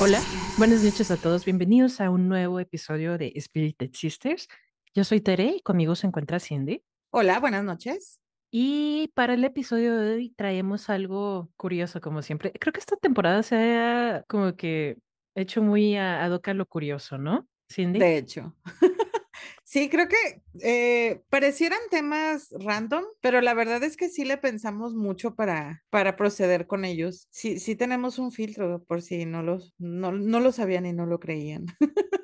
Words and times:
Hola, 0.00 0.22
buenas 0.56 0.82
noches 0.82 1.10
a 1.10 1.16
todos. 1.18 1.44
Bienvenidos 1.44 2.00
a 2.00 2.08
un 2.08 2.28
nuevo 2.28 2.60
episodio 2.60 3.18
de 3.18 3.34
Spirited 3.38 3.90
Sisters. 3.92 4.48
Yo 4.94 5.04
soy 5.04 5.20
Tere 5.20 5.56
y 5.58 5.60
conmigo 5.60 5.94
se 5.94 6.06
encuentra 6.06 6.40
Cindy. 6.40 6.82
Hola, 7.10 7.40
buenas 7.40 7.62
noches. 7.62 8.20
Y 8.50 9.08
para 9.14 9.34
el 9.34 9.44
episodio 9.44 9.96
de 9.96 10.14
hoy 10.14 10.30
traemos 10.30 10.88
algo 10.88 11.50
curioso, 11.56 12.00
como 12.00 12.22
siempre. 12.22 12.52
Creo 12.52 12.72
que 12.72 12.80
esta 12.80 12.96
temporada 12.96 13.42
se 13.42 13.56
ha 13.76 14.24
como 14.28 14.56
que 14.56 14.96
hecho 15.34 15.62
muy 15.62 15.96
a, 15.96 16.24
a 16.24 16.54
lo 16.54 16.66
curioso, 16.66 17.18
¿no? 17.18 17.46
Cindy. 17.70 17.98
De 17.98 18.16
hecho. 18.16 18.56
sí, 19.64 19.90
creo 19.90 20.08
que 20.08 20.42
eh, 20.62 21.22
parecieran 21.28 21.78
temas 21.90 22.48
random, 22.58 23.04
pero 23.20 23.42
la 23.42 23.52
verdad 23.52 23.82
es 23.84 23.96
que 23.98 24.08
sí 24.08 24.24
le 24.24 24.38
pensamos 24.38 24.94
mucho 24.94 25.34
para, 25.34 25.82
para 25.90 26.16
proceder 26.16 26.66
con 26.66 26.86
ellos. 26.86 27.26
Sí, 27.30 27.58
sí 27.58 27.76
tenemos 27.76 28.18
un 28.18 28.32
filtro 28.32 28.82
por 28.84 29.02
si 29.02 29.26
no, 29.26 29.42
los, 29.42 29.74
no, 29.78 30.12
no 30.12 30.40
lo 30.40 30.52
sabían 30.52 30.86
y 30.86 30.94
no 30.94 31.04
lo 31.04 31.20
creían. 31.20 31.66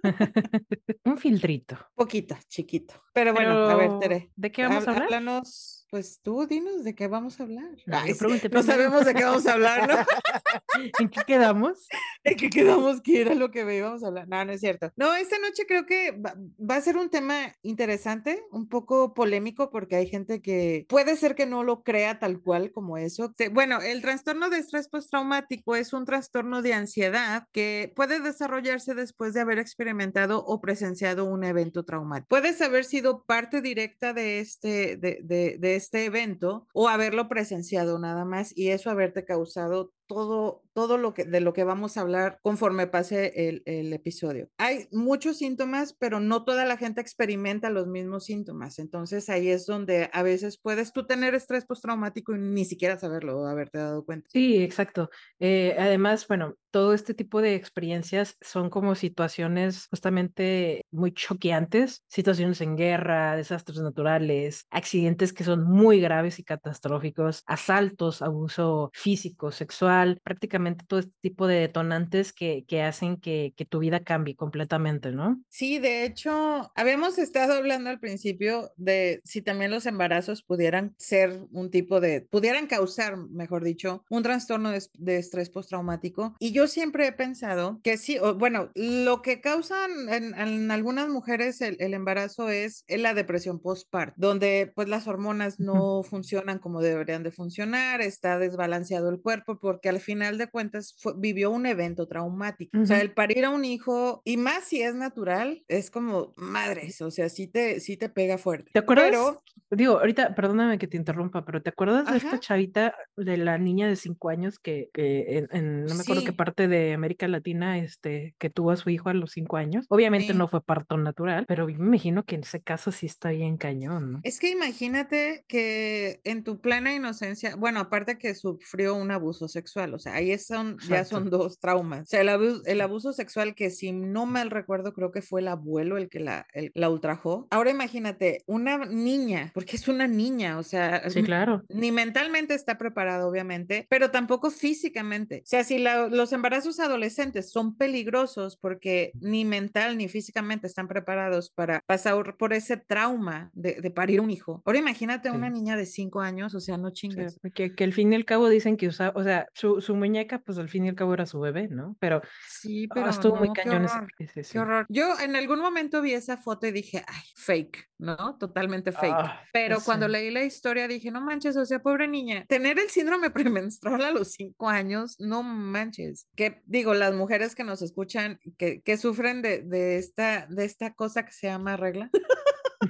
un 1.05 1.19
filtrito. 1.19 1.77
Poquito, 1.95 2.36
chiquito. 2.48 2.95
Pero 3.12 3.34
bueno, 3.34 3.50
a 3.52 3.75
ver, 3.77 3.98
Tere. 3.98 4.33
¿De 4.36 4.50
qué 4.50 4.62
vamos 4.62 4.88
a 4.88 4.92
hab- 4.92 4.95
hablar? 4.95 5.05
Háblanos, 5.09 5.73
pues 5.94 6.18
tú 6.24 6.44
dinos 6.44 6.82
de 6.82 6.96
qué 6.96 7.06
vamos 7.06 7.38
a 7.38 7.44
hablar. 7.44 7.70
Ay, 7.86 8.14
pregunté 8.14 8.48
no 8.48 8.64
sabemos 8.64 9.05
de 9.05 9.14
qué 9.14 9.22
vamos 9.22 9.46
a 9.46 9.52
hablar, 9.52 9.86
¿no? 9.86 9.94
¿En 10.98 11.08
qué 11.08 11.20
quedamos? 11.24 11.86
¿De 12.24 12.34
qué 12.34 12.50
quedamos 12.50 13.00
que 13.00 13.20
era 13.20 13.36
lo 13.36 13.52
que 13.52 13.60
íbamos 13.77 14.02
a 14.02 14.08
hablar? 14.08 14.27
No, 14.27 14.44
no 14.44 14.50
es 14.50 14.60
cierto. 14.60 14.91
No, 14.96 15.14
esta 15.14 15.38
noche 15.38 15.66
creo 15.69 15.86
que 15.86 16.10
va, 16.10 16.34
va 16.58 16.74
a 16.74 16.80
ser 16.80 16.96
un 16.96 17.10
tema 17.10 17.54
interesante, 17.62 18.42
un 18.50 18.69
poco 18.69 19.14
polémico, 19.14 19.70
porque 19.70 19.94
hay 19.94 20.08
gente 20.08 20.42
que 20.42 20.84
puede 20.88 21.14
ser 21.16 21.36
que 21.36 21.46
no 21.46 21.62
lo 21.62 21.84
crea 21.84 22.19
tal 22.19 22.41
cual 22.41 22.72
como 22.72 22.98
eso. 22.98 23.32
Bueno, 23.52 23.80
el 23.80 24.02
trastorno 24.02 24.50
de 24.50 24.58
estrés 24.58 24.88
postraumático 24.88 25.76
es 25.76 25.92
un 25.92 26.06
trastorno 26.06 26.60
de 26.60 26.72
ansiedad 26.74 27.47
que 27.52 27.92
puede 27.94 28.19
desarrollarse 28.19 28.94
después 28.94 29.32
de 29.32 29.42
haber 29.42 29.60
experimentado 29.60 30.44
o 30.44 30.60
presenciado 30.60 31.24
un 31.24 31.44
evento 31.44 31.84
traumático. 31.84 32.30
Puedes 32.30 32.60
haber 32.62 32.84
sido 32.84 33.22
parte 33.22 33.62
directa 33.62 34.12
de 34.12 34.41
este, 34.41 34.97
de, 34.97 35.20
de, 35.22 35.56
de 35.60 35.83
este 35.84 36.06
evento 36.06 36.66
o 36.72 36.88
haberlo 36.88 37.28
presenciado 37.28 37.98
nada 37.98 38.24
más 38.24 38.56
y 38.56 38.70
eso 38.70 38.90
haberte 38.90 39.24
causado 39.24 39.92
todo, 40.06 40.62
todo 40.72 40.98
lo 40.98 41.14
que 41.14 41.24
de 41.24 41.41
lo 41.41 41.52
que 41.52 41.64
vamos 41.64 41.97
a 41.97 42.02
hablar 42.02 42.38
conforme 42.42 42.86
pase 42.86 43.48
el, 43.48 43.62
el 43.66 43.92
episodio. 43.92 44.48
Hay 44.58 44.88
muchos 44.92 45.38
síntomas, 45.38 45.94
pero 45.94 46.20
no 46.20 46.44
toda 46.44 46.64
la 46.64 46.77
gente 46.77 47.00
experimenta 47.00 47.70
los 47.70 47.86
mismos 47.86 48.25
síntomas. 48.25 48.78
Entonces 48.78 49.28
ahí 49.28 49.48
es 49.48 49.66
donde 49.66 50.10
a 50.12 50.22
veces 50.22 50.58
puedes 50.58 50.92
tú 50.92 51.06
tener 51.06 51.34
estrés 51.34 51.64
postraumático 51.64 52.34
y 52.34 52.38
ni 52.38 52.64
siquiera 52.64 52.98
saberlo 52.98 53.41
o 53.41 53.47
haberte 53.47 53.78
dado 53.78 54.05
cuenta. 54.05 54.28
Sí, 54.32 54.62
exacto. 54.62 55.10
Eh, 55.38 55.77
además, 55.78 56.27
bueno, 56.28 56.56
todo 56.70 56.92
este 56.92 57.14
tipo 57.14 57.41
de 57.41 57.55
experiencias 57.55 58.36
son 58.41 58.69
como 58.69 58.97
situaciones 58.97 59.86
justamente 59.86 60.82
muy 60.91 61.12
choqueantes, 61.12 62.02
situaciones 62.08 62.60
en 62.60 62.77
guerra, 62.77 63.36
desastres 63.36 63.78
naturales, 63.78 64.66
accidentes 64.70 65.32
que 65.32 65.44
son 65.44 65.62
muy 65.62 66.00
graves 66.00 66.41
y 66.41 66.44
catastróficos, 66.44 67.44
asaltos, 67.47 68.22
abuso 68.22 68.91
físico, 68.92 69.52
sexual, 69.52 69.94
prácticamente 70.23 70.84
todo 70.87 71.00
este 71.00 71.15
tipo 71.21 71.47
de 71.47 71.60
detonantes 71.60 72.32
que, 72.32 72.65
que 72.66 72.82
hacen 72.82 73.16
que, 73.16 73.55
que 73.56 73.65
tu 73.65 73.78
vida 73.78 74.00
cambie 74.00 74.37
completamente, 74.37 75.12
¿no? 75.12 75.43
Sí, 75.49 75.78
de 75.78 76.05
hecho, 76.05 76.71
habíamos 76.75 77.19
estado 77.19 77.55
hablando 77.55 77.91
al 77.91 78.00
principio 78.00 78.72
de 78.77 79.21
si 79.25 79.43
también 79.43 79.71
los 79.71 79.87
embarazos 79.87 80.43
pudieran 80.43 80.94
ser 80.99 81.41
un 81.53 81.71
tipo 81.71 82.00
de, 82.00 82.22
pudieran 82.22 82.66
causar, 82.66 83.16
mejor 83.16 83.65
dicho, 83.65 84.04
un 84.10 84.22
trastorno 84.22 84.71
de, 84.71 84.83
de 84.94 85.19
estrés 85.19 85.50
postraumático. 85.50 86.34
Y 86.38 86.53
yo 86.53 86.66
siempre 86.66 87.06
he 87.06 87.12
pensado 87.12 87.81
que 87.83 87.97
sí, 87.97 88.19
o, 88.19 88.34
bueno, 88.34 88.71
lo 88.75 89.22
que 89.22 89.41
causan 89.41 89.91
en, 90.09 90.38
en 90.38 90.71
algunas 90.71 91.09
mujeres 91.09 91.60
el, 91.60 91.77
el 91.81 91.94
embarazo 91.94 92.49
es 92.49 92.84
la 92.88 93.15
depresión 93.15 93.60
postparto, 93.60 94.15
donde 94.16 94.72
pues 94.75 94.88
las 94.88 95.06
hormonas 95.06 95.60
no 95.60 96.03
funcionan 96.03 96.59
como 96.59 96.81
deberían 96.81 97.22
de 97.22 97.31
funcionar, 97.31 98.00
está 98.00 98.38
desbalanceado 98.38 99.09
el 99.10 99.21
cuerpo 99.21 99.59
porque 99.59 99.84
al 99.89 100.00
final 100.00 100.39
de 100.39 100.49
cuentas 100.49 100.97
fue- 100.99 101.15
vivió 101.17 101.50
un 101.50 101.67
evento 101.67 102.06
traumático. 102.06 102.78
O 102.81 102.87
sea, 102.87 103.00
el 103.00 103.12
parir 103.12 103.45
a 103.45 103.50
un 103.50 103.65
hijo, 103.65 104.22
y 104.25 104.37
más 104.37 104.65
si 104.65 104.83
es 104.83 104.95
natural, 104.95 105.65
es 105.69 105.91
como 105.91 106.33
madres, 106.37 107.00
o 107.03 107.11
sea, 107.11 107.28
sí 107.28 107.47
te, 107.49 107.81
sí 107.81 107.97
te 107.97 108.09
pega 108.09 108.39
fuerte. 108.39 108.71
¿Te 108.72 108.78
acuerdas? 108.81 109.06
Pero, 109.11 109.41
Digo, 109.71 109.99
ahorita, 109.99 110.34
perdóname 110.37 110.78
que 110.78 110.87
te 110.87 110.97
interrumpa, 110.97 111.45
pero 111.45 111.61
¿te 111.61 111.71
acuerdas 111.71 112.09
de 112.09 112.17
esta 112.19 112.28
Ajá. 112.28 112.39
chavita, 112.41 112.95
de 113.17 113.37
la 113.39 113.59
niña 113.59 113.89
de 113.89 113.97
cinco 113.97 114.28
años 114.28 114.59
que, 114.61 114.89
que 114.93 115.39
en, 115.39 115.49
en- 115.50 115.84
no 115.87 115.95
me 115.97 116.03
acuerdo 116.03 116.22
qué 116.22 116.31
Sí. 116.31 116.37
parte 116.37 116.69
de 116.69 116.93
América 116.93 117.27
Latina, 117.27 117.78
este, 117.78 118.37
que 118.39 118.51
tuvo 118.51 118.71
a 118.71 118.77
su 118.77 118.91
hijo 118.91 119.09
a 119.09 119.15
los 119.15 119.33
cinco 119.33 119.56
años? 119.56 119.87
Obviamente 119.89 120.33
Sí. 120.33 120.39
no 120.39 120.47
fue 120.47 120.62
parto 120.62 120.97
natural, 120.97 121.45
pero 121.49 121.66
me 121.66 121.72
imagino 121.72 122.22
que 122.25 122.37
en 122.37 122.43
ese 122.43 122.61
caso 122.62 122.93
sí 122.93 123.06
está 123.06 123.31
bien 123.31 123.56
cañón, 123.56 124.12
¿no? 124.12 124.21
es 124.22 124.39
que 124.39 124.51
imagínate 124.51 125.45
que 125.49 126.21
en 126.25 126.45
tu 126.45 126.61
plena 126.61 126.95
inocencia, 126.95 127.56
bueno, 127.56 127.81
aparte 127.81 128.16
que 128.19 128.34
sufrió 128.34 128.95
un 128.95 129.11
abuso 129.11 129.49
sexual, 129.49 129.73
o 129.76 129.98
sea, 129.98 130.14
ahí 130.14 130.36
son, 130.38 130.78
ya 130.88 131.04
son 131.04 131.30
dos 131.30 131.58
traumas. 131.58 132.02
O 132.02 132.06
sea, 132.06 132.20
el 132.20 132.28
abuso, 132.28 132.62
el 132.66 132.80
abuso 132.80 133.12
sexual 133.12 133.54
que 133.54 133.70
si 133.70 133.92
no 133.92 134.26
mal 134.26 134.50
recuerdo, 134.50 134.92
creo 134.92 135.10
que 135.10 135.22
fue 135.22 135.40
el 135.40 135.48
abuelo 135.48 135.96
el 135.98 136.08
que 136.08 136.20
la, 136.20 136.46
el- 136.52 136.70
la 136.74 136.90
ultrajó. 136.90 137.46
Ahora 137.50 137.70
imagínate, 137.70 138.42
una 138.46 138.78
niña, 138.86 139.50
porque 139.54 139.76
es 139.76 139.88
una 139.88 140.06
niña, 140.06 140.58
o 140.58 140.62
sea, 140.62 141.08
Sí, 141.10 141.22
claro. 141.22 141.62
ni 141.68 141.92
mentalmente 141.92 142.54
está 142.54 142.78
preparada, 142.78 143.26
obviamente, 143.26 143.86
pero 143.90 144.10
tampoco 144.10 144.50
físicamente. 144.50 145.40
O 145.44 145.46
sea, 145.46 145.64
si 145.64 145.78
la- 145.78 146.08
los 146.08 146.32
embarazos 146.32 146.80
adolescentes 146.80 147.50
son 147.50 147.76
peligrosos 147.76 148.56
porque 148.56 149.12
ni 149.20 149.44
mental 149.44 149.96
ni 149.98 150.08
físicamente 150.08 150.66
están 150.66 150.88
preparados 150.88 151.50
para 151.50 151.80
pasar 151.86 152.36
por 152.36 152.52
ese 152.52 152.76
trauma 152.76 153.50
de, 153.54 153.80
de 153.80 153.91
parir 153.91 154.20
un 154.20 154.30
hijo. 154.30 154.62
Ahora 154.64 154.78
imagínate 154.78 155.28
a 155.28 155.32
una 155.32 155.48
Sí. 155.48 155.52
niña 155.54 155.76
de 155.76 155.86
cinco 155.86 156.20
años, 156.20 156.54
o 156.54 156.60
sea, 156.60 156.76
no 156.76 156.88
O 156.88 156.91
sea, 156.91 156.94
chingues. 156.94 157.41
que, 157.54 157.74
que 157.74 157.84
al 157.84 157.92
fin 157.92 158.12
y 158.12 158.16
al 158.16 158.24
cabo 158.24 158.48
dicen 158.48 158.76
que 158.76 158.88
usa, 158.88 159.12
o 159.14 159.22
sea, 159.22 159.46
su, 159.64 159.80
su 159.80 159.97
muñeca, 159.97 160.41
pues 160.41 160.58
al 160.58 160.69
fin 160.69 160.84
y 160.84 160.91
al 160.91 160.94
cabo 160.94 161.14
era 161.14 161.25
su 161.25 161.41
bebé, 161.41 161.69
¿no? 161.69 161.97
Pero 162.00 162.20
Sí, 162.48 162.86
ah, 162.91 162.94
pero 162.94 163.08
estuvo 163.08 163.36
muy 163.36 163.48
no, 163.48 163.54
qué 163.54 163.62
cañón 163.62 163.84
horror. 163.86 164.08
ese 164.19 164.34
Qué 164.34 164.44
sí. 164.44 164.58
horror. 164.58 164.86
Yo 164.91 165.19
en 165.20 165.36
algún 165.36 165.60
momento 165.60 166.02
vi 166.02 166.12
esa 166.12 166.36
foto 166.36 166.66
y 166.66 166.72
dije, 166.72 167.02
ay, 167.06 167.22
fake, 167.36 167.91
¿no? 167.98 168.36
Totalmente 168.38 168.92
fake. 168.92 169.14
Ah, 169.16 169.41
Pero 169.53 169.78
ya 169.78 169.84
cuando 169.84 170.06
leí 170.08 170.30
la 170.30 170.44
historia 170.44 170.86
dije, 170.86 171.10
no 171.10 171.20
manches, 171.22 171.56
o 171.56 171.64
sea, 171.64 171.80
pobre 171.80 172.08
niña, 172.08 172.44
tener 172.47 172.78
el 172.78 172.91
síndrome 172.91 173.30
premenstrual 173.30 174.03
a 174.03 174.10
los 174.10 174.32
cinco 174.32 174.69
años, 174.69 175.16
no 175.19 175.42
manches. 175.42 176.28
Que 176.36 176.62
digo, 176.66 176.92
las 176.92 177.14
mujeres 177.14 177.54
que 177.54 177.64
nos 177.64 177.80
escuchan, 177.80 178.38
que, 178.58 178.82
que 178.82 178.97
sufren 178.98 179.41
de, 179.41 179.62
de 179.62 179.97
esta, 179.97 180.47
de 180.50 180.64
esta 180.64 180.92
cosa 180.94 181.24
que 181.24 181.32
se 181.32 181.47
llama 181.47 181.76
regla. 181.76 182.10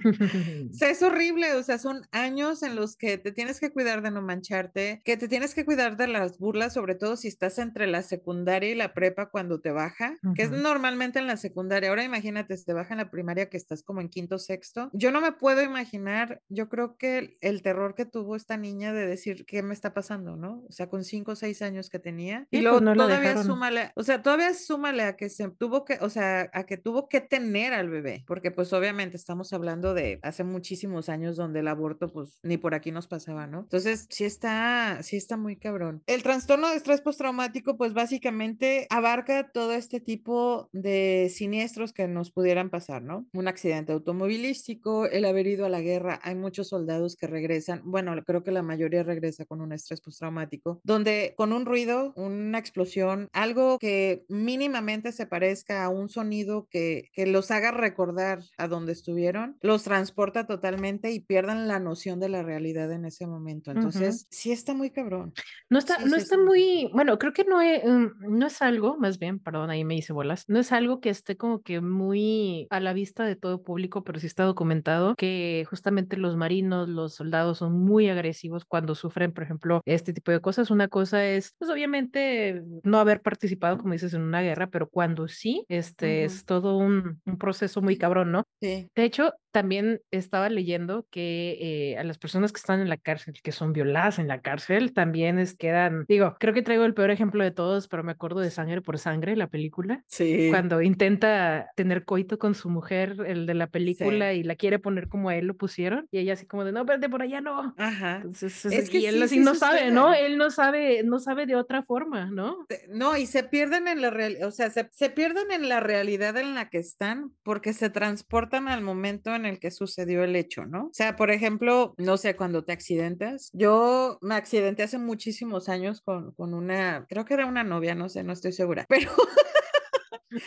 O 0.05 0.11
sea, 0.73 0.91
es 0.91 1.03
horrible, 1.03 1.55
o 1.55 1.63
sea, 1.63 1.79
son 1.79 2.07
años 2.13 2.63
en 2.63 2.77
los 2.77 2.97
que 2.97 3.19
te 3.19 3.33
tienes 3.33 3.61
que 3.61 3.71
cuidar 3.73 4.03
de 4.03 4.11
no 4.11 4.23
mancharte, 4.23 5.03
que 5.05 5.17
te 5.17 5.29
tienes 5.29 5.55
que 5.55 5.65
cuidar 5.65 5.97
de 5.97 6.09
las 6.09 6.39
burlas, 6.39 6.75
sobre 6.75 6.95
todo 6.95 7.17
si 7.17 7.29
estás 7.29 7.59
entre 7.59 7.87
la 7.87 8.03
secundaria 8.03 8.71
y 8.71 8.75
la 8.75 8.95
prepa 8.95 9.31
cuando 9.31 9.61
te 9.61 9.71
baja, 9.71 10.17
que 10.35 10.43
es 10.43 10.51
normalmente 10.51 11.19
en 11.19 11.27
la 11.27 11.37
secundaria. 11.37 11.91
Ahora 11.91 12.05
imagínate, 12.05 12.57
si 12.57 12.65
te 12.65 12.73
baja 12.73 12.95
en 12.95 12.99
la 12.99 13.11
primaria 13.11 13.49
que 13.49 13.57
estás 13.57 13.83
como 13.83 14.01
en 14.01 14.09
quinto, 14.09 14.39
sexto. 14.39 14.91
Yo 14.93 15.11
no 15.11 15.21
me 15.21 15.33
puedo 15.33 15.63
imaginar, 15.63 16.43
yo 16.49 16.69
creo 16.69 16.97
que 16.97 17.19
el, 17.19 17.39
el 17.41 17.63
terror 17.63 17.95
que 17.95 18.05
tuvo 18.05 18.37
esta 18.37 18.57
niña 18.57 18.93
de 18.93 19.07
decir, 19.07 19.45
¿qué 19.47 19.63
me 19.63 19.75
está 19.75 19.95
pasando, 19.95 20.37
no? 20.37 20.65
O 20.69 20.73
sea, 20.73 20.89
con 20.89 21.05
cinco 21.05 21.33
o 21.33 21.37
seis 21.37 21.63
años 21.63 21.89
que 21.91 21.99
tenía. 21.99 22.47
Y 22.51 22.59
Sí, 22.59 22.63
luego 22.63 22.79
pues 22.79 22.85
no 22.85 22.95
todavía 22.95 23.43
súmale, 23.43 23.93
o 23.95 24.03
sea, 24.03 24.23
todavía 24.23 24.55
súmale 24.55 25.03
a 25.05 25.17
que 25.17 25.29
se 25.29 25.49
tuvo 25.51 25.85
que, 25.85 25.99
o 26.01 26.11
sea, 26.11 26.51
a 26.53 26.65
que 26.65 26.77
tuvo 26.77 27.09
que 27.09 27.21
tener 27.21 27.73
al 27.73 27.89
bebé, 27.89 28.25
porque 28.27 28.51
pues 28.51 28.73
obviamente 28.73 29.17
estamos 29.17 29.53
hablando 29.53 29.94
de 29.95 30.19
hace 30.23 30.45
muchísimos 30.45 31.09
años 31.09 31.37
donde 31.37 31.61
el 31.61 31.69
aborto 31.69 32.09
pues 32.09 32.39
ni 32.43 32.57
por 32.57 32.75
aquí 32.75 32.93
nos 32.93 33.07
pasaba, 33.07 33.47
¿no? 33.47 33.61
Entonces, 33.61 34.07
sí 34.11 34.25
está, 34.25 34.99
sí 35.03 35.17
está 35.17 35.37
muy 35.37 35.57
cabrón. 35.57 36.03
El 36.07 36.23
trastorno 36.23 36.69
de 36.69 36.77
estrés 36.77 37.01
postraumático 37.01 37.77
pues 37.77 37.95
básicamente 37.95 38.87
abarca 38.91 39.51
todo 39.51 39.73
este 39.73 40.01
tipo 40.01 40.69
de 40.73 41.31
siniestros 41.33 41.93
que 41.93 42.09
nos 42.09 42.31
pudieran 42.31 42.71
pasar, 42.71 43.03
¿no? 43.03 43.27
Un 43.33 43.49
accidente 43.49 43.93
automovilístico, 43.93 45.07
el 45.07 45.25
haber 45.25 45.47
ido 45.47 45.67
a 45.67 45.69
la 45.69 45.81
guerra, 45.81 46.21
hay 46.23 46.35
muchos 46.35 46.69
soldados 46.69 47.17
que 47.17 47.27
regresan, 47.27 47.83
bueno, 47.85 48.15
creo 48.25 48.43
que 48.43 48.51
la 48.51 48.63
mayoría 48.63 49.03
regresa 49.03 49.45
con 49.45 49.61
un 49.61 49.73
estrés 49.73 50.01
postraumático, 50.01 50.81
donde 50.85 51.35
con 51.37 51.53
un 51.53 51.67
ruido, 51.67 52.13
una 52.17 52.59
explosión, 52.59 53.29
algo 53.33 53.79
que 53.79 54.25
mínimamente 54.29 55.13
se 55.13 55.27
parezca 55.27 55.85
a 55.85 55.89
un 55.89 56.09
sonido 56.09 56.67
que, 56.71 57.11
que 57.13 57.27
los 57.27 57.51
haga 57.51 57.71
recordar 57.71 58.41
a 58.59 58.69
donde 58.69 58.93
estuvieron, 58.93 59.57
los 59.61 59.84
transporta 59.85 60.47
totalmente 60.47 61.13
y 61.13 61.21
pierden 61.21 61.69
la 61.69 61.79
noción 61.81 62.21
de 62.21 62.29
la 62.31 62.43
realidad 62.43 62.91
en 62.93 63.05
ese 63.05 63.27
momento. 63.27 63.71
Entonces, 63.71 64.27
sí 64.31 64.53
está 64.53 64.75
muy 64.75 64.91
cabrón. 64.91 65.35
No 65.71 65.79
está, 65.79 65.99
Sí, 65.99 66.05
no 66.05 66.17
sí 66.17 66.21
está 66.21 66.37
está 66.37 66.37
muy 66.37 66.91
bueno, 66.93 67.19
creo 67.19 67.33
que 67.33 67.45
no 67.45 67.61
es, 67.61 67.83
mm, 67.85 68.39
no 68.39 68.47
es 68.47 68.63
algo, 68.63 68.97
más 68.99 69.19
bien, 69.19 69.39
perdón, 69.41 69.71
ahí 69.71 69.85
me 69.85 69.95
hice 69.97 70.13
bolas, 70.13 70.45
no 70.49 70.59
es 70.59 70.73
algo 70.73 71.01
que 71.01 71.11
esté 71.11 71.37
como 71.37 71.63
que 71.63 71.81
muy 71.81 72.67
a 72.71 72.81
la 72.81 72.93
vista 72.93 73.25
de 73.25 73.37
todo 73.37 73.63
público, 73.63 74.05
pero 74.05 74.19
sí 74.21 74.27
está 74.27 74.45
documentado 74.45 75.15
que 75.17 75.65
justamente 75.69 76.17
los 76.17 76.37
marinos, 76.37 76.89
los 76.89 77.15
soldados 77.15 77.59
son 77.59 77.73
muy 77.73 78.09
agresivos 78.09 78.65
cuando 78.65 78.95
sufren, 78.95 79.33
por 79.33 79.45
ejemplo, 79.45 79.81
este 79.87 80.13
tipo 80.13 80.31
de 80.33 80.41
cosas. 80.41 80.71
Una 80.71 80.89
cosa 80.89 81.25
es, 81.27 81.53
pues 81.59 81.71
obviamente, 81.71 82.63
no 82.83 82.99
haber 82.99 83.23
participado, 83.23 83.79
como 83.79 83.93
dices, 83.93 84.15
en 84.15 84.23
una 84.23 84.43
guerra, 84.43 84.69
pero 84.69 84.89
cuando 84.89 85.29
sí, 85.29 85.65
este 85.69 86.25
Ujú. 86.25 86.25
es 86.25 86.45
todo 86.45 86.77
un, 86.77 87.21
un 87.25 87.39
proceso 87.39 87.81
muy 87.83 87.97
cabrón, 87.97 88.33
¿no? 88.33 88.45
Sí. 88.61 88.89
De 88.97 89.05
hecho, 89.05 89.33
también 89.55 90.01
estaba 90.11 90.49
leyendo 90.49 91.07
que 91.13 91.57
eh, 91.93 91.97
a 91.97 92.03
las 92.03 92.19
personas 92.19 92.51
que 92.53 92.59
están 92.59 92.81
en 92.81 92.89
la 92.89 92.97
cárcel, 92.97 93.35
que 93.41 93.53
son 93.53 93.73
violadas 93.73 94.19
en 94.19 94.27
la 94.27 94.41
cárcel, 94.41 94.93
también 94.93 95.39
es 95.39 95.57
quedan, 95.57 96.05
digo, 96.09 96.37
creo 96.41 96.53
que 96.53 96.63
traigo 96.63 96.85
el 96.85 96.93
peor 96.93 97.13
ejemplo 97.13 97.45
de 97.45 97.53
todos, 97.53 97.87
pero 97.87 98.03
me 98.03 98.11
acuerdo 98.11 98.41
de 98.41 98.51
Sangre 98.51 98.83
por 98.83 98.99
Sangre, 98.99 99.37
la 99.37 99.47
película, 99.47 100.03
Sí. 100.09 100.49
cuando 100.51 100.83
intenta 100.83 101.71
tener 101.77 102.05
coito 102.05 102.37
con 102.39 102.57
su 102.57 102.69
mujer, 102.69 103.17
el 103.27 103.47
de 103.47 103.55
la 103.55 103.67
Sí. 103.67 103.71
película, 103.71 104.33
y 104.33 104.43
la 104.43 104.57
quiere 104.57 104.81
poner 104.81 105.09
como 105.09 105.29
a 105.29 105.37
él 105.37 105.47
lo 105.47 105.55
pusieron, 105.57 106.09
y 106.11 106.19
ella 106.19 106.33
así 106.33 106.47
como 106.47 106.65
de, 106.65 106.73
no, 106.73 106.81
espérate, 106.81 107.09
por 107.09 107.23
allá 107.23 107.41
no. 107.41 107.75
Ajá. 107.79 108.17
Entonces, 108.17 108.65
Es 108.65 108.91
que 108.91 108.99
y 108.99 109.07
él 109.07 109.15
sí, 109.19 109.23
así 109.23 109.35
sí 109.39 109.41
no 109.45 109.55
sabe, 109.55 109.93
¿no? 109.93 110.09
sucede. 110.09 110.27
Él 110.27 110.37
no 110.37 110.51
sabe, 110.51 111.03
no 111.05 111.21
sabe 111.21 111.47
de 111.47 111.55
otra 111.55 111.83
forma, 111.85 112.27
¿no? 112.31 112.67
Te- 112.69 112.89
No, 112.89 113.17
y 113.17 113.27
se 113.27 113.45
pierden 113.45 113.87
en 113.87 114.01
la 114.03 114.11
realidad, 114.11 114.49
o 114.49 114.51
sea, 114.51 114.71
se, 114.71 114.89
se 114.91 115.11
pierden 115.11 115.53
en 115.53 115.69
la 115.69 115.79
realidad 115.79 116.37
en 116.37 116.55
la 116.57 116.69
que 116.71 116.79
están 116.79 117.31
porque 117.45 117.73
se 117.73 117.91
transportan 117.91 118.67
al 118.69 118.81
momento 118.83 119.35
en 119.35 119.44
el 119.47 119.59
que 119.59 119.71
sucedió 119.71 120.25
el 120.25 120.37
hecho, 120.37 120.67
¿no? 120.67 120.87
O 120.87 120.95
sea, 120.95 121.17
por 121.17 121.31
ejemplo, 121.31 121.95
no 121.99 122.17
sé, 122.17 122.37
cuando 122.37 122.65
te 122.65 122.73
accidentas, 122.73 123.51
yo 123.53 124.19
me 124.21 124.35
accidenté 124.35 124.83
hace 124.83 124.99
muchísimos 124.99 125.69
años 125.69 126.01
con, 126.01 126.33
con 126.33 126.55
una, 126.55 127.07
creo 127.09 127.25
que 127.25 127.35
era 127.35 127.47
una 127.47 127.65
novia, 127.65 127.95
no 127.95 128.09
sé, 128.09 128.23
no 128.25 128.33
estoy 128.33 128.53
segura, 128.53 128.87
pero 128.89 129.11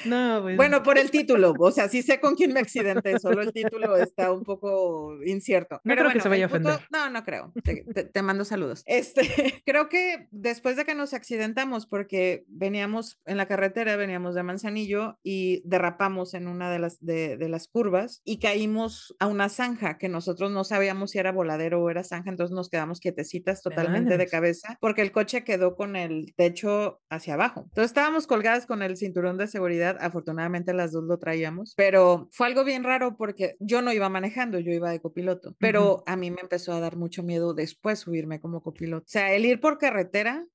No, 0.06 0.39
pues. 0.42 0.57
bueno, 0.57 0.84
por 0.84 0.98
el 0.98 1.10
título, 1.12 1.54
o 1.57 1.72
sea, 1.72 1.89
sí 1.89 2.01
sé 2.01 2.19
con 2.19 2.36
quién 2.36 2.54
me 2.54 2.60
accidenté, 2.60 3.19
solo 3.19 3.42
el 3.42 3.51
título 3.54 3.95
está 3.98 4.31
un 4.31 4.44
poco 4.44 5.18
incierto. 5.25 5.75
No 5.75 5.81
Pero 5.84 6.01
creo 6.04 6.13
que 6.13 6.19
se 6.22 6.30
vaya 6.30 6.45
a 6.45 6.48
ofender. 6.48 6.74
punto- 6.74 6.88
no, 6.92 7.10
no 7.10 7.24
creo. 7.24 7.54
Te, 7.63 7.84
te- 7.94 8.04
te 8.06 8.22
mando 8.22 8.45
saludos. 8.45 8.84
Este, 8.98 9.22
creo 9.66 9.89
que 9.89 10.28
después 10.31 10.75
de 10.75 10.86
que 10.86 10.95
nos 10.95 11.13
accidentamos, 11.13 11.86
porque 11.88 12.44
veníamos 12.48 13.19
en 13.25 13.38
la 13.38 13.48
carretera, 13.48 13.95
veníamos 13.95 14.36
de 14.36 14.44
Manzanillo 14.44 15.18
y 15.24 15.62
derrapamos 15.66 16.33
en 16.33 16.48
una 16.48 16.72
de 16.72 16.80
las, 16.80 16.98
de, 17.00 17.38
de 17.38 17.50
las 17.50 17.68
curvas 17.68 18.22
y 18.25 18.40
caímos 18.40 19.16
a 19.19 19.28
una 19.28 19.50
zanja 19.50 19.98
que 19.98 20.10
nosotros 20.10 20.51
no 20.51 20.63
sabíamos 20.63 21.12
si 21.12 21.19
era 21.19 21.31
voladero 21.31 21.81
o 21.81 21.90
era 21.90 22.04
zanja, 22.04 22.30
entonces 22.30 22.54
nos 22.56 22.69
quedamos 22.69 23.00
quietecitas 23.00 23.62
totalmente 23.62 24.18
de 24.18 24.28
cabeza 24.28 24.78
porque 24.81 25.01
el 25.01 25.12
coche 25.12 25.44
quedó 25.44 25.75
con 25.75 25.95
el 25.95 26.33
techo 26.36 27.00
hacia 27.10 27.36
abajo. 27.36 27.62
Entonces 27.69 27.92
estábamos 27.92 28.28
colgadas 28.28 28.66
con 28.66 28.81
el 28.81 28.98
cinturón 28.98 29.38
de 29.38 29.48
seguridad, 29.48 29.68
afortunadamente 29.84 30.74
las 30.74 30.92
dos 30.92 31.04
lo 31.04 31.18
traíamos, 31.18 31.74
pero 31.76 32.30
fue 32.32 32.48
algo 32.48 32.64
bien 32.64 32.84
raro 32.84 33.18
porque 33.18 33.56
yo 33.60 33.82
no 33.82 33.94
iba 33.94 34.10
manejando, 34.10 34.60
yo 34.60 34.72
iba 34.72 34.92
de 34.92 35.02
copiloto, 35.02 35.56
pero 35.60 36.04
a 36.06 36.16
mí 36.16 36.32
me 36.32 36.42
empezó 36.42 36.74
a 36.74 36.80
dar 36.80 36.96
mucho 36.96 37.24
miedo 37.24 37.54
después 37.54 38.00
subirme 38.00 38.40
como 38.40 38.62
copiloto. 38.62 39.06
O 39.06 39.10
sea, 39.10 39.34
el 39.34 39.46
ir 39.46 39.60
por 39.60 39.78
carretera 39.78 40.46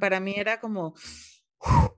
para 0.00 0.18
mí 0.18 0.34
era 0.36 0.60
como 0.60 0.94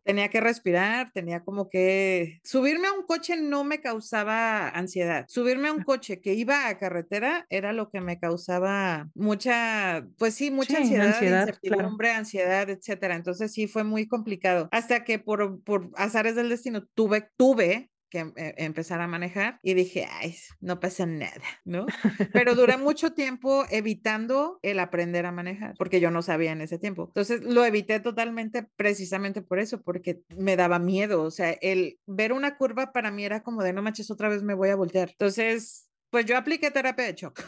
tenía 0.04 0.28
que 0.28 0.40
respirar, 0.40 1.10
tenía 1.12 1.44
como 1.44 1.68
que 1.68 2.40
subirme 2.44 2.88
a 2.88 2.92
un 2.92 3.04
coche 3.06 3.36
no 3.36 3.64
me 3.64 3.80
causaba 3.80 4.68
ansiedad. 4.68 5.24
Subirme 5.28 5.68
a 5.68 5.72
un 5.72 5.82
coche 5.84 6.20
que 6.20 6.34
iba 6.34 6.68
a 6.68 6.78
carretera 6.78 7.46
era 7.50 7.72
lo 7.72 7.90
que 7.90 8.00
me 8.00 8.18
causaba 8.18 9.08
mucha, 9.14 10.06
pues 10.18 10.34
sí, 10.34 10.50
mucha 10.50 10.76
Sí, 10.78 10.82
ansiedad, 10.82 11.06
ansiedad, 11.08 11.44
claro. 11.44 11.50
incertidumbre, 11.50 12.10
ansiedad, 12.12 12.70
etcétera. 12.70 13.14
Entonces 13.14 13.52
sí 13.52 13.66
fue 13.68 13.84
muy 13.84 14.06
complicado. 14.06 14.68
Hasta 14.72 15.04
que 15.04 15.18
por, 15.18 15.62
por 15.62 15.90
azares 15.96 16.34
del 16.34 16.48
destino 16.48 16.84
tuve, 16.94 17.28
tuve 17.36 17.90
que 18.12 18.18
em- 18.18 18.34
eh, 18.36 18.54
empezar 18.58 19.00
a 19.00 19.08
manejar 19.08 19.58
y 19.62 19.72
dije, 19.72 20.06
ay, 20.10 20.36
no 20.60 20.78
pasa 20.80 21.06
nada, 21.06 21.42
¿no? 21.64 21.86
Pero 22.44 22.54
duré 22.54 22.76
mucho 22.76 23.14
tiempo 23.14 23.64
evitando 23.70 24.58
el 24.60 24.78
aprender 24.80 25.24
a 25.24 25.32
manejar, 25.32 25.74
porque 25.78 25.98
yo 25.98 26.10
no 26.10 26.20
sabía 26.20 26.52
en 26.52 26.60
ese 26.60 26.78
tiempo. 26.78 27.04
Entonces 27.06 27.42
lo 27.42 27.64
evité 27.64 28.00
totalmente 28.00 28.68
precisamente 28.76 29.40
por 29.40 29.58
eso, 29.58 29.80
porque 29.80 30.20
me 30.36 30.56
daba 30.56 30.78
miedo. 30.78 31.22
O 31.22 31.30
sea, 31.30 31.52
el 31.62 31.98
ver 32.06 32.34
una 32.34 32.58
curva 32.58 32.92
para 32.92 33.10
mí 33.10 33.24
era 33.24 33.42
como 33.42 33.62
de 33.62 33.72
no 33.72 33.80
manches, 33.80 34.10
otra 34.10 34.28
vez 34.28 34.42
me 34.42 34.52
voy 34.52 34.68
a 34.68 34.76
voltear. 34.76 35.08
Entonces, 35.12 35.88
pues 36.10 36.26
yo 36.26 36.36
apliqué 36.36 36.70
terapia 36.70 37.06
de 37.06 37.14
shock. 37.14 37.42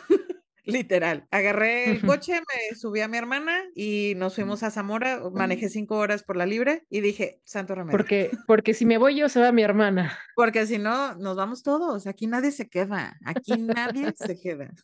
Literal. 0.65 1.27
Agarré 1.31 1.91
el 1.91 2.01
coche, 2.01 2.33
me 2.35 2.77
subí 2.77 3.01
a 3.01 3.09
mi 3.09 3.19
hermana 3.19 3.63
y 3.75 4.15
nos 4.17 4.35
fuimos 4.35 4.63
a 4.63 4.71
Zamora. 4.71 5.21
Manejé 5.33 5.69
cinco 5.69 5.97
horas 5.97 6.23
por 6.23 6.37
la 6.37 6.47
libre 6.47 6.85
y 6.89 7.01
dije, 7.01 7.41
santo 7.45 7.75
remedio. 7.75 7.97
Porque, 7.97 8.31
porque 8.47 8.75
si 8.75 8.87
me 8.87 8.99
voy 8.99 9.17
yo, 9.17 9.29
se 9.29 9.41
va 9.41 9.53
mi 9.53 9.63
hermana. 9.63 10.19
Porque 10.37 10.67
si 10.67 10.79
no, 10.79 11.15
nos 11.15 11.37
vamos 11.37 11.63
todos. 11.63 12.09
Aquí 12.09 12.27
nadie 12.27 12.51
se 12.51 12.69
queda. 12.69 13.17
Aquí 13.25 13.53
nadie 13.57 14.13
se 14.17 14.37
queda. 14.37 14.75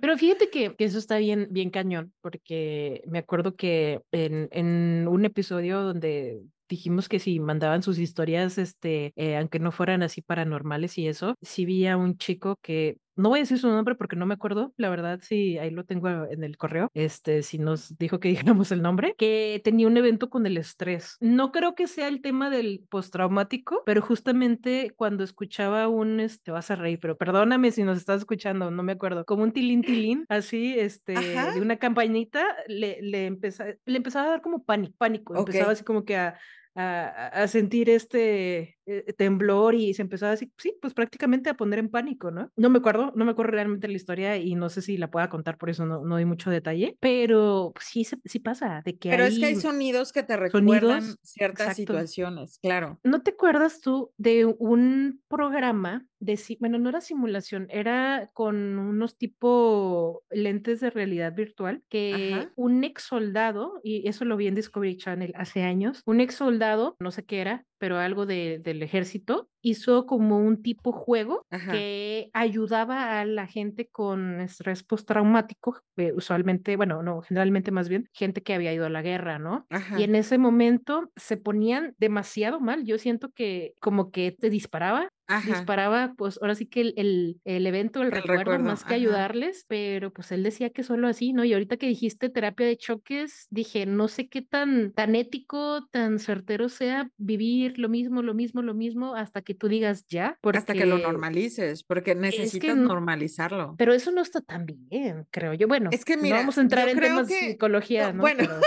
Pero 0.00 0.16
fíjate 0.16 0.48
que, 0.48 0.74
que 0.76 0.84
eso 0.84 0.98
está 0.98 1.18
bien, 1.18 1.48
bien 1.50 1.68
cañón, 1.68 2.14
porque 2.22 3.02
me 3.06 3.18
acuerdo 3.18 3.54
que 3.54 4.00
en, 4.12 4.48
en 4.50 5.06
un 5.06 5.26
episodio 5.26 5.82
donde 5.82 6.40
dijimos 6.68 7.08
que 7.08 7.18
si 7.18 7.40
mandaban 7.40 7.82
sus 7.82 7.98
historias, 7.98 8.58
este, 8.58 9.12
eh, 9.16 9.36
aunque 9.36 9.58
no 9.58 9.72
fueran 9.72 10.02
así 10.02 10.22
paranormales 10.22 10.98
y 10.98 11.08
eso, 11.08 11.34
sí 11.42 11.64
vi 11.64 11.86
a 11.86 11.96
un 11.96 12.16
chico 12.16 12.56
que 12.62 12.98
no 13.16 13.28
voy 13.28 13.40
a 13.40 13.42
decir 13.42 13.58
su 13.58 13.68
nombre 13.68 13.94
porque 13.94 14.16
no 14.16 14.26
me 14.26 14.34
acuerdo, 14.34 14.72
la 14.76 14.88
verdad, 14.90 15.20
sí, 15.22 15.58
ahí 15.58 15.70
lo 15.70 15.84
tengo 15.84 16.08
en 16.08 16.44
el 16.44 16.56
correo, 16.56 16.88
este, 16.94 17.42
si 17.42 17.58
nos 17.58 17.96
dijo 17.98 18.20
que 18.20 18.28
dijéramos 18.54 18.72
el 18.72 18.82
nombre, 18.82 19.14
que 19.16 19.60
tenía 19.64 19.86
un 19.86 19.96
evento 19.96 20.30
con 20.30 20.46
el 20.46 20.56
estrés. 20.56 21.16
No 21.20 21.52
creo 21.52 21.74
que 21.74 21.86
sea 21.86 22.08
el 22.08 22.20
tema 22.20 22.50
del 22.50 22.84
postraumático, 22.90 23.82
pero 23.86 24.02
justamente 24.02 24.92
cuando 24.96 25.24
escuchaba 25.24 25.88
un, 25.88 26.20
este, 26.20 26.50
vas 26.50 26.70
a 26.70 26.76
reír, 26.76 26.98
pero 27.00 27.16
perdóname 27.16 27.70
si 27.70 27.82
nos 27.82 27.98
estás 27.98 28.20
escuchando, 28.20 28.70
no 28.70 28.82
me 28.82 28.92
acuerdo, 28.92 29.24
como 29.24 29.42
un 29.42 29.52
tilín 29.52 29.82
tilín, 29.82 30.24
así, 30.28 30.74
este, 30.78 31.14
Ajá. 31.16 31.52
de 31.52 31.60
una 31.60 31.76
campanita, 31.76 32.44
le, 32.68 33.00
le, 33.02 33.26
empeza, 33.26 33.66
le 33.84 33.96
empezaba 33.96 34.26
a 34.26 34.30
dar 34.30 34.42
como 34.42 34.64
pánico, 34.64 34.94
pánico, 34.98 35.36
empezaba 35.36 35.70
Ok. 35.70 35.72
así 35.72 35.84
como 35.84 36.04
que 36.04 36.16
a, 36.16 36.38
a, 36.74 37.28
a 37.28 37.48
sentir 37.48 37.90
este 37.90 38.76
eh, 38.86 39.12
temblor 39.16 39.74
y 39.74 39.94
se 39.94 40.02
empezaba 40.02 40.32
así, 40.32 40.52
sí, 40.58 40.76
pues 40.80 40.92
prácticamente 40.92 41.48
a 41.48 41.54
poner 41.54 41.78
en 41.78 41.88
pánico, 41.88 42.30
¿no? 42.30 42.50
No 42.56 42.68
me 42.68 42.78
acuerdo, 42.78 43.12
no 43.14 43.24
me 43.24 43.30
acuerdo 43.30 43.52
realmente 43.52 43.88
la 43.88 43.94
historia 43.94 44.36
y 44.36 44.54
no 44.54 44.68
sé 44.68 44.82
si 44.82 44.96
la 44.96 45.10
pueda 45.10 45.28
contar, 45.30 45.56
por 45.56 45.70
eso 45.70 45.86
no, 45.86 46.04
no 46.04 46.16
doy 46.16 46.24
mucho 46.24 46.50
detalle, 46.50 46.96
pero 47.00 47.72
pues, 47.74 47.86
sí, 47.86 48.06
sí 48.24 48.38
pasa, 48.40 48.82
de 48.84 48.98
que 48.98 49.10
Pero 49.10 49.24
hay 49.24 49.32
es 49.32 49.38
que 49.38 49.46
hay 49.46 49.56
sonidos 49.56 50.12
que 50.12 50.22
te 50.22 50.34
sonidos, 50.50 50.82
recuerdan 50.82 51.16
ciertas 51.22 51.60
exacto. 51.68 51.80
situaciones, 51.80 52.58
claro. 52.60 52.98
¿No 53.04 53.22
te 53.22 53.30
acuerdas 53.30 53.80
tú 53.80 54.12
de 54.18 54.44
un 54.44 55.22
programa 55.28 56.06
de, 56.20 56.38
bueno, 56.58 56.78
no 56.78 56.88
era 56.88 57.00
simulación, 57.00 57.66
era 57.70 58.30
con 58.32 58.78
unos 58.78 59.18
tipo 59.18 60.24
lentes 60.30 60.80
de 60.80 60.90
realidad 60.90 61.34
virtual, 61.34 61.82
que 61.88 62.30
Ajá. 62.32 62.52
un 62.56 62.82
ex 62.84 63.02
soldado, 63.02 63.80
y 63.82 64.08
eso 64.08 64.24
lo 64.24 64.36
vi 64.36 64.46
en 64.46 64.54
Discovery 64.54 64.96
Channel 64.96 65.32
hace 65.36 65.62
años, 65.62 66.02
un 66.06 66.20
ex 66.20 66.34
soldado, 66.36 66.63
no 67.00 67.10
sé 67.10 67.24
qué 67.24 67.40
era, 67.40 67.64
pero 67.78 67.98
algo 67.98 68.26
de- 68.26 68.58
del 68.62 68.82
ejército, 68.82 69.48
hizo 69.62 70.06
como 70.06 70.38
un 70.38 70.62
tipo 70.62 70.92
juego 70.92 71.42
Ajá. 71.50 71.72
que 71.72 72.30
ayudaba 72.34 73.20
a 73.20 73.24
la 73.24 73.46
gente 73.46 73.88
con 73.90 74.40
estrés 74.40 74.82
postraumático, 74.84 75.80
eh, 75.96 76.12
usualmente, 76.14 76.76
bueno, 76.76 77.02
no, 77.02 77.22
generalmente 77.22 77.70
más 77.70 77.88
bien, 77.88 78.08
gente 78.12 78.42
que 78.42 78.54
había 78.54 78.72
ido 78.72 78.86
a 78.86 78.90
la 78.90 79.02
guerra, 79.02 79.38
¿no? 79.38 79.66
Y 79.98 80.02
en 80.02 80.14
ese 80.14 80.38
momento 80.38 81.10
se 81.16 81.36
ponían 81.36 81.94
demasiado 81.98 82.60
mal. 82.60 82.84
Yo 82.84 82.98
siento 82.98 83.30
que 83.34 83.74
como 83.80 84.10
que 84.10 84.32
te 84.32 84.50
disparaba, 84.50 85.08
Ajá. 85.26 85.46
disparaba, 85.48 86.14
pues 86.16 86.38
ahora 86.42 86.54
sí 86.54 86.66
que 86.66 86.80
el, 86.82 86.94
el, 86.96 87.40
el 87.44 87.66
evento, 87.66 88.00
el, 88.02 88.12
El 88.12 88.12
recuerdo, 88.12 88.38
recuerdo, 88.38 88.64
más 88.64 88.84
que 88.84 88.94
ajá. 88.94 88.94
ayudarles, 88.94 89.64
pero 89.68 90.12
pues 90.12 90.30
él 90.32 90.42
decía 90.42 90.70
que 90.70 90.82
solo 90.82 91.08
así, 91.08 91.32
¿no? 91.32 91.44
Y 91.44 91.52
ahorita 91.52 91.76
que 91.76 91.86
dijiste 91.86 92.28
terapia 92.28 92.66
de 92.66 92.76
choques, 92.76 93.46
dije, 93.50 93.86
no 93.86 94.08
sé 94.08 94.28
qué 94.28 94.42
tan, 94.42 94.92
tan 94.92 95.14
ético, 95.14 95.86
tan 95.90 96.18
certero 96.18 96.68
sea 96.68 97.08
vivir 97.16 97.78
lo 97.78 97.88
mismo, 97.88 98.22
lo 98.22 98.34
mismo, 98.34 98.62
lo 98.62 98.74
mismo, 98.74 99.14
hasta 99.16 99.42
que 99.42 99.54
tú 99.54 99.68
digas 99.68 100.06
ya, 100.06 100.38
Hasta 100.52 100.74
que 100.74 100.86
lo 100.86 100.98
normalices, 100.98 101.84
porque 101.84 102.10
es 102.12 102.16
que, 102.16 102.20
necesitas 102.20 102.76
normalizarlo. 102.76 103.74
pero 103.78 103.92
eso 103.94 104.10
no 104.12 104.20
está 104.22 104.40
tan 104.40 104.66
bien, 104.66 105.26
creo 105.30 105.54
yo. 105.54 105.68
Bueno, 105.68 105.90
Es 105.90 106.04
que 106.04 106.16
no 106.16 106.22
mira, 106.22 106.38
vamos 106.38 106.58
a 106.58 106.60
entrar 106.60 106.88
en 106.88 107.00
temas 107.00 107.28
de 107.28 107.34
psicología, 107.34 108.08
no, 108.08 108.18
¿no? 108.18 108.20
bueno, 108.22 108.42
Pero, 108.42 108.60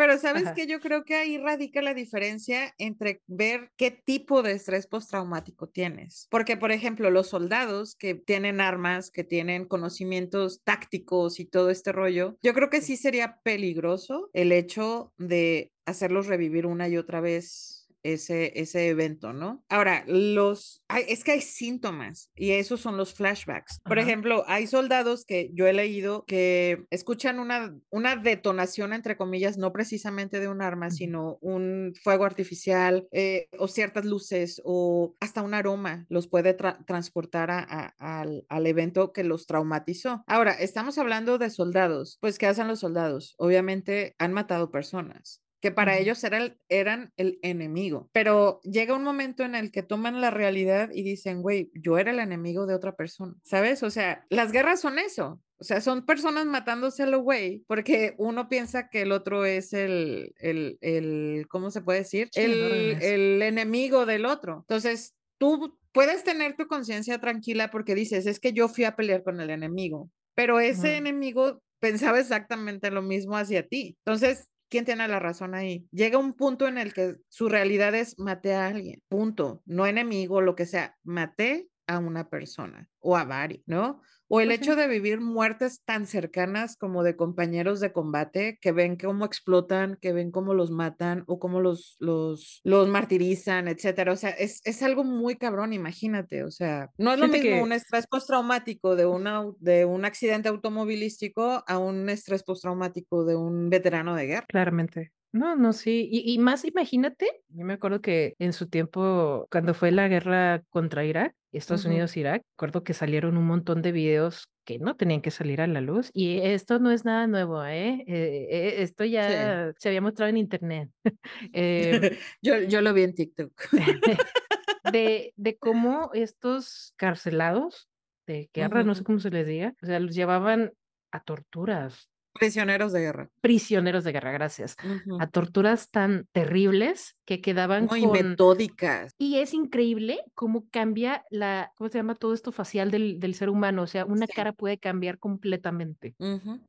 pero 0.00 0.16
sabes 0.18 0.44
ajá. 0.46 0.54
que 0.54 0.66
yo 0.66 0.80
creo 0.80 1.04
que 1.04 1.14
ahí 1.14 1.36
radica 1.36 1.82
la 1.82 1.92
diferencia 1.92 2.72
entre 2.78 3.20
ver 3.26 3.70
qué 3.76 3.90
tipo 3.90 4.42
de 4.42 4.52
estrés 4.52 4.86
postraumático 4.86 5.68
tienes. 5.68 6.26
Porque, 6.30 6.56
por 6.56 6.72
ejemplo, 6.72 7.10
los 7.10 7.28
soldados 7.28 7.96
que 7.96 8.14
tienen 8.14 8.62
armas, 8.62 9.10
que 9.10 9.24
tienen 9.24 9.66
conocimientos 9.66 10.62
tácticos 10.64 11.38
y 11.38 11.44
todo 11.44 11.68
este 11.68 11.92
rollo, 11.92 12.38
yo 12.42 12.54
creo 12.54 12.70
que 12.70 12.80
Sí. 12.80 12.86
sí 12.86 12.96
sería 12.96 13.36
peligroso 13.44 14.30
el 14.32 14.52
hecho 14.52 15.12
de 15.18 15.72
hacerlos 15.84 16.26
revivir 16.28 16.66
una 16.66 16.88
y 16.88 16.96
otra 16.96 17.20
vez 17.20 17.79
ese, 18.02 18.52
ese 18.60 18.88
evento, 18.88 19.32
¿no? 19.32 19.64
Ahora, 19.68 20.04
los, 20.06 20.82
hay- 20.88 21.04
es 21.08 21.24
que 21.24 21.32
hay 21.32 21.40
síntomas 21.40 22.30
y 22.34 22.52
esos 22.52 22.80
son 22.80 22.96
los 22.96 23.14
flashbacks. 23.14 23.80
Por 23.84 23.98
Ajá. 23.98 24.06
ejemplo, 24.08 24.44
hay 24.46 24.66
soldados 24.66 25.24
que 25.24 25.50
yo 25.54 25.66
he 25.66 25.72
leído 25.72 26.24
que 26.26 26.84
escuchan 26.90 27.38
una, 27.38 27.76
una 27.90 28.16
detonación, 28.16 28.92
entre 28.92 29.16
comillas, 29.16 29.58
no 29.58 29.72
precisamente 29.72 30.40
de 30.40 30.48
un 30.48 30.62
arma, 30.62 30.90
sino 30.90 31.38
un 31.40 31.92
fuego 32.02 32.24
artificial 32.24 33.06
eh, 33.12 33.48
o 33.58 33.68
ciertas 33.68 34.04
luces 34.04 34.60
o 34.64 35.14
hasta 35.20 35.42
un 35.42 35.54
aroma 35.54 36.06
los 36.08 36.28
puede 36.28 36.56
tra- 36.56 36.84
transportar 36.86 37.50
a- 37.50 37.66
a- 37.98 38.20
al, 38.20 38.44
al 38.48 38.66
evento 38.66 39.12
que 39.12 39.24
los 39.24 39.46
traumatizó. 39.46 40.22
Ahora, 40.26 40.52
estamos 40.52 40.98
hablando 40.98 41.38
de 41.38 41.50
soldados. 41.50 42.18
Pues, 42.20 42.38
¿qué 42.38 42.46
hacen 42.46 42.68
los 42.68 42.80
soldados? 42.80 43.34
Obviamente 43.38 44.14
han 44.18 44.32
matado 44.32 44.70
personas 44.70 45.42
que 45.60 45.70
para 45.70 45.98
ellos 45.98 46.22
era 46.24 46.38
el- 46.38 46.58
eran 46.68 47.12
el 47.16 47.38
enemigo. 47.42 48.08
Pero 48.12 48.60
llega 48.62 48.94
un 48.96 49.04
momento 49.04 49.44
en 49.44 49.54
el 49.54 49.70
que 49.70 49.82
toman 49.82 50.20
la 50.20 50.30
realidad 50.30 50.90
y 50.92 51.02
dicen, 51.02 51.42
güey, 51.42 51.70
yo 51.74 51.98
era 51.98 52.10
el 52.10 52.18
enemigo 52.18 52.66
de 52.66 52.74
otra 52.74 52.96
persona, 52.96 53.34
¿sabes? 53.44 53.82
O 53.82 53.90
sea, 53.90 54.24
las 54.30 54.52
guerras 54.52 54.80
son 54.80 54.98
eso. 54.98 55.40
O 55.58 55.64
sea, 55.64 55.82
son 55.82 56.06
personas 56.06 56.46
matándose 56.46 57.02
a 57.02 57.06
lo 57.06 57.20
güey, 57.20 57.64
porque 57.66 58.14
uno 58.16 58.48
piensa 58.48 58.88
que 58.88 59.02
el 59.02 59.12
otro 59.12 59.44
es 59.44 59.74
el, 59.74 60.32
el, 60.38 60.78
el 60.80 61.46
¿cómo 61.50 61.70
se 61.70 61.82
puede 61.82 61.98
decir? 61.98 62.28
Sí, 62.32 62.40
El, 62.40 62.96
el 63.02 63.42
enemigo 63.42 64.06
del 64.06 64.24
otro. 64.24 64.60
Entonces, 64.60 65.14
tú 65.36 65.78
puedes 65.92 66.24
tener 66.24 66.56
tu 66.56 66.66
conciencia 66.66 67.18
tranquila 67.18 67.70
porque 67.70 67.94
dices, 67.94 68.24
es 68.24 68.40
que 68.40 68.54
yo 68.54 68.68
fui 68.68 68.84
a 68.84 68.96
pelear 68.96 69.22
con 69.22 69.38
el 69.40 69.50
enemigo, 69.50 70.10
pero 70.34 70.60
ese 70.60 70.96
enemigo 70.96 71.62
pensaba 71.78 72.18
exactamente 72.20 72.90
lo 72.90 73.02
mismo 73.02 73.36
hacia 73.36 73.66
ti. 73.66 73.96
Entonces, 74.06 74.48
¿quién 74.70 74.84
tiene 74.86 75.06
la 75.08 75.18
razón 75.18 75.54
ahí? 75.54 75.86
Llega 75.90 76.18
un 76.18 76.32
punto 76.34 76.66
en 76.66 76.78
el 76.78 76.94
que 76.94 77.16
su 77.28 77.48
realidad 77.48 77.94
es 77.94 78.18
maté 78.18 78.54
a 78.54 78.68
alguien, 78.68 79.02
punto, 79.08 79.62
no 79.66 79.86
enemigo, 79.86 80.40
lo 80.40 80.54
que 80.54 80.66
sea, 80.66 80.96
maté 81.02 81.68
a 81.86 81.98
una 81.98 82.30
persona 82.30 82.88
o 83.00 83.16
a 83.16 83.24
varios, 83.24 83.62
¿no? 83.66 84.00
O 84.32 84.40
el 84.40 84.48
Pues 84.48 84.58
sí. 84.58 84.64
hecho 84.64 84.76
de 84.76 84.86
vivir 84.86 85.20
muertes 85.20 85.82
tan 85.84 86.06
cercanas 86.06 86.76
como 86.76 87.02
de 87.02 87.16
compañeros 87.16 87.80
de 87.80 87.92
combate 87.92 88.58
que 88.60 88.70
ven 88.70 88.96
cómo 88.96 89.24
explotan, 89.24 89.98
que 90.00 90.12
ven 90.12 90.30
cómo 90.30 90.54
los 90.54 90.70
matan 90.70 91.24
o 91.26 91.40
cómo 91.40 91.60
los, 91.60 91.96
los, 91.98 92.60
los 92.62 92.88
martirizan, 92.88 93.66
etcétera. 93.66 94.12
O 94.12 94.16
sea, 94.16 94.30
es, 94.30 94.60
es 94.64 94.82
algo 94.84 95.02
muy 95.02 95.36
cabrón, 95.36 95.72
imagínate. 95.72 96.44
O 96.44 96.50
sea, 96.52 96.90
no 96.96 97.12
es 97.12 97.18
lo 97.18 97.26
mismo 97.26 97.56
que- 97.56 97.62
un 97.62 97.72
estrés 97.72 98.06
postraumático 98.06 98.94
de, 98.94 99.06
una, 99.06 99.44
de 99.58 99.84
un 99.84 100.04
accidente 100.04 100.48
automovilístico 100.48 101.64
a 101.66 101.78
un 101.78 102.08
estrés 102.08 102.44
postraumático 102.44 103.24
de 103.24 103.34
un 103.36 103.68
veterano 103.68 104.14
de 104.14 104.26
guerra. 104.26 104.46
Claramente. 104.46 105.12
No, 105.32 105.54
no, 105.56 105.72
sí. 105.72 106.08
Y, 106.10 106.32
y 106.34 106.38
más, 106.38 106.64
imagínate, 106.64 107.42
yo 107.48 107.64
me 107.64 107.74
acuerdo 107.74 108.00
que 108.00 108.34
en 108.38 108.52
su 108.52 108.68
tiempo, 108.68 109.46
cuando 109.50 109.74
fue 109.74 109.92
la 109.92 110.08
guerra 110.08 110.64
contra 110.70 111.04
Irak, 111.04 111.36
Estados 111.58 111.84
Ujú. 111.84 111.92
Unidos-Irak, 111.92 112.42
recuerdo 112.56 112.84
que 112.84 112.94
salieron 112.94 113.36
un 113.36 113.46
montón 113.46 113.82
de 113.82 113.92
videos 113.92 114.48
que 114.64 114.78
no 114.78 114.96
tenían 114.96 115.20
que 115.20 115.30
salir 115.30 115.60
a 115.60 115.66
la 115.66 115.80
luz. 115.80 116.10
Y 116.12 116.38
esto 116.38 116.78
no 116.78 116.90
es 116.90 117.04
nada 117.04 117.26
nuevo, 117.26 117.64
¿eh? 117.64 118.04
Eh, 118.06 118.46
eh, 118.50 118.74
esto 118.82 119.04
ya 119.04 119.72
se 119.76 119.88
había 119.88 120.00
mostrado 120.00 120.30
en 120.30 120.36
internet. 120.36 120.90
Eh, 121.52 122.18
yo, 122.42 122.60
yo 122.62 122.80
lo 122.80 122.92
vi 122.94 123.02
en 123.02 123.14
TikTok. 123.14 123.52
de, 124.92 125.32
de 125.36 125.58
cómo 125.58 126.10
estos 126.14 126.94
carcelados 126.96 127.88
de 128.26 128.50
guerra, 128.52 128.84
no 128.84 128.94
sé 128.94 129.04
cómo 129.04 129.18
se 129.18 129.30
les 129.30 129.46
diga, 129.46 129.74
o 129.82 129.86
sea, 129.86 129.98
los 130.00 130.14
llevaban 130.14 130.72
a 131.10 131.20
torturas, 131.20 132.10
Prisioneros 132.32 132.92
de 132.92 133.00
guerra. 133.00 133.30
prisioneros 133.40 134.04
de 134.04 134.12
guerra, 134.12 134.30
gracias, 134.32 134.76
a 135.18 135.26
torturas 135.28 135.90
tan 135.90 136.26
terribles 136.32 137.16
que 137.24 137.40
quedaban 137.40 137.86
Muy 137.86 138.02
con... 138.02 138.12
metódicas. 138.12 139.14
Y 139.18 139.38
es 139.38 139.52
increíble 139.52 140.20
cómo 140.34 140.66
cambia 140.70 141.24
la, 141.30 141.72
¿cómo 141.76 141.90
se 141.90 141.98
llama 141.98 142.14
todo 142.14 142.32
esto 142.32 142.52
facial 142.52 142.90
del, 142.90 143.18
del 143.20 143.34
ser 143.34 143.50
humano? 143.50 143.82
O 143.82 143.86
sea, 143.86 144.04
una 144.04 144.26
Sí. 144.26 144.32
cara 144.32 144.52
puede 144.52 144.78
cambiar 144.78 145.18
completamente, 145.18 146.14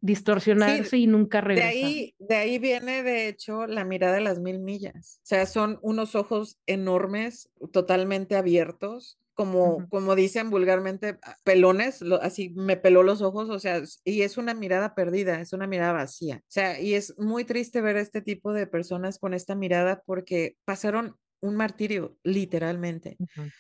distorsionarse 0.02 0.98
y 0.98 1.08
nunca 1.08 1.40
De 1.42 1.48
regresar. 1.48 1.70
ahí, 1.72 2.16
de 2.20 2.36
ahí 2.36 2.60
viene, 2.60 3.04
de 3.04 3.28
hecho, 3.28 3.68
la 3.68 3.86
mirada 3.86 4.16
de 4.16 4.22
las 4.22 4.40
mil 4.40 4.60
millas. 4.60 5.20
O 5.20 5.26
sea, 5.26 5.46
son 5.46 5.80
unos 5.84 6.16
ojos 6.16 6.58
enormes, 6.66 7.50
totalmente 7.72 8.36
abiertos, 8.36 9.20
como, 9.46 9.88
como 9.90 10.16
dicen 10.16 10.50
vulgarmente, 10.50 11.20
ah, 11.24 11.38
pelones, 11.44 12.02
lo- 12.02 12.22
así 12.22 12.50
me 12.56 12.78
peló 12.78 13.04
los 13.04 13.22
ojos, 13.22 13.50
o 13.50 13.60
sea, 13.60 13.82
y 14.04 14.22
es 14.22 14.38
una 14.38 14.54
mirada 14.54 14.96
perdida, 14.96 15.40
es 15.42 15.54
una 15.54 15.68
mirada 15.68 15.94
vacía. 15.94 16.38
O 16.44 16.46
sea, 16.52 16.80
y 16.80 16.94
es 16.94 17.16
muy 17.18 17.44
triste 17.46 17.82
ver 17.82 17.98
este 17.98 18.22
tipo 18.22 18.54
de 18.54 18.68
personas 18.68 19.20
con 19.20 19.34
esta 19.34 19.56
mirada 19.56 20.04
porque 20.06 20.58
pasaron 20.66 21.18
un 21.42 21.56
martirio, 21.56 22.18
literalmente. 22.24 23.18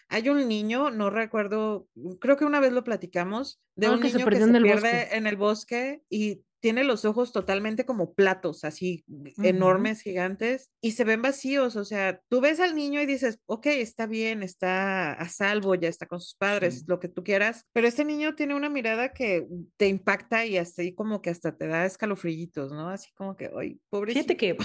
Hay 0.09 0.29
un 0.29 0.47
niño, 0.47 0.91
no 0.91 1.09
recuerdo, 1.09 1.87
creo 2.19 2.37
que 2.37 2.45
una 2.45 2.59
vez 2.59 2.73
lo 2.73 2.83
platicamos, 2.83 3.59
de 3.75 3.87
Ah, 3.87 3.91
un 3.93 4.01
que 4.01 4.09
se 4.09 4.17
niño 4.17 4.25
que 4.29 4.35
se 4.35 4.43
en 4.43 4.61
pierde 4.61 5.17
en 5.17 5.25
el 5.27 5.35
bosque 5.37 6.03
y 6.09 6.43
tiene 6.61 6.83
los 6.83 7.05
ojos 7.05 7.31
totalmente 7.33 7.85
como 7.85 8.13
platos, 8.13 8.63
así 8.63 9.03
g- 9.07 9.33
Ujú. 9.37 9.47
enormes, 9.47 10.01
gigantes, 10.01 10.69
y 10.81 10.91
se 10.91 11.03
ven 11.03 11.21
vacíos. 11.21 11.75
O 11.75 11.83
sea, 11.85 12.21
tú 12.29 12.39
ves 12.41 12.59
al 12.59 12.75
niño 12.75 13.01
y 13.01 13.05
dices, 13.05 13.39
ok, 13.47 13.65
está 13.67 14.05
bien, 14.07 14.43
está 14.43 15.13
a 15.13 15.27
salvo, 15.29 15.75
ya 15.75 15.89
está 15.89 16.05
con 16.05 16.21
sus 16.21 16.35
padres, 16.35 16.79
Sí. 16.79 16.85
lo 16.87 16.99
que 16.99 17.07
tú 17.09 17.23
quieras, 17.23 17.65
pero 17.73 17.87
este 17.87 18.05
niño 18.05 18.35
tiene 18.35 18.55
una 18.55 18.69
mirada 18.69 19.11
que 19.13 19.47
te 19.77 19.87
impacta 19.87 20.45
y 20.45 20.57
así 20.57 20.93
como 20.93 21.21
que 21.21 21.31
hasta 21.31 21.57
te 21.57 21.67
da 21.67 21.85
escalofrillitos, 21.85 22.71
¿no? 22.71 22.89
Así 22.89 23.09
como 23.15 23.35
que, 23.35 23.49
ay, 23.59 23.79
pobrecito. 23.89 24.23
Fíjate 24.23 24.37
que 24.37 24.57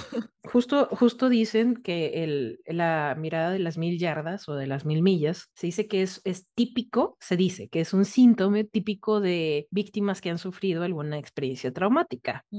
justo, 0.45 0.89
justo 0.93 1.29
dicen 1.29 1.77
que 1.77 2.23
el, 2.25 2.61
la 2.67 3.17
mirada 3.19 3.51
de 3.51 3.59
las 3.59 3.79
mil 3.79 3.99
yardas 3.99 4.49
o 4.49 4.55
de 4.55 4.67
las 4.67 4.85
mil 4.85 5.03
millas, 5.03 5.47
se 5.55 5.67
dice 5.67 5.89
que 5.89 6.03
es, 6.03 6.21
es 6.25 6.47
típico, 6.55 7.17
se 7.21 7.37
dice 7.37 7.69
que 7.69 7.81
es 7.81 7.93
un 7.95 8.05
síntoma 8.05 8.63
típico 8.65 9.21
de 9.21 9.67
víctimas 9.71 10.21
que 10.21 10.31
han 10.31 10.39
sufrido 10.39 10.83
alguna 10.83 11.19
experiencia 11.19 11.73
traumática. 11.73 11.86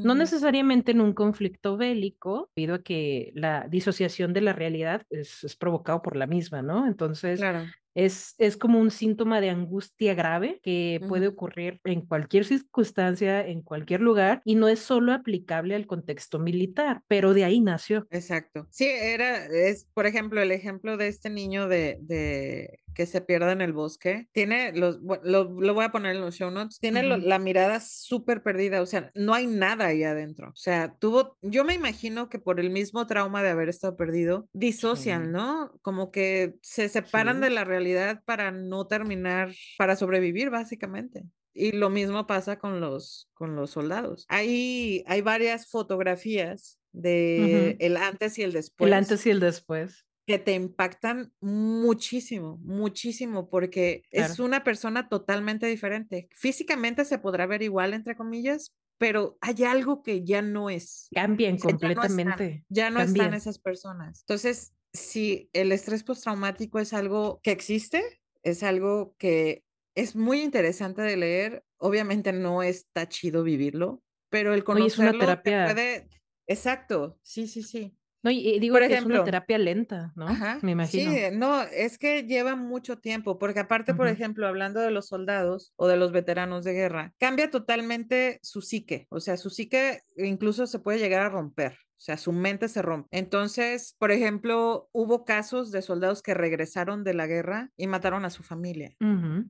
No 0.03 0.15
Ujú. 0.15 0.15
necesariamente 0.15 0.91
en 0.91 1.01
un 1.01 1.13
conflicto 1.13 1.77
bélico, 1.77 2.51
debido 2.55 2.75
a 2.75 2.83
que 2.83 3.31
la 3.35 3.67
disociación 3.69 4.33
de 4.33 4.41
la 4.41 4.53
realidad 4.53 5.03
es, 5.09 5.43
es 5.43 5.55
provocado 5.55 6.01
por 6.01 6.15
la 6.15 6.27
misma, 6.27 6.61
¿no? 6.61 6.87
Entonces, 6.87 7.39
Claro. 7.39 7.73
Es, 7.97 8.35
es 8.37 8.57
como 8.57 8.79
un 8.79 8.91
síntoma 8.91 9.41
de 9.41 9.49
angustia 9.49 10.13
grave 10.13 10.59
que 10.61 11.01
puede 11.09 11.27
ocurrir 11.27 11.81
en 11.83 12.01
cualquier 12.01 12.45
circunstancia, 12.45 13.45
en 13.45 13.63
cualquier 13.63 14.01
lugar, 14.01 14.41
y 14.45 14.53
no 14.55 14.67
es 14.67 14.79
solo 14.79 15.13
aplicable 15.13 15.73
al 15.73 15.87
contexto 15.87 16.37
militar, 16.37 17.01
pero 17.07 17.33
de 17.33 17.43
ahí 17.43 17.59
nació. 17.59 18.05
Exacto. 18.11 18.67
Sí, 18.69 18.85
era, 18.85 19.45
es, 19.47 19.85
por 19.95 20.05
ejemplo, 20.05 20.41
el 20.41 20.51
ejemplo 20.51 20.95
de 20.95 21.07
este 21.07 21.31
niño 21.31 21.67
de, 21.67 21.97
de 22.01 22.79
que 22.93 23.05
se 23.05 23.21
pierde 23.21 23.51
en 23.51 23.61
el 23.61 23.73
bosque. 23.73 24.27
Tiene 24.31 24.73
los, 24.73 24.99
lo, 25.23 25.43
lo 25.51 25.73
voy 25.73 25.85
a 25.85 25.91
poner 25.91 26.15
en 26.15 26.21
los 26.21 26.35
show 26.35 26.49
notes. 26.51 26.79
Tiene 26.79 27.03
lo- 27.03 27.17
Ujú. 27.17 27.27
la 27.27 27.37
mirada 27.39 27.79
súper 27.79 28.41
perdida, 28.43 28.81
o 28.81 28.85
sea, 28.87 29.11
no 29.15 29.33
hay 29.35 29.45
nada 29.47 29.85
ahí 29.87 30.03
adentro. 30.03 30.49
O 30.49 30.55
sea, 30.55 30.95
tuvo, 30.99 31.37
yo 31.41 31.63
me 31.63 31.73
imagino 31.75 32.27
que 32.29 32.39
por 32.39 32.59
el 32.59 32.69
mismo 32.71 33.05
trauma 33.07 33.43
de 33.43 33.49
haber 33.49 33.69
estado 33.69 33.95
perdido, 33.97 34.47
disocian, 34.53 35.25
Sí. 35.25 35.31
¿no? 35.31 35.71
Como 35.81 36.11
que 36.11 36.55
se 36.61 36.89
separan 36.89 37.37
Sí. 37.37 37.41
de 37.43 37.49
la 37.51 37.63
realidad 37.65 37.86
para 38.25 38.51
no 38.51 38.87
terminar, 38.87 39.53
para 39.77 39.95
sobrevivir, 39.95 40.49
básicamente. 40.49 41.23
Y 41.53 41.71
lo 41.71 41.89
mismo 41.89 42.27
pasa 42.27 42.59
con 42.59 42.79
los, 42.79 43.29
con 43.33 43.55
los 43.55 43.71
soldados. 43.71 44.25
Hay, 44.29 45.03
hay 45.07 45.21
varias 45.21 45.67
fotografías 45.69 46.79
de 46.91 47.75
Ujú. 47.75 47.85
el 47.85 47.97
antes 47.97 48.37
y 48.37 48.43
el 48.43 48.49
El 48.49 48.53
después 48.53 48.93
antes 48.93 49.25
y 49.25 49.29
el 49.31 49.39
después. 49.39 50.05
que 50.27 50.37
te 50.39 50.53
impactan 50.53 51.33
muchísimo, 51.39 52.57
muchísimo, 52.61 53.49
porque 53.49 54.03
es 54.11 54.27
Claro. 54.27 54.45
una 54.45 54.63
persona 54.63 55.09
totalmente 55.09 55.67
diferente. 55.67 56.27
Físicamente 56.35 57.05
se 57.05 57.17
podrá 57.17 57.45
ver 57.47 57.61
igual, 57.63 57.93
entre 57.93 58.15
comillas, 58.15 58.75
pero 58.99 59.37
hay 59.41 59.63
algo 59.63 60.03
que 60.03 60.25
ya 60.25 60.41
no 60.41 60.69
es. 60.69 61.07
Cambian 61.13 61.57
sea, 61.59 61.71
ya 61.71 61.87
no 61.89 62.03
están, 62.03 62.09
completamente. 62.17 62.65
ya 62.69 62.89
no 62.89 62.99
están 62.99 63.33
esas 63.33 63.59
personas. 63.59 64.21
Entonces, 64.27 64.73
si 64.93 65.49
el 65.53 65.71
estrés 65.71 66.03
postraumático 66.03 66.79
es 66.79 66.93
algo 66.93 67.39
que 67.43 67.51
existe, 67.51 68.03
es 68.43 68.63
algo 68.63 69.15
que 69.17 69.63
es 69.95 70.15
muy 70.15 70.41
interesante 70.41 71.01
de 71.01 71.17
leer. 71.17 71.63
Obviamente 71.77 72.33
no 72.33 72.63
está 72.63 73.07
chido 73.09 73.43
vivirlo, 73.43 74.03
pero 74.29 74.53
el 74.53 74.63
Oye, 74.71 74.87
es 74.87 74.97
una 74.99 75.13
conocerlo 75.13 75.41
te 75.43 75.51
terapia. 75.51 75.65
puede... 75.65 76.07
Exacto, 76.47 77.19
sí, 77.23 77.47
sí, 77.47 77.63
sí. 77.63 77.97
No, 78.23 78.31
y, 78.31 78.59
digo 78.59 78.73
Por 78.75 78.83
que 78.87 78.95
es 78.95 79.05
una 79.05 79.19
ejemplo, 79.19 79.23
terapia 79.23 79.57
lenta, 79.57 80.13
¿no? 80.15 80.27
Ajá, 80.27 80.59
Me 80.61 80.71
sí, 80.83 81.01
imagino. 81.01 81.11
eh, 81.11 81.31
no, 81.31 81.61
es 81.63 81.97
que 81.97 82.23
lleva 82.23 82.55
mucho 82.55 82.97
tiempo, 82.99 83.37
porque 83.39 83.59
aparte, 83.61 83.93
por 83.93 84.07
ejemplo, 84.07 84.47
hablando 84.47 84.79
de 84.81 84.91
los 84.91 85.07
soldados 85.07 85.73
o 85.77 85.87
de 85.87 85.97
los 85.97 86.11
veteranos 86.11 86.63
de 86.65 86.73
guerra, 86.73 87.13
cambia 87.19 87.49
totalmente 87.51 88.39
su 88.41 88.61
psique, 88.61 89.07
o 89.09 89.19
sea, 89.19 89.37
su 89.37 89.49
psique 89.49 90.01
incluso 90.17 90.67
se 90.67 90.79
puede 90.79 90.99
llegar 90.99 91.21
a 91.21 91.29
romper, 91.29 91.77
o 91.97 91.99
sea, 91.99 92.17
su 92.17 92.31
mente 92.31 92.69
se 92.69 92.81
rompe. 92.81 93.09
Entonces, 93.11 93.95
por 93.97 94.11
ejemplo, 94.11 94.89
hubo 94.91 95.25
casos 95.25 95.71
de 95.71 95.81
soldados 95.81 96.21
que 96.21 96.33
regresaron 96.35 97.03
de 97.03 97.13
la 97.15 97.25
guerra 97.27 97.71
y 97.75 97.87
mataron 97.87 98.23
a 98.23 98.29
su 98.29 98.43
familia. 98.43 98.95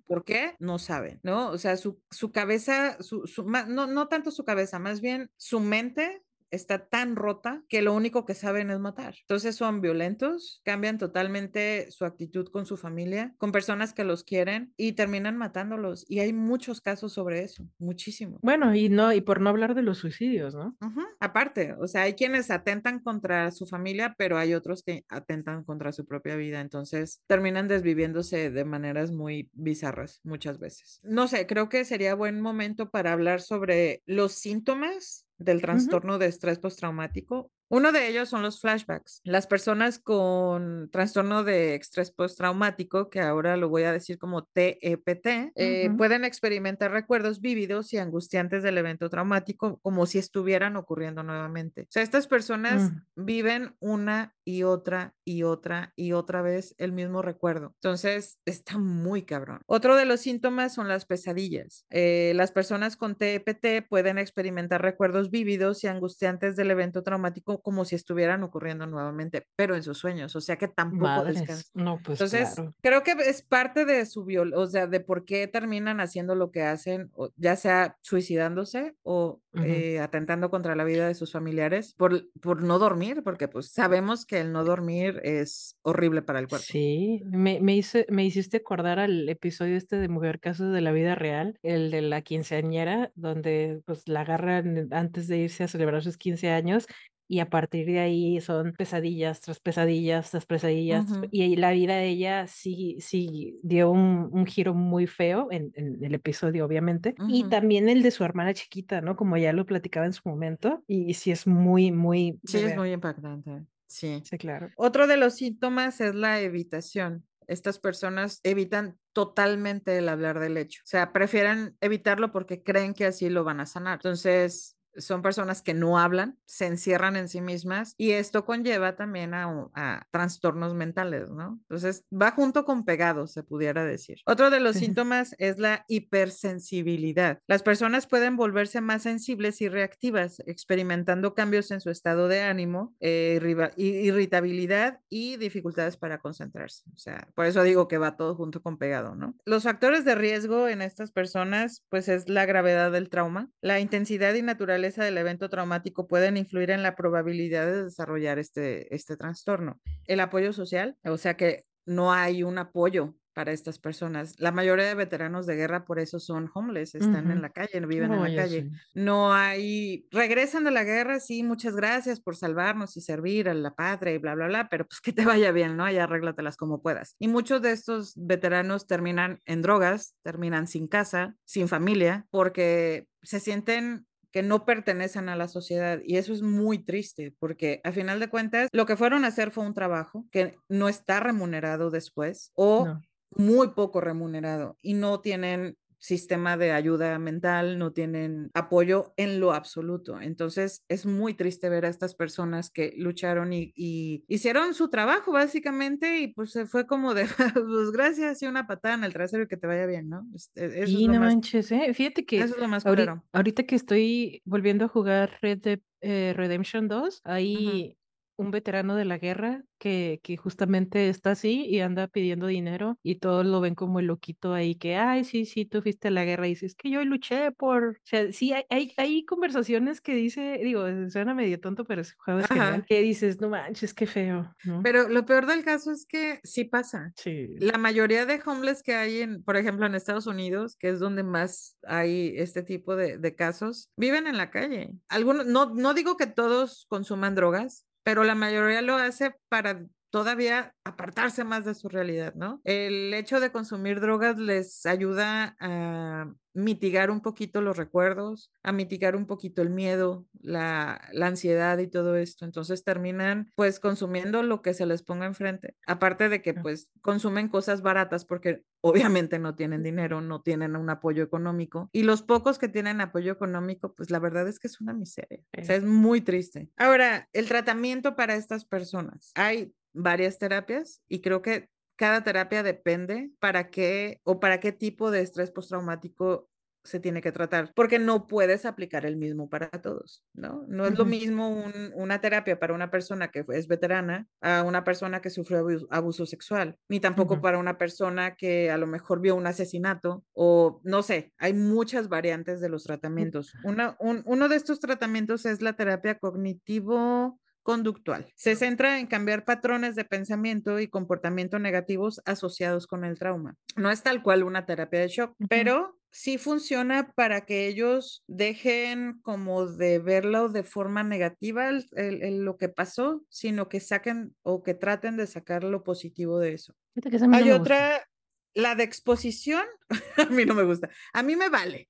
¿Por 0.05 0.23
qué? 0.23 0.55
No 0.59 0.79
saben, 0.79 1.19
¿no? 1.23 1.49
O 1.49 1.57
sea, 1.57 1.75
su, 1.77 2.01
su 2.09 2.31
cabeza, 2.31 2.97
su, 3.03 3.27
su, 3.27 3.45
ma- 3.45 3.65
no, 3.65 3.85
no 3.87 4.07
tanto 4.07 4.31
su 4.31 4.45
cabeza, 4.45 4.79
más 4.79 5.01
bien 5.01 5.29
su 5.37 5.59
mente 5.59 6.23
está 6.51 6.87
tan 6.87 7.15
rota 7.15 7.63
que 7.67 7.81
lo 7.81 7.93
único 7.93 8.25
que 8.25 8.33
saben 8.33 8.69
es 8.71 8.79
matar. 8.79 9.15
Entonces 9.21 9.55
son 9.55 9.81
violentos, 9.81 10.61
cambian 10.63 10.97
totalmente 10.97 11.91
su 11.91 12.05
actitud 12.05 12.47
con 12.47 12.65
su 12.65 12.77
familia, 12.77 13.33
con 13.37 13.51
personas 13.51 13.93
que 13.93 14.03
los 14.03 14.23
quieren 14.23 14.73
y 14.77 14.93
terminan 14.93 15.37
matándolos. 15.37 16.05
Y 16.09 16.19
hay 16.19 16.33
muchos 16.33 16.81
casos 16.81 17.13
sobre 17.13 17.43
eso, 17.43 17.67
muchísimo. 17.77 18.39
Bueno, 18.41 18.73
y 18.75 18.89
no, 18.89 19.13
y 19.13 19.21
por 19.21 19.41
no 19.41 19.49
hablar 19.49 19.75
de 19.75 19.81
los 19.81 19.97
suicidios, 19.99 20.55
¿no? 20.55 20.75
Aparte, 21.19 21.73
o 21.79 21.87
sea, 21.87 22.03
hay 22.03 22.13
quienes 22.13 22.51
atentan 22.51 22.99
contra 22.99 23.51
su 23.51 23.65
familia, 23.65 24.15
pero 24.17 24.37
hay 24.37 24.53
otros 24.53 24.83
que 24.83 25.05
atentan 25.09 25.63
contra 25.63 25.91
su 25.91 26.05
propia 26.05 26.35
vida. 26.35 26.61
Entonces 26.61 27.21
terminan 27.27 27.67
desviviéndose 27.67 28.51
de 28.51 28.65
maneras 28.65 29.11
muy 29.11 29.49
bizarras 29.53 30.21
muchas 30.23 30.59
veces. 30.59 30.99
No 31.03 31.27
sé, 31.27 31.47
creo 31.47 31.69
que 31.69 31.85
sería 31.85 32.15
buen 32.15 32.41
momento 32.41 32.89
para 32.89 33.13
hablar 33.13 33.41
sobre 33.41 34.01
los 34.05 34.33
síntomas 34.33 35.26
del 35.37 35.61
trastorno 35.61 36.17
de 36.17 36.27
estrés 36.27 36.59
postraumático. 36.59 37.51
Uno 37.69 37.91
de 37.91 38.07
ellos 38.07 38.29
son 38.29 38.41
los 38.43 38.61
flashbacks. 38.61 39.19
Las 39.25 39.45
personas 39.45 39.99
con 39.99 40.89
trastorno 40.89 41.43
de 41.43 41.75
estrés 41.75 42.11
postraumático, 42.11 43.09
que 43.09 43.19
ahora 43.19 43.57
lo 43.57 43.67
voy 43.67 43.83
a 43.83 43.91
decir 43.91 44.17
como 44.17 44.45
TEPT, 44.45 45.51
eh, 45.55 45.89
Ujú. 45.89 45.97
pueden 45.97 46.23
experimentar 46.23 46.91
recuerdos 46.91 47.41
vívidos 47.41 47.91
y 47.93 47.97
angustiantes 47.97 48.63
del 48.63 48.77
evento 48.77 49.09
traumático 49.09 49.79
como 49.81 50.05
si 50.05 50.17
estuvieran 50.17 50.77
ocurriendo 50.77 51.23
nuevamente. 51.23 51.81
O 51.83 51.87
sea, 51.89 52.03
estas 52.03 52.27
personas 52.27 52.93
Mm. 52.93 53.01
viven 53.15 53.75
una 53.79 54.33
y 54.45 54.63
otra 54.63 55.15
y 55.25 55.43
otra 55.43 55.91
y 55.97 56.13
otra 56.13 56.41
vez 56.41 56.73
el 56.77 56.93
mismo 56.93 57.21
recuerdo. 57.21 57.73
Entonces, 57.81 58.39
está 58.45 58.77
muy 58.77 59.23
cabrón. 59.23 59.59
Otro 59.65 59.97
de 59.97 60.05
los 60.05 60.21
síntomas 60.21 60.73
son 60.73 60.87
las 60.87 61.05
pesadillas. 61.05 61.85
Eh, 61.89 62.31
las 62.35 62.53
personas 62.53 62.95
con 62.95 63.15
TEPT 63.15 63.87
pueden 63.89 64.17
experimentar 64.19 64.81
recuerdos 64.81 65.29
vívidos 65.31 65.83
y 65.83 65.87
angustiantes 65.87 66.55
del 66.55 66.71
evento 66.71 67.03
traumático 67.03 67.56
como 67.61 67.85
si 67.85 67.95
estuvieran 67.95 68.43
ocurriendo 68.43 68.85
nuevamente, 68.87 69.47
pero 69.55 69.75
en 69.75 69.83
sus 69.83 69.97
sueños, 69.97 70.35
o 70.35 70.41
sea 70.41 70.57
que 70.57 70.67
tampoco 70.67 71.23
descansan. 71.23 71.65
No, 71.73 72.01
pues 72.03 72.19
Entonces, 72.21 72.55
claro. 72.55 72.73
creo 72.81 73.03
que 73.03 73.11
es 73.13 73.41
parte 73.43 73.85
de 73.85 74.05
su 74.05 74.25
viol, 74.25 74.53
o 74.55 74.67
sea, 74.67 74.87
de 74.87 74.99
por 74.99 75.25
qué 75.25 75.47
terminan 75.47 75.99
haciendo 75.99 76.35
lo 76.35 76.51
que 76.51 76.63
hacen, 76.63 77.09
o 77.13 77.29
ya 77.35 77.55
sea 77.55 77.97
suicidándose 78.01 78.95
o 79.03 79.41
eh, 79.63 79.99
atentando 79.99 80.49
contra 80.51 80.75
la 80.75 80.83
vida 80.83 81.07
de 81.07 81.15
sus 81.15 81.31
familiares 81.31 81.95
por, 81.97 82.25
por 82.41 82.61
no 82.61 82.77
dormir, 82.79 83.21
porque 83.23 83.47
pues 83.47 83.71
sabemos 83.71 84.25
que 84.25 84.39
el 84.39 84.51
no 84.51 84.63
dormir 84.63 85.19
es 85.23 85.77
horrible 85.81 86.21
para 86.21 86.39
el 86.39 86.47
cuerpo. 86.47 86.65
Sí, 86.67 87.21
me, 87.25 87.59
me, 87.61 87.75
hice- 87.75 88.05
me 88.09 88.23
hiciste 88.23 88.57
acordar 88.57 88.99
al 88.99 89.27
episodio 89.29 89.75
este 89.77 89.97
de 89.97 90.09
Mujer 90.09 90.39
Casos 90.39 90.71
de 90.73 90.81
la 90.81 90.91
Vida 90.91 91.15
Real, 91.15 91.57
el 91.63 91.89
de 91.91 92.01
la 92.03 92.21
quinceañera, 92.21 93.11
donde 93.15 93.81
pues 93.85 94.07
la 94.07 94.21
agarran 94.21 94.89
antes 94.91 95.27
de 95.27 95.37
irse 95.37 95.63
a 95.63 95.67
celebrar 95.67 96.03
sus 96.03 96.17
15 96.17 96.49
años 96.51 96.87
y 97.27 97.39
a 97.39 97.49
partir 97.49 97.85
de 97.87 97.99
ahí 97.99 98.39
son 98.41 98.73
pesadillas 98.77 99.41
tras 99.41 99.59
pesadillas 99.59 100.31
tras 100.31 100.45
pesadillas 100.45 101.05
pe- 101.19 101.27
Ujú, 101.27 101.31
y 101.31 101.55
la 101.57 101.71
vida 101.71 101.95
de 101.97 102.07
ella 102.09 102.47
sí, 102.47 102.97
sí 102.99 103.59
dio 103.63 103.91
un, 103.91 104.29
un 104.31 104.45
giro 104.45 104.73
muy 104.73 105.07
feo 105.07 105.47
en, 105.51 105.71
en 105.75 106.03
el 106.03 106.13
episodio, 106.15 106.65
obviamente, 106.65 107.15
y 107.25 107.45
también 107.45 107.89
el 107.89 108.03
de 108.03 108.11
su 108.11 108.23
hermana 108.23 108.53
chiquita, 108.53 109.01
¿no? 109.01 109.15
Como 109.15 109.37
ya 109.37 109.53
lo 109.53 109.65
platicaba 109.65 110.05
en 110.05 110.13
su 110.13 110.21
momento, 110.27 110.83
y, 110.87 111.13
sí 111.15 111.31
es 111.31 111.47
muy, 111.47 111.91
muy, 111.91 112.39
Sí, 112.45 112.59
de 112.61 112.61
es 112.61 112.75
muy 112.75 112.91
impactante. 112.91 113.65
Sí. 113.87 114.23
Sí, 114.23 114.37
claro. 114.37 114.73
Otro 114.75 115.07
de 115.07 115.17
los 115.17 115.35
síntomas 115.35 116.01
es 116.01 116.15
la 116.15 116.39
evitación. 116.41 117.27
Estas 117.47 117.79
personas 117.79 118.39
evitan 118.43 118.99
totalmente 119.13 119.97
el 119.97 120.09
hablar 120.09 120.39
del 120.39 120.57
hecho. 120.57 120.81
O 120.83 120.87
sea, 120.87 121.13
prefieren 121.13 121.77
evitarlo 121.81 122.31
porque 122.31 122.63
creen 122.63 122.93
que 122.93 123.05
así 123.05 123.29
lo 123.29 123.43
van 123.43 123.59
a 123.61 123.65
sanar. 123.65 123.95
Entonces, 123.95 124.76
son 124.97 125.21
personas 125.21 125.61
que 125.61 125.73
no 125.73 125.99
hablan, 125.99 126.39
se 126.45 126.65
encierran 126.67 127.15
en 127.15 127.27
sí 127.27 127.41
mismas 127.41 127.93
y 127.97 128.11
esto 128.11 128.45
conlleva 128.45 128.95
también 128.95 129.33
a, 129.33 130.07
trastornos 130.11 130.73
mentales, 130.73 131.29
¿no? 131.31 131.59
Entonces, 131.69 132.03
va 132.11 132.31
junto 132.31 132.65
con 132.65 132.85
pegado, 132.85 133.27
se 133.27 133.43
pudiera 133.43 133.85
decir. 133.85 134.17
Otro 134.25 134.49
de 134.49 134.59
los 134.59 134.77
Sí. 134.77 134.85
síntomas 134.85 135.35
es 135.39 135.57
la 135.57 135.85
hipersensibilidad. 135.87 137.39
Las 137.47 137.63
personas 137.63 138.07
pueden 138.07 138.35
volverse 138.35 138.81
más 138.81 139.03
sensibles 139.03 139.61
y 139.61 139.69
reactivas, 139.69 140.39
experimentando 140.45 141.33
cambios 141.33 141.71
en 141.71 141.81
su 141.81 141.89
estado 141.89 142.27
de 142.27 142.41
ánimo, 142.41 142.95
eh, 142.99 143.39
irritabilidad 143.77 144.99
y 145.09 145.37
dificultades 145.37 145.97
para 145.97 146.19
concentrarse. 146.19 146.83
O 146.93 146.97
sea, 146.97 147.27
por 147.35 147.45
eso 147.45 147.63
digo 147.63 147.87
que 147.87 147.97
va 147.97 148.15
todo 148.17 148.35
junto 148.35 148.61
con 148.61 148.77
pegado, 148.77 149.15
¿no? 149.15 149.35
Los 149.45 149.63
factores 149.63 150.05
de 150.05 150.15
riesgo 150.15 150.67
en 150.67 150.81
estas 150.81 151.11
personas, 151.11 151.83
pues 151.89 152.07
es 152.07 152.29
la 152.29 152.45
gravedad 152.45 152.91
del 152.91 153.09
trauma, 153.09 153.51
la 153.61 153.79
intensidad 153.79 154.33
y 154.33 154.41
naturaleza 154.41 154.86
del 154.95 155.17
evento 155.17 155.49
traumático 155.49 156.07
pueden 156.07 156.37
influir 156.37 156.71
en 156.71 156.83
la 156.83 156.95
probabilidad 156.95 157.65
de 157.65 157.83
desarrollar 157.85 158.39
este, 158.39 158.93
este 158.95 159.17
trastorno. 159.17 159.79
El 160.05 160.19
apoyo 160.19 160.53
social, 160.53 160.97
o 161.03 161.17
sea 161.17 161.35
que 161.37 161.65
no 161.85 162.11
hay 162.13 162.43
un 162.43 162.57
apoyo 162.57 163.15
para 163.33 163.51
estas 163.51 163.77
personas. 163.77 164.33
La 164.39 164.51
mayoría 164.51 164.85
de 164.85 164.95
veteranos 164.95 165.45
de 165.45 165.55
guerra 165.55 165.85
por 165.85 165.99
eso 165.99 166.19
son 166.19 166.49
homeless, 166.55 166.95
están 166.95 167.25
en 167.29 167.33
Ujú. 167.33 167.41
la 167.43 167.49
calle, 167.51 167.79
viven 167.85 168.11
en 168.11 168.19
Oh, 168.19 168.23
la 168.23 168.29
ya 168.29 168.35
calle. 168.35 168.61
sé. 168.63 168.69
No 168.95 169.31
hay, 169.31 170.07
regresan 170.09 170.63
de 170.63 170.71
la 170.71 170.83
guerra, 170.83 171.19
sí, 171.19 171.43
muchas 171.43 171.75
gracias 171.75 172.19
por 172.19 172.35
salvarnos 172.35 172.97
y 172.97 173.01
servir 173.01 173.47
a 173.47 173.53
la 173.53 173.75
patria 173.75 174.15
y 174.15 174.17
bla, 174.17 174.33
bla, 174.33 174.47
bla, 174.47 174.67
pero 174.69 174.87
pues 174.87 174.99
que 175.01 175.13
te 175.13 175.23
vaya 175.23 175.51
bien, 175.51 175.77
¿no? 175.77 175.89
Ya 175.91 176.05
arréglatelas 176.05 176.57
como 176.57 176.81
puedas. 176.81 177.15
Y 177.19 177.27
muchos 177.27 177.61
de 177.61 177.73
estos 177.73 178.13
veteranos 178.15 178.87
terminan 178.87 179.39
en 179.45 179.61
drogas, 179.61 180.15
terminan 180.23 180.65
sin 180.67 180.87
casa, 180.87 181.35
sin 181.45 181.67
familia, 181.67 182.25
porque 182.31 183.07
se 183.21 183.39
sienten 183.39 184.07
que 184.37 184.43
no 184.43 184.65
pertenecen 184.65 185.29
a 185.29 185.35
la 185.35 185.47
sociedad 185.47 185.99
y 186.05 186.17
eso 186.17 186.31
es 186.31 186.43
muy 186.43 186.77
triste 186.77 187.33
porque 187.39 187.81
a 187.83 187.91
final 187.91 188.19
de 188.19 188.27
cuentas 188.29 188.69
lo 188.71 188.85
que 188.85 188.95
fueron 188.95 189.25
a 189.25 189.29
hacer 189.29 189.49
fue 189.49 189.65
un 189.65 189.73
trabajo 189.73 190.27
que 190.31 190.53
no 190.69 190.89
está 190.89 191.19
remunerado 191.19 191.89
después 191.89 192.51
o 192.53 192.85
No. 192.85 193.01
muy 193.31 193.69
poco 193.69 193.99
remunerado 193.99 194.77
y 194.83 194.93
no 194.93 195.21
tienen 195.21 195.75
sistema 195.99 196.57
de 196.57 196.71
ayuda 196.71 197.17
mental, 197.19 197.77
no 197.79 197.91
tienen 197.91 198.49
apoyo 198.53 199.13
en 199.17 199.39
lo 199.39 199.53
absoluto. 199.53 200.21
Entonces 200.21 200.83
es 200.87 201.05
muy 201.05 201.33
triste 201.33 201.69
ver 201.69 201.85
a 201.85 201.89
estas 201.89 202.15
personas 202.15 202.69
que 202.69 202.93
lucharon 202.97 203.51
y, 203.53 203.73
y 203.75 204.23
hicieron 204.27 204.73
su 204.73 204.89
trabajo 204.89 205.31
básicamente 205.31 206.19
y 206.21 206.27
pues 206.33 206.51
se 206.51 206.65
fue 206.67 206.85
como 206.87 207.13
de, 207.13 207.25
pues 207.53 207.91
gracias 207.91 208.41
y 208.41 208.47
una 208.47 208.67
patada 208.67 208.95
en 208.95 209.03
el 209.03 209.13
trasero 209.13 209.43
y 209.43 209.47
que 209.47 209.57
te 209.57 209.67
vaya 209.67 209.85
bien, 209.85 210.09
¿no? 210.09 210.25
Es- 210.35 210.51
e- 210.55 210.83
Eso 210.83 210.83
es 210.83 210.91
lo 210.93 211.13
no 211.13 211.19
más, 211.19 211.33
manches, 211.33 211.71
¿eh? 211.71 211.93
Fíjate 211.93 212.25
que 212.25 212.37
eso 212.41 212.55
es 212.55 212.61
lo 212.61 212.67
más 212.67 212.85
ahori- 212.85 212.89
culero. 213.05 213.23
ahorita 213.33 213.63
que 213.63 213.75
estoy 213.75 214.41
volviendo 214.45 214.85
a 214.85 214.87
jugar 214.87 215.37
Red 215.41 215.59
Dead 215.59 215.79
eh, 216.01 216.33
Redemption 216.37 216.87
2, 216.87 217.21
Ujú. 217.25 217.96
Un 218.37 218.51
veterano 218.51 218.95
de 218.95 219.05
la 219.05 219.17
guerra 219.17 219.63
que, 219.77 220.19
que 220.23 220.37
justamente 220.37 221.09
está 221.09 221.31
así 221.31 221.65
y 221.65 221.81
anda 221.81 222.07
pidiendo 222.07 222.47
dinero 222.47 222.97
y 223.03 223.15
todos 223.15 223.45
lo 223.45 223.61
ven 223.61 223.75
como 223.75 223.99
el 223.99 224.07
loquito 224.07 224.53
ahí 224.53 224.75
que, 224.75 224.95
ay, 224.95 225.23
sí, 225.23 225.45
sí, 225.45 225.65
tú 225.65 225.81
fuiste 225.81 226.07
a 226.07 226.11
la 226.11 226.23
guerra 226.23 226.47
y 226.47 226.51
dices 226.51 226.75
que 226.75 226.89
yo 226.89 227.03
luché 227.03 227.51
por... 227.51 227.89
O 227.89 227.93
sea, 228.03 228.31
sí, 228.31 228.53
hay, 228.53 228.63
hay, 228.69 228.93
hay 228.97 229.25
conversaciones 229.25 230.01
que 230.01 230.15
dice, 230.15 230.59
digo, 230.63 230.85
suena 231.09 231.33
medio 231.33 231.59
tonto, 231.59 231.85
pero 231.85 232.01
ese 232.01 232.13
juego 232.17 232.39
es 232.39 232.47
genial, 232.47 232.85
que 232.87 233.01
dices, 233.01 233.41
no 233.41 233.49
manches, 233.49 233.93
qué 233.93 234.07
feo, 234.07 234.55
¿no? 234.63 234.81
Pero 234.83 235.09
lo 235.09 235.25
peor 235.25 235.45
del 235.45 235.63
caso 235.63 235.91
es 235.91 236.05
que 236.05 236.39
sí 236.43 236.63
pasa. 236.63 237.11
Sí. 237.15 237.55
La 237.59 237.77
mayoría 237.77 238.25
de 238.25 238.39
homeless 238.45 238.83
que 238.83 238.95
hay 238.95 239.21
en, 239.21 239.43
por 239.43 239.57
ejemplo, 239.57 239.85
en 239.85 239.95
Estados 239.95 240.27
Unidos, 240.27 240.75
que 240.77 240.89
es 240.89 240.99
donde 240.99 241.23
más 241.23 241.77
hay 241.83 242.33
este 242.37 242.63
tipo 242.63 242.95
de, 242.95 243.17
de 243.17 243.35
casos, 243.35 243.89
viven 243.97 244.27
en 244.27 244.37
la 244.37 244.51
calle. 244.51 244.91
Algunos, 245.09 245.45
no, 245.47 245.73
no 245.73 245.93
digo 245.93 246.17
que 246.17 246.27
todos 246.27 246.85
consuman 246.87 247.35
drogas, 247.35 247.86
pero 248.07 248.23
la 248.23 248.35
mayoría 248.35 248.81
lo 248.81 248.95
hace 248.95 249.35
para 249.49 249.81
todavía 250.17 250.73
apartarse 250.83 251.43
más 251.43 251.63
de 251.63 251.75
su 251.75 251.89
realidad, 251.89 252.33
¿no? 252.33 252.59
El 252.63 253.13
hecho 253.13 253.39
de 253.39 253.51
consumir 253.51 254.01
drogas 254.01 254.39
les 254.39 254.83
ayuda 254.87 255.55
a 255.59 256.33
mitigar 256.55 257.11
un 257.11 257.21
poquito 257.21 257.61
los 257.61 257.77
recuerdos, 257.77 258.51
a 258.63 258.71
mitigar 258.71 259.15
un 259.15 259.27
poquito 259.27 259.61
el 259.61 259.69
miedo, 259.69 260.25
la, 260.39 260.99
la 261.11 261.27
ansiedad 261.27 261.77
y 261.77 261.87
todo 261.87 262.15
esto. 262.15 262.45
Entonces 262.45 262.83
terminan 262.83 263.51
pues 263.53 263.79
consumiendo 263.79 264.41
lo 264.41 264.63
que 264.63 264.73
se 264.73 264.87
les 264.87 265.03
ponga 265.03 265.27
enfrente. 265.27 265.77
Aparte 265.85 266.29
de 266.29 266.41
que 266.41 266.55
pues 266.55 266.89
consumen 267.01 267.47
cosas 267.47 267.83
baratas 267.83 268.25
porque 268.25 268.63
obviamente 268.81 269.37
no 269.37 269.53
tienen 269.53 269.83
dinero, 269.83 270.21
no 270.21 270.41
tienen 270.41 270.75
un 270.75 270.89
apoyo 270.89 271.23
económico. 271.23 271.89
Y 271.91 272.03
los 272.03 272.23
pocos 272.23 272.57
que 272.57 272.69
tienen 272.69 273.01
apoyo 273.01 273.31
económico, 273.31 273.93
pues 273.93 274.09
la 274.09 274.17
verdad 274.17 274.47
es 274.47 274.57
que 274.57 274.67
es 274.67 274.81
una 274.81 274.93
miseria. 274.93 275.43
O 275.55 275.63
sea, 275.63 275.75
es 275.75 275.83
muy 275.83 276.21
triste. 276.21 276.71
Ahora, 276.75 277.29
el 277.33 277.47
tratamiento 277.47 278.15
para 278.15 278.35
estas 278.35 278.65
personas. 278.65 279.31
Hay 279.35 279.73
varias 279.97 280.37
terapias 280.39 281.01
y 281.07 281.21
creo 281.21 281.41
que 281.41 281.69
cada 281.97 282.23
terapia 282.23 282.63
depende 282.63 283.31
para 283.39 283.69
qué 283.69 284.21
o 284.23 284.39
para 284.39 284.59
qué 284.59 284.71
tipo 284.71 285.11
de 285.11 285.21
estrés 285.21 285.51
postraumático 285.51 286.49
se 286.83 287.01
tiene 287.01 287.21
que 287.21 287.33
tratar, 287.33 287.73
porque 287.75 287.99
no 287.99 288.27
puedes 288.27 288.65
aplicar 288.65 289.05
el 289.05 289.17
mismo 289.17 289.49
para 289.49 289.69
todos, 289.71 290.23
¿no? 290.33 290.63
No 290.69 290.85
es 290.87 290.97
lo 290.97 291.03
mismo 291.03 291.49
un- 291.49 291.91
una 291.95 292.21
terapia 292.21 292.59
para 292.59 292.73
una 292.73 292.89
persona 292.89 293.27
que 293.29 293.43
es 293.49 293.67
veterana 293.67 294.29
a 294.41 294.63
una 294.63 294.85
persona 294.85 295.19
que 295.19 295.29
sufrió 295.29 295.59
abuso, 295.59 295.87
abuso 295.89 296.25
sexual, 296.25 296.77
ni 296.87 297.01
tampoco 297.01 297.41
para 297.41 297.57
una 297.57 297.77
persona 297.77 298.35
que 298.37 298.71
a 298.71 298.77
lo 298.77 298.87
mejor 298.87 299.19
vio 299.19 299.35
un 299.35 299.47
asesinato 299.47 300.23
o 300.33 300.79
no 300.85 301.03
sé, 301.03 301.33
hay 301.37 301.53
muchas 301.53 302.07
variantes 302.07 302.61
de 302.61 302.69
los 302.69 302.83
tratamientos. 302.85 303.57
Una, 303.61 303.97
un- 303.99 304.23
uno 304.25 304.47
de 304.47 304.55
estos 304.55 304.79
tratamientos 304.79 305.45
es 305.45 305.61
la 305.61 305.73
terapia 305.73 306.17
cognitivo 306.19 307.39
conductual. 307.67 308.31
Se 308.37 308.55
centra 308.55 308.97
en 308.97 309.07
cambiar 309.07 309.43
patrones 309.43 309.93
de 309.95 310.05
pensamiento 310.05 310.79
y 310.79 310.87
comportamiento 310.87 311.59
negativos 311.59 312.21
asociados 312.23 312.87
con 312.87 313.03
el 313.03 313.19
trauma. 313.19 313.55
No 313.75 313.91
es 313.91 314.01
tal 314.03 314.23
cual 314.23 314.43
una 314.43 314.65
terapia 314.65 315.01
de 315.01 315.09
shock, 315.09 315.31
Ujú. 315.31 315.47
pero 315.49 315.99
sí 316.09 316.37
funciona 316.37 317.11
para 317.13 317.41
que 317.41 317.67
ellos 317.67 318.23
dejen 318.25 319.19
como 319.21 319.65
de 319.67 319.99
verlo 319.99 320.47
de 320.47 320.63
forma 320.63 321.03
negativa 321.03 321.67
el- 321.67 321.85
el- 321.91 322.23
el- 322.23 322.45
lo 322.45 322.55
que 322.55 322.69
pasó, 322.69 323.25
sino 323.29 323.67
que 323.67 323.81
saquen 323.81 324.33
o 324.43 324.63
que 324.63 324.73
traten 324.73 325.17
de 325.17 325.27
sacar 325.27 325.65
lo 325.65 325.83
positivo 325.83 326.39
de 326.39 326.53
eso. 326.53 326.73
Que 327.03 327.09
no 327.19 327.35
Hay 327.35 327.43
me 327.43 327.49
gusta. 327.57 327.61
otra, 327.61 328.07
la 328.53 328.75
de 328.75 328.83
exposición, 328.85 329.65
a 330.17 330.29
mí 330.29 330.45
no 330.45 330.53
me 330.55 330.63
gusta, 330.63 330.89
a 331.11 331.21
mí 331.21 331.35
me 331.35 331.49
vale. 331.49 331.89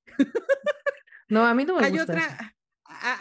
No, 1.30 1.46
a 1.46 1.54
mí 1.54 1.66
no 1.66 1.76
me 1.76 1.86
Hay 1.86 1.92
gusta 1.92 2.14
otra, 2.14 2.56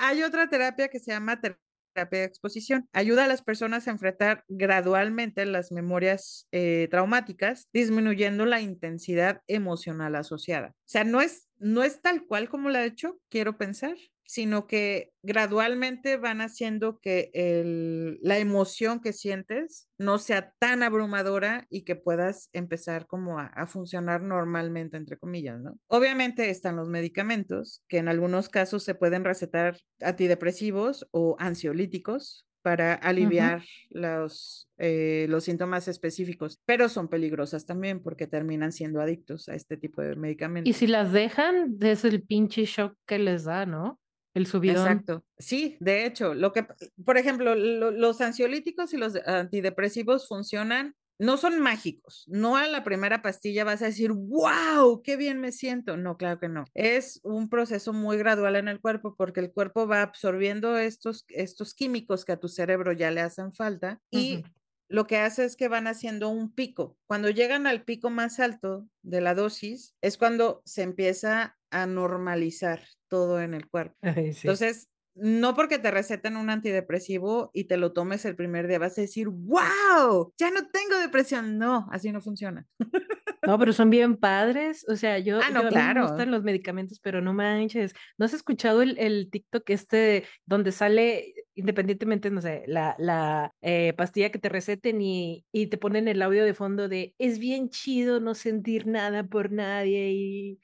hay 0.01 0.23
otra 0.23 0.49
terapia 0.49 0.89
que 0.89 0.99
se 1.01 1.11
llama 1.13 1.39
ter- 1.39 1.59
terapia 1.97 2.21
de 2.21 2.27
exposición. 2.27 2.89
Ayuda 2.93 3.25
a 3.25 3.29
las 3.29 3.43
personas 3.43 3.89
a 3.89 3.91
enfrentar 3.91 4.45
gradualmente 4.49 5.47
las 5.47 5.73
memorias 5.73 6.47
eh, 6.53 6.89
traumáticas, 6.91 7.69
disminuyendo 7.73 8.45
la 8.45 8.61
intensidad 8.61 9.41
emocional 9.47 10.15
asociada. 10.15 10.69
O 10.69 10.89
sea, 10.89 11.05
no 11.05 11.23
es, 11.23 11.49
no 11.59 11.83
es 11.83 12.03
tal 12.03 12.27
cual 12.27 12.49
como 12.51 12.69
la 12.69 12.85
he 12.85 12.87
hecho, 12.87 13.19
quiero 13.31 13.57
pensar, 13.57 13.97
sino 14.27 14.67
que 14.67 15.13
gradualmente 15.23 16.17
van 16.17 16.41
haciendo 16.41 16.99
que 17.01 17.31
el- 17.33 18.19
la 18.23 18.39
emoción 18.39 19.01
que 19.01 19.13
sientes 19.13 19.89
no 19.99 20.19
sea 20.19 20.53
tan 20.59 20.83
abrumadora 20.83 21.67
y 21.71 21.83
que 21.85 21.97
puedas 21.97 22.51
empezar 22.53 23.07
como 23.07 23.39
a, 23.39 23.47
a 23.47 23.67
funcionar 23.67 24.23
normalmente, 24.23 24.97
entre 24.97 25.17
comillas, 25.17 25.61
¿no? 25.61 25.79
Obviamente 25.89 26.51
están 26.51 26.77
los 26.77 26.89
medicamentos, 26.89 27.83
que 27.89 27.99
en 27.99 28.09
algunos 28.09 28.49
casos 28.49 28.83
se 28.83 28.95
pueden 28.95 29.25
recetar 29.25 29.79
antidepresivos 30.01 31.07
o 31.13 31.37
ansiolíticos 31.39 32.47
para 32.63 32.95
aliviar 32.95 33.63
los, 33.91 34.69
eh, 34.79 35.27
los 35.29 35.45
síntomas 35.45 35.87
específicos, 35.87 36.61
pero 36.67 36.89
son 36.89 37.07
peligrosas 37.09 37.65
también 37.65 38.03
porque 38.03 38.27
terminan 38.27 38.73
siendo 38.73 39.01
adictos 39.01 39.49
a 39.49 39.55
este 39.55 39.77
tipo 39.77 40.03
de 40.03 40.15
Y 40.15 40.17
medicamentos. 40.17 40.77
si 40.77 40.89
las 40.89 41.13
dejan, 41.13 41.77
es 41.81 42.05
el 42.05 42.23
pinche 42.25 42.65
shock 42.65 42.97
que 43.07 43.21
les 43.21 43.45
da, 43.45 43.67
¿no? 43.67 44.01
El 44.37 44.47
subidón. 44.47 44.77
Exacto. 44.87 45.25
Sí, 45.39 45.77
de 45.81 46.05
hecho, 46.05 46.35
lo 46.35 46.53
que, 46.53 46.67
por 47.05 47.17
ejemplo, 47.17 47.55
lo- 47.55 47.91
los 47.91 48.21
ansiolíticos 48.21 48.93
y 48.93 48.99
los 48.99 49.15
de- 49.15 49.23
antidepresivos 49.27 50.29
funcionan, 50.29 50.95
no 51.19 51.39
son 51.39 51.59
mágicos. 51.61 52.25
No 52.29 52.59
a 52.59 52.69
la 52.69 52.85
primera 52.85 53.23
pastilla 53.23 53.65
vas 53.65 53.81
a 53.81 53.87
decir, 53.87 54.13
wow, 54.13 55.01
qué 55.03 55.17
bien 55.17 55.41
me 55.41 55.51
siento. 55.53 55.97
No, 55.97 56.19
claro 56.19 56.39
que 56.39 56.51
no. 56.51 56.65
Es 56.75 57.21
un 57.23 57.49
proceso 57.49 57.95
muy 57.95 58.19
gradual 58.19 58.57
en 58.57 58.69
el 58.69 58.79
cuerpo 58.83 59.15
porque 59.17 59.41
el 59.41 59.51
cuerpo 59.51 59.87
va 59.89 60.03
absorbiendo 60.03 60.77
estos, 60.77 61.25
estos 61.29 61.73
químicos 61.73 62.27
que 62.27 62.33
a 62.33 62.37
tu 62.41 62.49
cerebro 62.49 62.93
ya 62.93 63.11
le 63.11 63.23
hacen 63.23 63.55
falta 63.55 64.03
y 64.11 64.45
lo 64.89 65.07
que 65.07 65.17
hace 65.17 65.47
es 65.47 65.57
que 65.57 65.69
van 65.69 65.87
haciendo 65.87 66.29
un 66.29 66.53
pico. 66.53 66.99
Cuando 67.07 67.31
llegan 67.31 67.67
al 67.67 67.85
pico 67.85 68.11
más 68.11 68.39
alto 68.39 68.87
de 69.03 69.23
la 69.23 69.35
dosis, 69.35 69.97
es 70.03 70.19
cuando 70.19 70.61
se 70.67 70.83
empieza 70.83 71.57
a 71.83 71.87
normalizar 71.87 72.83
todo 73.09 73.41
en 73.41 73.55
el 73.55 73.69
cuerpo. 73.69 73.97
Ay, 74.03 74.33
sí. 74.33 74.49
Entonces, 74.49 74.89
no 75.15 75.55
porque 75.55 75.79
te 75.79 75.91
receten 75.91 76.37
un 76.37 76.51
antidepresivo 76.51 77.51
y 77.55 77.65
te 77.65 77.77
lo 77.77 77.93
tomes 77.93 78.25
el 78.25 78.37
primer 78.37 78.69
día, 78.69 78.79
vas 78.79 78.99
a 78.99 79.03
decir, 79.03 79.29
wow, 79.29 80.33
ya 80.39 80.51
no 80.51 80.69
tengo 80.69 80.99
depresión. 80.99 81.59
No, 81.59 81.87
así 81.91 82.13
no 82.13 82.21
funciona. 82.21 82.67
No, 83.47 83.59
pero 83.59 83.73
son 83.73 83.91
bien 83.91 84.17
padres. 84.17 84.85
O 84.89 84.97
sea, 84.97 85.19
yo, 85.19 85.41
Ah, 85.43 85.51
no, 85.51 85.71
yo 85.71 85.71
me 85.71 86.03
gustan 86.03 86.31
los 86.31 86.43
medicamentos, 86.43 87.01
pero 87.01 87.21
no 87.21 87.33
manches. 87.33 87.95
¿No 88.19 88.27
has 88.27 88.35
escuchado 88.35 88.83
el, 88.83 88.99
el 88.99 89.31
TikTok 89.31 89.69
este 89.71 90.25
donde 90.45 90.73
sale 90.73 91.35
independientemente, 91.57 92.31
no 92.31 92.43
sé, 92.43 92.65
la, 92.67 92.95
la 92.99 93.55
eh, 93.63 93.95
pastilla 93.97 94.31
que 94.31 94.39
te 94.39 94.51
receten 94.51 95.01
y, 95.01 95.47
y 95.53 95.69
te 95.69 95.79
ponen 95.79 96.07
el 96.07 96.21
audio 96.21 96.45
de 96.45 96.53
fondo 96.53 96.87
de 96.87 97.15
es 97.19 97.39
bien 97.39 97.71
chido 97.71 98.21
no 98.21 98.35
sentir 98.35 98.87
nada 98.87 99.25
por 99.25 99.51
nadie 99.51 100.11
y, 100.13 100.61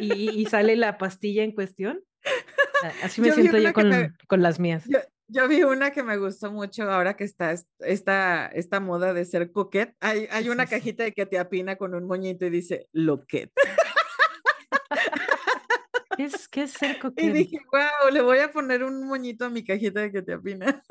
y, 0.00 0.30
y 0.30 0.44
sale 0.44 0.76
la 0.76 0.98
pastilla 0.98 1.44
en 1.44 1.52
cuestión? 1.52 2.00
Así 3.02 3.22
me 3.22 3.28
Yo 3.28 3.34
siento 3.34 3.58
yo 3.58 3.72
con, 3.72 3.90
con 4.28 4.42
las 4.42 4.60
mías. 4.60 4.84
Yo, 4.86 4.98
yo 5.28 5.48
vi 5.48 5.62
una 5.62 5.90
que 5.90 6.02
me 6.02 6.16
gustó 6.16 6.50
mucho 6.52 6.90
ahora 6.90 7.14
que 7.16 7.24
está 7.24 7.52
est- 7.52 7.68
esta, 7.80 8.46
esta 8.48 8.80
moda 8.80 9.12
de 9.14 9.24
ser 9.24 9.50
coquette. 9.52 9.94
Hay, 10.00 10.28
hay 10.30 10.44
¿Qué 10.44 10.48
es 10.48 10.54
una 10.54 10.66
cajita 10.66 11.04
de 11.04 11.12
que 11.12 11.26
te 11.26 11.38
apina 11.38 11.76
con 11.76 11.94
un 11.94 12.06
moñito 12.06 12.44
y 12.46 12.50
dice 12.50 12.88
loquet. 12.92 13.50
¿Qué 16.16 16.24
es, 16.24 16.48
qué 16.48 16.62
es 16.64 16.72
ser 16.72 16.96
Y 16.98 17.00
coquete? 17.00 17.32
dije, 17.32 17.58
wow, 17.72 18.10
le 18.12 18.20
voy 18.22 18.38
a 18.38 18.52
poner 18.52 18.84
un 18.84 19.06
moñito 19.06 19.44
a 19.46 19.50
mi 19.50 19.64
cajita 19.64 20.00
de 20.00 20.12
que 20.12 20.22
te 20.22 20.32
apina. 20.34 20.82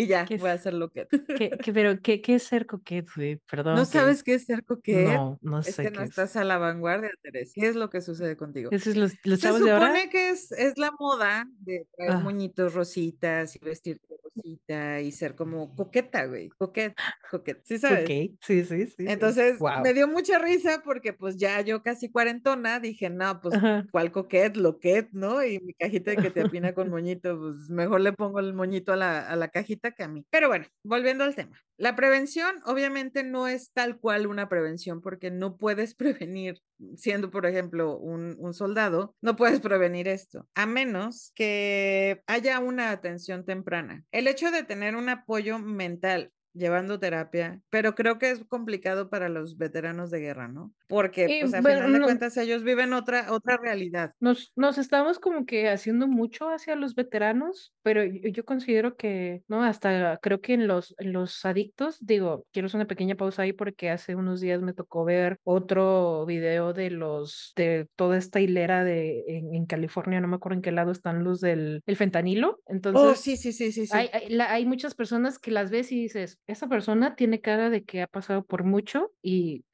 Y 0.00 0.06
ya, 0.08 0.24
¿Qué 0.24 0.36
voy 0.38 0.50
a 0.50 0.54
es- 0.54 0.60
hacer 0.60 0.74
loquet. 0.74 1.08
¿Qué, 1.38 1.50
qué- 1.62 1.72
pero 1.72 2.00
qué, 2.00 2.20
qué 2.20 2.34
es 2.36 2.42
ser 2.44 2.66
coquete, 2.66 3.10
güey? 3.16 3.36
Perdón. 3.50 3.74
¿No 3.76 3.82
que- 3.82 3.86
sabes 3.86 4.22
qué 4.22 4.34
es 4.34 4.44
ser 4.44 4.64
coquette? 4.64 5.08
No, 5.08 5.38
no 5.42 5.58
Es 5.60 5.74
sé 5.74 5.82
que 5.82 5.90
qué 5.90 5.96
no 5.98 6.02
es. 6.04 6.10
estás 6.10 6.36
a 6.36 6.44
la 6.44 6.58
vanguardia, 6.58 7.10
Teresa. 7.22 7.52
¿Qué 7.54 7.68
es 7.68 7.76
lo 7.76 7.90
que 7.90 8.00
sucede 8.00 8.36
contigo? 8.36 8.70
¿Esos 8.72 8.96
los, 8.96 9.12
los 9.24 9.40
Se 9.40 9.46
chavos 9.46 9.64
de 9.64 9.70
ahora? 9.72 9.86
supone 9.88 10.10
que 10.10 10.30
es, 10.30 10.52
es 10.52 10.78
la 10.78 10.92
moda 10.98 11.46
de 11.60 11.86
traer 11.96 12.12
Ah. 12.12 12.18
moñitos 12.20 12.74
rositas 12.74 13.54
y 13.56 13.58
vestirte 13.58 14.06
y 14.44 15.12
ser 15.12 15.34
como 15.34 15.74
coqueta, 15.74 16.26
güey. 16.26 16.48
Coquet, 16.50 16.94
coquet. 17.30 17.60
¿Sí 17.64 17.78
sabes? 17.78 18.04
Ok, 18.04 18.38
sí, 18.40 18.64
sí, 18.64 18.86
sí. 18.86 19.04
Entonces 19.06 19.58
wow. 19.58 19.82
me 19.82 19.94
dio 19.94 20.08
mucha 20.08 20.38
risa 20.38 20.82
porque 20.84 21.12
pues 21.12 21.36
ya 21.36 21.60
yo 21.60 21.82
casi 21.82 22.10
cuarentona 22.10 22.80
dije, 22.80 23.10
no, 23.10 23.40
pues 23.40 23.54
Ajá. 23.54 23.86
¿cuál 23.90 24.12
coquet? 24.12 24.56
Loquet, 24.56 25.08
¿no? 25.12 25.44
Y 25.44 25.60
mi 25.60 25.74
cajita 25.74 26.12
de 26.12 26.16
que 26.18 26.30
te 26.30 26.42
apina 26.42 26.74
con 26.74 26.90
moñito, 26.90 27.38
pues 27.38 27.70
mejor 27.70 28.00
le 28.00 28.12
pongo 28.12 28.40
el 28.40 28.54
moñito 28.54 28.92
a 28.92 28.96
la, 28.96 29.20
a 29.20 29.36
la 29.36 29.48
cajita 29.48 29.92
que 29.92 30.04
a 30.04 30.08
mí. 30.08 30.24
Pero 30.30 30.48
bueno, 30.48 30.66
volviendo 30.82 31.24
al 31.24 31.34
tema. 31.34 31.60
La 31.76 31.94
prevención 31.94 32.56
obviamente 32.64 33.22
no 33.22 33.46
es 33.46 33.70
tal 33.72 33.98
cual 34.00 34.26
una 34.26 34.48
prevención 34.48 35.00
porque 35.00 35.30
no 35.30 35.56
puedes 35.56 35.94
prevenir, 36.28 36.60
siendo 36.96 37.30
por 37.30 37.46
ejemplo 37.46 37.96
un, 37.98 38.36
un 38.38 38.54
soldado, 38.54 39.14
no 39.20 39.36
puedes 39.36 39.60
prevenir 39.60 40.08
esto, 40.08 40.46
a 40.54 40.66
menos 40.66 41.32
que 41.34 42.22
haya 42.26 42.58
una 42.60 42.90
atención 42.90 43.44
temprana. 43.44 44.04
El 44.12 44.28
hecho 44.28 44.50
de 44.50 44.62
tener 44.62 44.96
un 44.96 45.08
apoyo 45.08 45.58
mental 45.58 46.32
llevando 46.58 46.98
terapia, 46.98 47.60
pero 47.70 47.94
creo 47.94 48.18
que 48.18 48.30
es 48.30 48.44
complicado 48.48 49.08
para 49.10 49.28
los 49.28 49.56
veteranos 49.56 50.10
de 50.10 50.20
guerra, 50.20 50.48
¿no? 50.48 50.72
Porque 50.88 51.26
Y, 51.28 51.40
pues 51.40 51.54
a 51.54 51.60
bueno, 51.62 51.80
final 51.80 51.92
de 51.92 51.98
no- 52.00 52.04
cuentas 52.06 52.36
ellos 52.36 52.62
viven 52.64 52.92
otra 52.92 53.32
otra 53.32 53.56
realidad. 53.58 54.12
Nos, 54.20 54.52
nos 54.56 54.78
estamos 54.78 55.18
como 55.18 55.46
que 55.46 55.68
haciendo 55.68 56.08
mucho 56.08 56.48
hacia 56.50 56.76
los 56.76 56.94
veteranos, 56.94 57.72
pero 57.82 58.04
yo, 58.04 58.28
yo 58.30 58.44
considero 58.44 58.96
que, 58.96 59.42
no, 59.48 59.62
hasta 59.62 60.18
creo 60.22 60.40
que 60.40 60.54
en 60.54 60.66
los, 60.66 60.94
en 60.98 61.12
los 61.12 61.44
adictos, 61.44 61.98
digo, 62.00 62.44
quiero 62.52 62.66
hacer 62.66 62.78
una 62.78 62.86
pequeña 62.86 63.14
pausa 63.16 63.42
ahí 63.42 63.52
porque 63.52 63.90
hace 63.90 64.14
unos 64.14 64.40
días 64.40 64.62
me 64.62 64.72
tocó 64.72 65.04
ver 65.04 65.38
otro 65.44 66.24
video 66.26 66.72
de 66.72 66.90
los, 66.90 67.52
de 67.56 67.86
toda 67.96 68.16
esta 68.16 68.40
hilera 68.40 68.84
de, 68.84 69.24
en, 69.28 69.54
en 69.54 69.66
California, 69.66 70.20
no 70.20 70.28
me 70.28 70.36
acuerdo 70.36 70.56
en 70.56 70.62
qué 70.62 70.72
lado 70.72 70.90
están 70.92 71.22
los 71.24 71.40
del 71.40 71.82
el 71.86 71.96
fentanilo. 71.96 72.60
Entonces, 72.66 73.02
Oh, 73.02 73.14
sí, 73.14 73.36
sí, 73.36 73.52
sí, 73.52 73.72
sí, 73.72 73.86
sí. 73.86 73.96
Hay, 73.96 74.08
hay, 74.12 74.28
la- 74.30 74.52
hay 74.52 74.66
muchas 74.66 74.94
personas 74.94 75.38
que 75.38 75.50
las 75.50 75.70
ves 75.70 75.92
y 75.92 76.00
dices, 76.02 76.38
esa 76.48 76.66
persona 76.68 77.14
tiene 77.14 77.40
cara 77.40 77.70
de 77.70 77.84
que 77.84 78.02
ha 78.02 78.06
pasado 78.06 78.44
por 78.44 78.64
mucho 78.64 79.12
y 79.22 79.64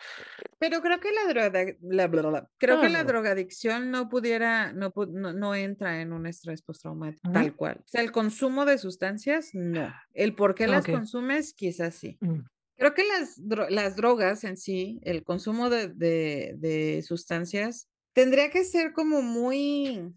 Pero 0.58 0.82
creo 0.82 1.00
que 1.00 1.10
la 1.12 1.26
droga, 1.32 1.64
la, 1.80 2.06
bla, 2.08 2.20
bla, 2.22 2.28
bla. 2.30 2.50
creo 2.58 2.80
que 2.80 2.88
la 2.88 3.04
drogadicción 3.04 3.90
no 3.90 4.08
pudiera, 4.08 4.72
no, 4.72 4.92
no, 5.08 5.32
no 5.32 5.54
entra 5.54 6.00
en 6.02 6.12
un 6.12 6.26
estrés 6.26 6.62
postraumático, 6.62 7.28
¿No? 7.28 7.32
tal 7.32 7.54
cual. 7.54 7.76
O 7.80 7.86
sea, 7.86 8.02
el 8.02 8.12
consumo 8.12 8.64
de 8.64 8.78
sustancias, 8.78 9.50
no. 9.54 9.94
El 10.12 10.34
por 10.34 10.54
qué 10.54 10.66
las 10.66 10.84
consumes, 10.84 11.54
quizás 11.54 11.94
sí. 11.94 12.18
mm, 12.20 12.40
Creo 12.76 12.92
que 12.92 13.04
las, 13.04 13.38
las 13.70 13.94
drogas 13.94 14.42
en 14.42 14.56
sí, 14.56 14.98
el 15.04 15.22
consumo 15.22 15.70
de, 15.70 15.88
de, 15.88 16.54
de 16.58 17.02
sustancias, 17.02 17.88
tendría 18.12 18.50
que 18.50 18.64
ser 18.64 18.92
como 18.92 19.22
muy 19.22 20.12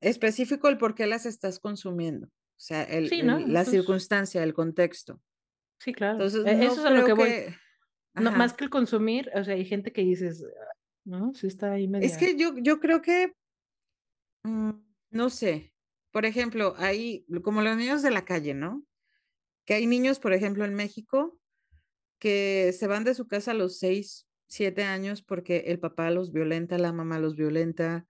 específico 0.00 0.68
el 0.68 0.78
por 0.78 0.94
qué 0.94 1.06
las 1.06 1.26
estás 1.26 1.58
consumiendo. 1.58 2.28
O 2.28 2.60
sea, 2.60 2.82
el, 2.82 3.08
Sí, 3.10 3.22
¿no? 3.22 3.36
el- 3.36 3.52
la 3.52 3.60
Entonces- 3.60 3.72
circunstancia, 3.72 4.42
el 4.42 4.54
contexto. 4.54 5.20
Sí, 5.78 5.92
claro. 5.92 6.14
Entonces, 6.14 6.44
E- 6.46 6.56
no 6.56 6.62
Eso 6.64 6.80
es 6.80 6.86
a 6.86 6.90
lo 6.90 7.06
que 7.06 7.12
voy. 7.12 7.28
que- 7.30 7.54
No, 8.14 8.32
más 8.32 8.52
que 8.54 8.64
el 8.64 8.70
consumir, 8.70 9.30
o 9.34 9.44
sea, 9.44 9.54
hay 9.54 9.64
gente 9.64 9.92
que 9.92 10.02
dices, 10.02 10.44
"Ah, 10.44 10.72
no, 11.04 11.34
sí 11.34 11.46
está 11.46 11.72
ahí 11.72 11.88
media. 11.88 12.06
Es 12.06 12.16
que 12.18 12.36
yo, 12.36 12.54
yo 12.58 12.80
creo 12.80 13.00
que, 13.02 13.32
mm, 14.44 14.70
no 15.10 15.30
sé, 15.30 15.72
por 16.12 16.24
ejemplo, 16.26 16.74
hay 16.78 17.24
como 17.42 17.62
los 17.62 17.76
niños 17.76 18.02
de 18.02 18.10
la 18.10 18.24
calle, 18.24 18.54
¿no? 18.54 18.84
Que 19.66 19.74
hay 19.74 19.86
niños, 19.86 20.20
por 20.20 20.32
ejemplo, 20.34 20.64
en 20.64 20.74
México, 20.74 21.38
que 22.20 22.72
se 22.78 22.86
van 22.88 23.04
de 23.04 23.14
su 23.14 23.28
casa 23.28 23.52
a 23.52 23.54
los 23.54 23.78
seis, 23.78 24.28
siete 24.48 24.84
años 24.84 25.22
porque 25.22 25.64
el 25.68 25.80
papá 25.80 26.10
los 26.10 26.32
violenta, 26.32 26.78
la 26.78 26.92
mamá 26.92 27.18
los 27.20 27.36
violenta 27.36 28.06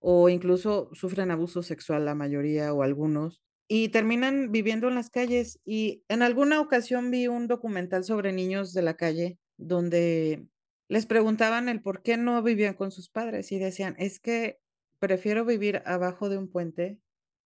o 0.00 0.28
incluso 0.30 0.90
sufren 0.94 1.30
abuso 1.32 1.62
sexual 1.62 2.04
la 2.06 2.14
mayoría 2.16 2.74
o 2.74 2.82
algunos 2.82 3.42
y 3.68 3.88
terminan 3.88 4.52
viviendo 4.52 4.88
en 4.88 4.94
las 4.94 5.10
calles. 5.10 5.60
Y 5.64 6.04
en 6.08 6.22
alguna 6.22 6.60
ocasión 6.60 7.10
vi 7.10 7.28
un 7.28 7.46
documental 7.48 8.04
sobre 8.04 8.32
niños 8.32 8.72
de 8.72 8.82
la 8.82 8.94
calle 8.96 9.38
donde 9.56 10.46
les 10.88 11.06
preguntaban 11.06 11.68
el 11.68 11.82
por 11.82 12.02
qué 12.02 12.16
no 12.16 12.42
vivían 12.42 12.74
con 12.74 12.90
sus 12.90 13.08
padres 13.08 13.52
y 13.52 13.58
decían, 13.58 13.94
es 13.98 14.20
que 14.20 14.60
prefiero 14.98 15.44
vivir 15.44 15.82
abajo 15.86 16.28
de 16.28 16.38
un 16.38 16.50
puente, 16.50 16.98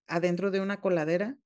adentro 0.07 0.51
de 0.51 0.61
una 0.61 0.81
coladera, 0.81 1.39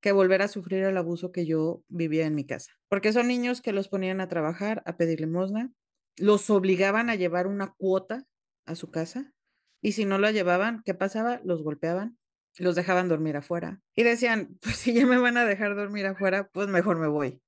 que 0.00 0.12
volver 0.12 0.42
a 0.42 0.48
sufrir 0.48 0.84
el 0.84 0.98
abuso 0.98 1.32
que 1.32 1.46
yo 1.46 1.82
vivía 1.88 2.26
en 2.26 2.34
mi 2.34 2.44
casa. 2.44 2.72
Porque 2.88 3.12
son 3.12 3.28
niños 3.28 3.62
que 3.62 3.72
los 3.72 3.88
ponían 3.88 4.20
a 4.20 4.28
trabajar, 4.28 4.82
a 4.84 4.96
pedir 4.98 5.20
limosna, 5.20 5.72
los 6.18 6.50
obligaban 6.50 7.08
a 7.08 7.14
llevar 7.14 7.46
una 7.46 7.74
cuota 7.76 8.26
a 8.66 8.74
su 8.74 8.90
casa 8.90 9.32
y 9.80 9.92
si 9.92 10.04
no 10.04 10.18
la 10.18 10.30
llevaban, 10.30 10.82
¿qué 10.84 10.94
pasaba? 10.94 11.40
Los 11.44 11.62
golpeaban, 11.62 12.18
los 12.62 12.74
dejaban 12.76 13.08
dormir 13.08 13.36
afuera 13.36 13.80
y 13.96 14.02
decían, 14.04 14.56
pues 14.60 14.76
si 14.76 14.92
ya 14.92 15.06
me 15.06 15.18
van 15.18 15.36
a 15.38 15.44
dejar 15.44 15.74
dormir 15.74 16.06
afuera, 16.06 16.48
pues 16.52 16.68
mejor 16.68 16.98
me 16.98 17.08
voy. 17.08 17.40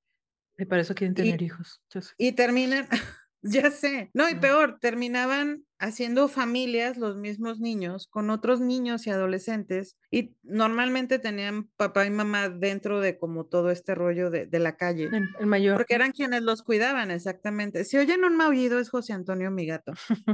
Y 0.58 0.64
para 0.64 0.80
eso 0.82 0.94
quieren 0.94 1.12
Y- 1.12 1.16
tener 1.16 1.42
hijos. 1.42 1.82
Y 2.16 2.32
terminan, 2.32 2.88
ya 3.42 3.70
sé, 3.70 4.10
no, 4.14 4.28
y 4.28 4.34
peor, 4.36 4.78
terminaban 4.80 5.65
haciendo 5.78 6.28
familias 6.28 6.96
los 6.96 7.16
mismos 7.16 7.60
niños 7.60 8.06
con 8.08 8.30
otros 8.30 8.60
niños 8.60 9.06
y 9.06 9.10
adolescentes 9.10 9.96
y 10.10 10.34
normalmente 10.42 11.18
tenían 11.18 11.68
papá 11.76 12.06
y 12.06 12.10
mamá 12.10 12.48
dentro 12.48 13.00
de 13.00 13.18
como 13.18 13.44
todo 13.46 13.70
este 13.70 13.94
rollo 13.94 14.30
de, 14.30 14.46
de 14.46 14.58
la 14.58 14.76
calle. 14.76 15.04
El, 15.12 15.28
el 15.38 15.46
mayor. 15.46 15.76
Porque 15.76 15.94
eran 15.94 16.12
quienes 16.12 16.42
los 16.42 16.62
cuidaban, 16.62 17.10
exactamente. 17.10 17.84
Si 17.84 17.98
oyen 17.98 18.24
un 18.24 18.36
maullido 18.36 18.78
es 18.78 18.88
José 18.88 19.12
Antonio, 19.12 19.50
mi 19.50 19.66
gato, 19.66 19.92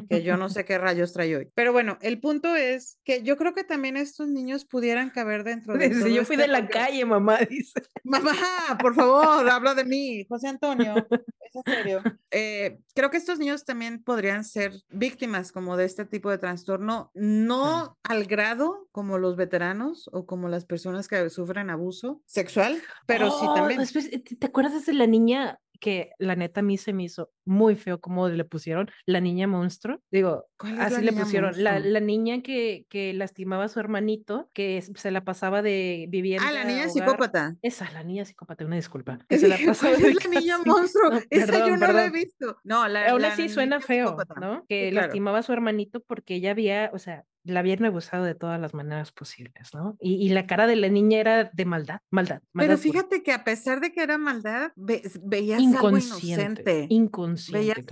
que 0.09 0.23
yo 0.23 0.37
no 0.37 0.49
sé 0.49 0.65
qué 0.65 0.79
rayos 0.79 1.13
trae 1.13 1.35
hoy. 1.37 1.51
Pero 1.55 1.73
bueno, 1.73 1.99
el 2.03 2.21
punto 2.21 2.55
es 2.55 2.99
que 3.05 3.23
yo 3.23 3.37
creo 3.37 3.55
que 3.55 3.65
también 3.65 3.97
estos 3.97 4.29
niños 4.29 4.65
pudieran 4.65 5.11
caber 5.11 5.43
dentro 5.45 5.77
de 5.77 5.89
Dice, 5.89 6.01
todo 6.01 6.09
yo 6.09 6.25
fui 6.25 6.35
este 6.37 6.47
de 6.47 6.53
la 6.53 6.61
rollo". 6.61 6.71
calle, 6.73 7.05
mamá, 7.05 7.39
dice. 7.49 7.83
Mamá, 8.05 8.33
por 8.81 8.95
favor, 8.95 9.49
habla 9.49 9.75
de 9.75 9.85
mí, 9.85 10.25
José 10.29 10.49
Antonio. 10.49 10.95
Es 11.41 11.57
en 11.57 11.75
serio. 11.75 12.03
Eh, 12.31 12.79
creo 12.95 13.11
que 13.11 13.17
estos 13.17 13.39
niños 13.39 13.65
también 13.65 14.03
podrían 14.03 14.45
ser 14.45 14.73
víctimas 14.91 15.32
como 15.53 15.77
de 15.77 15.85
este 15.85 16.05
tipo 16.05 16.31
de 16.31 16.39
trastorno, 16.39 17.11
no 17.15 17.99
al 18.03 18.25
grado 18.27 18.89
como 18.93 19.19
los 19.19 19.37
veteranos 19.37 20.09
o 20.13 20.27
como 20.27 20.49
las 20.49 20.65
personas 20.65 21.09
que 21.09 21.29
sufren 21.31 21.71
abuso 21.71 22.21
sexual, 22.27 22.81
pero 23.07 23.31
sí 23.31 23.47
Oh, 23.49 23.55
también. 23.55 23.81
después, 23.81 24.11
¿te 24.11 24.19
te 24.21 24.47
acuerdas 24.47 24.87
de 24.87 24.93
la 24.93 25.07
niña 25.07 25.59
que 25.83 26.13
la 26.19 26.37
neta 26.37 26.61
a 26.61 26.63
mí 26.63 26.79
se 26.79 26.93
me 26.93 27.03
hizo 27.03 27.33
muy 27.45 27.75
feo 27.75 28.01
como 28.01 28.29
le 28.29 28.45
pusieron 28.45 28.89
la 29.05 29.21
niña 29.21 29.49
monstruo? 29.49 30.01
Digo, 30.13 30.47
¿Cuál 30.57 30.75
es 30.75 30.81
así 30.81 31.03
le 31.05 31.13
pusieron. 31.13 31.53
La, 31.63 31.81
la 31.81 31.99
niña 31.99 32.41
que, 32.41 32.87
que 32.89 33.13
lastimaba 33.13 33.65
a 33.65 33.69
su 33.69 33.81
hermanito, 33.81 34.49
que 34.55 34.81
se 34.81 35.11
la 35.11 35.25
pasaba 35.25 35.61
de 35.61 36.07
vivienda. 36.09 36.47
Ah, 36.49 36.53
la 36.53 36.65
niña 36.65 36.89
psicópata. 36.89 37.57
Esa, 37.63 37.91
la 37.91 38.05
niña 38.05 38.25
psicópata, 38.25 38.65
una 38.65 38.77
disculpa. 38.77 39.19
Que 39.29 39.39
se 39.39 39.49
la 39.49 39.57
pasaba 39.67 39.93
¿cuál 39.97 40.03
de 40.03 40.09
es 40.11 40.25
la 40.25 40.41
niña 40.41 40.59
monstruo? 40.65 41.11
No, 41.11 41.19
Esa 41.31 41.47
yo 41.47 41.53
perdón, 41.53 41.71
no 41.71 41.77
la 41.79 41.87
he 41.87 41.95
perdón. 41.97 42.13
visto. 42.13 42.57
No, 42.63 42.87
la, 42.89 43.11
Aún 43.11 43.23
la 43.23 43.29
así 43.33 43.49
suena 43.49 43.81
feo, 43.81 44.07
psicópata. 44.11 44.41
¿no? 44.41 44.65
Que 44.69 44.87
Sí, 44.87 44.91
claro. 44.93 45.07
lastimaba 45.09 45.39
a 45.39 45.43
su 45.43 45.53
hermanito 45.53 46.01
porque 46.01 46.37
ella 46.37 46.53
había, 46.53 46.91
o 46.95 46.99
sea, 47.01 47.25
la 47.45 47.61
habían 47.61 47.85
abusado 47.85 48.25
de 48.25 48.35
todas 48.35 48.61
las 48.61 48.75
maneras 48.75 49.13
posibles, 49.13 49.75
¿no? 49.75 49.97
Y, 50.01 50.15
y 50.15 50.29
la 50.31 50.47
cara 50.47 50.67
de 50.67 50.77
la 50.77 50.89
niña 50.89 51.19
era 51.19 51.51
de 51.53 51.65
maldad, 51.65 51.99
maldad, 52.11 52.41
Pero 52.57 52.69
maldad 52.69 52.77
pura. 52.77 52.83
fíjate 52.93 53.23
que 53.23 53.33
a 53.33 53.45
pesar 53.45 53.81
de 53.81 53.93
que 53.93 54.03
era 54.03 54.19
maldad, 54.19 54.73
ve- 54.77 55.03
veías 55.23 55.59
algo 55.61 55.89
inconsciente, 55.89 56.63
inocente. 56.63 56.87
inconsciente, 56.91 57.59
Veías 57.59 57.77
algo 57.79 57.81
en- 57.81 57.87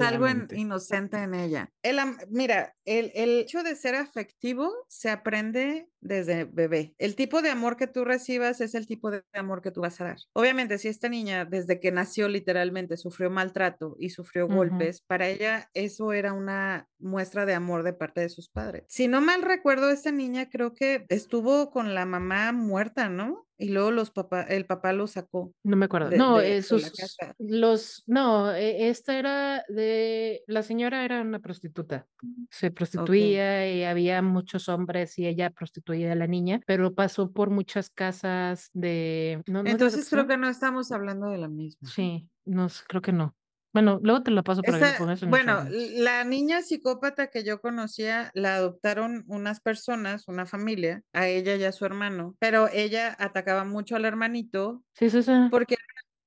claramente. 0.47 0.57
inocente 0.59 1.17
en 1.19 1.35
ella. 1.35 1.71
El, 1.83 1.99
mira, 2.31 2.75
el, 2.85 3.11
el 3.15 3.31
hecho 3.41 3.63
de 3.63 3.77
ser 3.77 3.95
afectivo 3.95 4.71
se 4.89 5.11
aprende 5.11 5.89
desde 6.03 6.45
bebé. 6.45 6.95
El 6.99 7.15
tipo 7.15 7.43
de 7.43 7.51
amor 7.51 7.77
que 7.77 7.87
tú 7.87 8.05
recibas 8.05 8.61
es 8.63 8.75
el 8.75 8.87
tipo 8.87 9.11
de 9.11 9.23
amor 9.35 9.61
que 9.61 9.71
tú 9.71 9.83
vas 9.83 10.01
a 10.01 10.05
dar. 10.05 10.17
Obviamente, 10.33 10.79
si 10.79 10.89
esta 10.89 11.09
niña 11.11 11.45
desde 11.45 11.79
que 11.79 11.93
nació 11.93 12.29
literalmente 12.29 12.97
sufrió 12.97 13.31
maltrato 13.31 13.97
y 13.99 14.11
sufrió 14.11 14.47
Ujú. 14.47 14.55
golpes, 14.57 15.03
para 15.03 15.29
ella 15.29 15.69
eso 15.75 16.13
era 16.13 16.33
una 16.33 16.89
muestra 16.99 17.45
de 17.47 17.55
amor 17.55 17.83
de 17.83 17.93
parte 17.93 18.21
de 18.23 18.29
sus 18.31 18.49
padres. 18.49 18.85
Si 18.89 19.09
no 19.09 19.21
mal 19.21 19.40
recuerdo, 19.43 19.91
esta 19.91 20.13
niña 20.13 20.49
creo 20.51 20.75
que 20.75 21.05
estuvo 21.09 21.71
con 21.71 21.95
la 21.95 22.07
mamá 22.07 22.53
muerta, 22.53 23.09
¿no? 23.09 23.47
Y 23.59 23.69
luego 23.69 23.91
los 23.91 24.11
papá, 24.11 24.43
el 24.43 24.65
papá 24.65 24.93
lo 24.95 25.07
sacó. 25.07 25.53
No 25.63 25.77
me 25.77 25.85
acuerdo. 25.85 26.09
de- 26.09 26.17
no, 26.17 26.39
de- 26.39 26.57
eh, 26.59 26.63
de 26.63 26.79
la 26.81 27.35
los, 27.39 28.03
no, 28.07 28.53
eh, 28.55 28.89
esta 28.89 29.19
era 29.19 29.65
de, 29.69 30.43
la 30.47 30.63
señora 30.63 31.05
era 31.05 31.21
una 31.21 31.41
prostituta. 31.41 32.07
Se 32.51 32.71
prostituía 32.71 33.71
y 33.71 33.85
había 33.85 34.23
muchos 34.23 34.69
hombres 34.71 35.19
y 35.19 35.27
ella 35.27 35.51
prostituía 35.51 36.13
a 36.13 36.15
la 36.15 36.27
niña, 36.27 36.61
pero 36.67 36.95
pasó 36.95 37.33
por 37.33 37.51
muchas 37.51 37.91
casas 37.91 38.71
de, 38.73 39.43
no, 39.47 39.55
no 39.55 39.61
era 39.61 39.73
Entonces 39.73 40.09
creo 40.09 40.27
que 40.27 40.39
no 40.39 40.49
estamos 40.49 40.91
hablando 40.91 41.29
de 41.29 41.39
la 41.39 41.49
misma. 41.49 41.89
Sí, 41.89 42.29
no, 42.47 42.69
creo 42.89 43.03
que 43.03 43.13
no. 43.13 43.35
Bueno, 43.75 44.01
luego 44.03 44.23
te 44.23 44.31
lo 44.33 44.43
paso 44.43 44.65
para 44.65 44.79
que 44.79 44.87
Esa- 44.87 44.99
pongas 44.99 45.23
en 45.23 45.31
los 45.31 45.41
show 45.43 45.55
bueno, 45.55 45.65
la 45.71 46.25
niña 46.25 46.63
psicópata 46.63 47.29
que 47.29 47.45
yo 47.45 47.61
conocía 47.61 48.31
la 48.35 48.57
adoptaron 48.57 49.25
unas 49.29 49.61
personas, 49.61 50.29
una 50.29 50.45
familia, 50.47 51.03
a 51.13 51.29
ella 51.29 51.55
y 51.57 51.65
a 51.65 51.73
su 51.73 51.85
hermano, 51.87 52.37
pero 52.41 52.69
ella 52.73 53.15
atacaba 53.19 53.65
mucho 53.65 53.97
al 53.97 54.05
hermanito 54.05 54.83
Sí, 54.95 55.11
sí, 55.11 55.23
sí. 55.23 55.33
porque, 55.51 55.77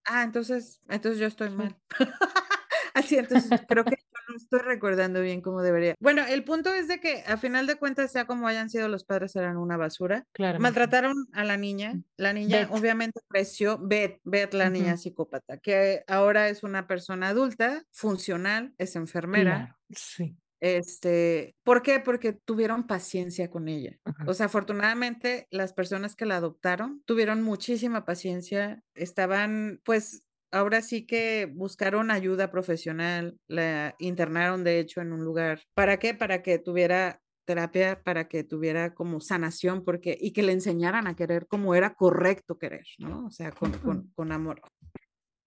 ah, 0.06 0.24
entonces, 0.24 0.82
entonces 0.90 1.20
yo 1.22 1.28
estoy 1.28 1.50
Sí. 1.50 1.56
mal. 1.58 1.78
Así, 3.16 3.18
entonces 3.18 3.62
creo 3.68 3.84
que 3.84 3.96
yo 3.98 4.20
no 4.30 4.38
estoy 4.38 4.60
recordando 4.60 5.22
bien 5.22 5.42
cómo 5.42 5.62
debería. 5.62 5.96
Bueno, 6.00 6.24
el 6.28 6.44
punto 6.44 6.74
es 6.74 6.88
de 6.88 7.00
que 7.00 7.24
a 7.26 7.38
final 7.38 7.66
de 7.68 7.76
cuentas, 7.76 8.12
sea 8.12 8.26
como 8.26 8.48
hayan 8.48 8.70
sido 8.70 8.88
los 8.88 9.04
padres, 9.04 9.36
eran 9.36 9.58
una 9.58 9.78
basura. 9.78 10.26
Claramente. 10.32 10.62
Maltrataron 10.62 11.28
a 11.34 11.44
la 11.44 11.58
niña. 11.58 12.00
La 12.18 12.34
niña 12.34 12.60
Beth. 12.60 12.70
obviamente 12.72 13.20
creció. 13.28 13.80
Beth, 13.80 14.20
Beth, 14.24 14.54
la 14.54 14.70
niña 14.70 14.98
psicópata, 14.98 15.58
que 15.58 16.04
ahora 16.08 16.50
es 16.50 16.64
una 16.64 16.88
persona 16.88 17.30
adulta, 17.30 17.84
funcional, 17.92 18.74
es 18.78 18.96
enfermera. 18.96 19.56
Claro, 19.56 19.78
sí. 19.90 20.38
Este, 20.64 21.58
¿por 21.64 21.82
qué? 21.82 22.00
Porque 22.00 22.32
tuvieron 22.32 22.88
paciencia 22.88 23.50
con 23.50 23.68
ella. 23.68 24.00
O 24.26 24.34
sea, 24.34 24.46
afortunadamente 24.46 25.46
las 25.52 25.74
personas 25.74 26.16
que 26.16 26.26
la 26.26 26.38
adoptaron 26.38 27.04
tuvieron 27.06 27.42
muchísima 27.42 28.06
paciencia, 28.06 28.82
estaban, 28.96 29.82
pues, 29.84 30.24
ahora 30.54 30.82
sí 30.82 31.06
que 31.06 31.52
buscaron 31.52 32.12
ayuda 32.12 32.52
profesional, 32.52 33.38
la 33.48 33.96
internaron 34.00 34.64
de 34.64 34.80
hecho 34.80 35.02
en 35.02 35.12
un 35.12 35.26
lugar. 35.26 35.62
¿Para 35.74 35.98
qué? 35.98 36.14
Para 36.14 36.42
que 36.44 36.60
tuviera 36.60 37.20
terapia, 37.46 38.02
para 38.04 38.28
que 38.28 38.44
tuviera 38.44 38.94
como 38.94 39.20
sanación, 39.20 39.84
porque, 39.84 40.18
y 40.20 40.32
que 40.32 40.44
le 40.44 40.54
enseñaran 40.54 41.08
a 41.08 41.16
querer 41.16 41.48
como 41.48 41.76
era 41.76 41.96
correcto 41.96 42.58
querer, 42.58 42.86
¿no? 43.00 43.26
O 43.26 43.32
sea, 43.32 43.52
con, 43.52 43.72
con, 43.80 44.12
con 44.16 44.32
amor. 44.32 44.62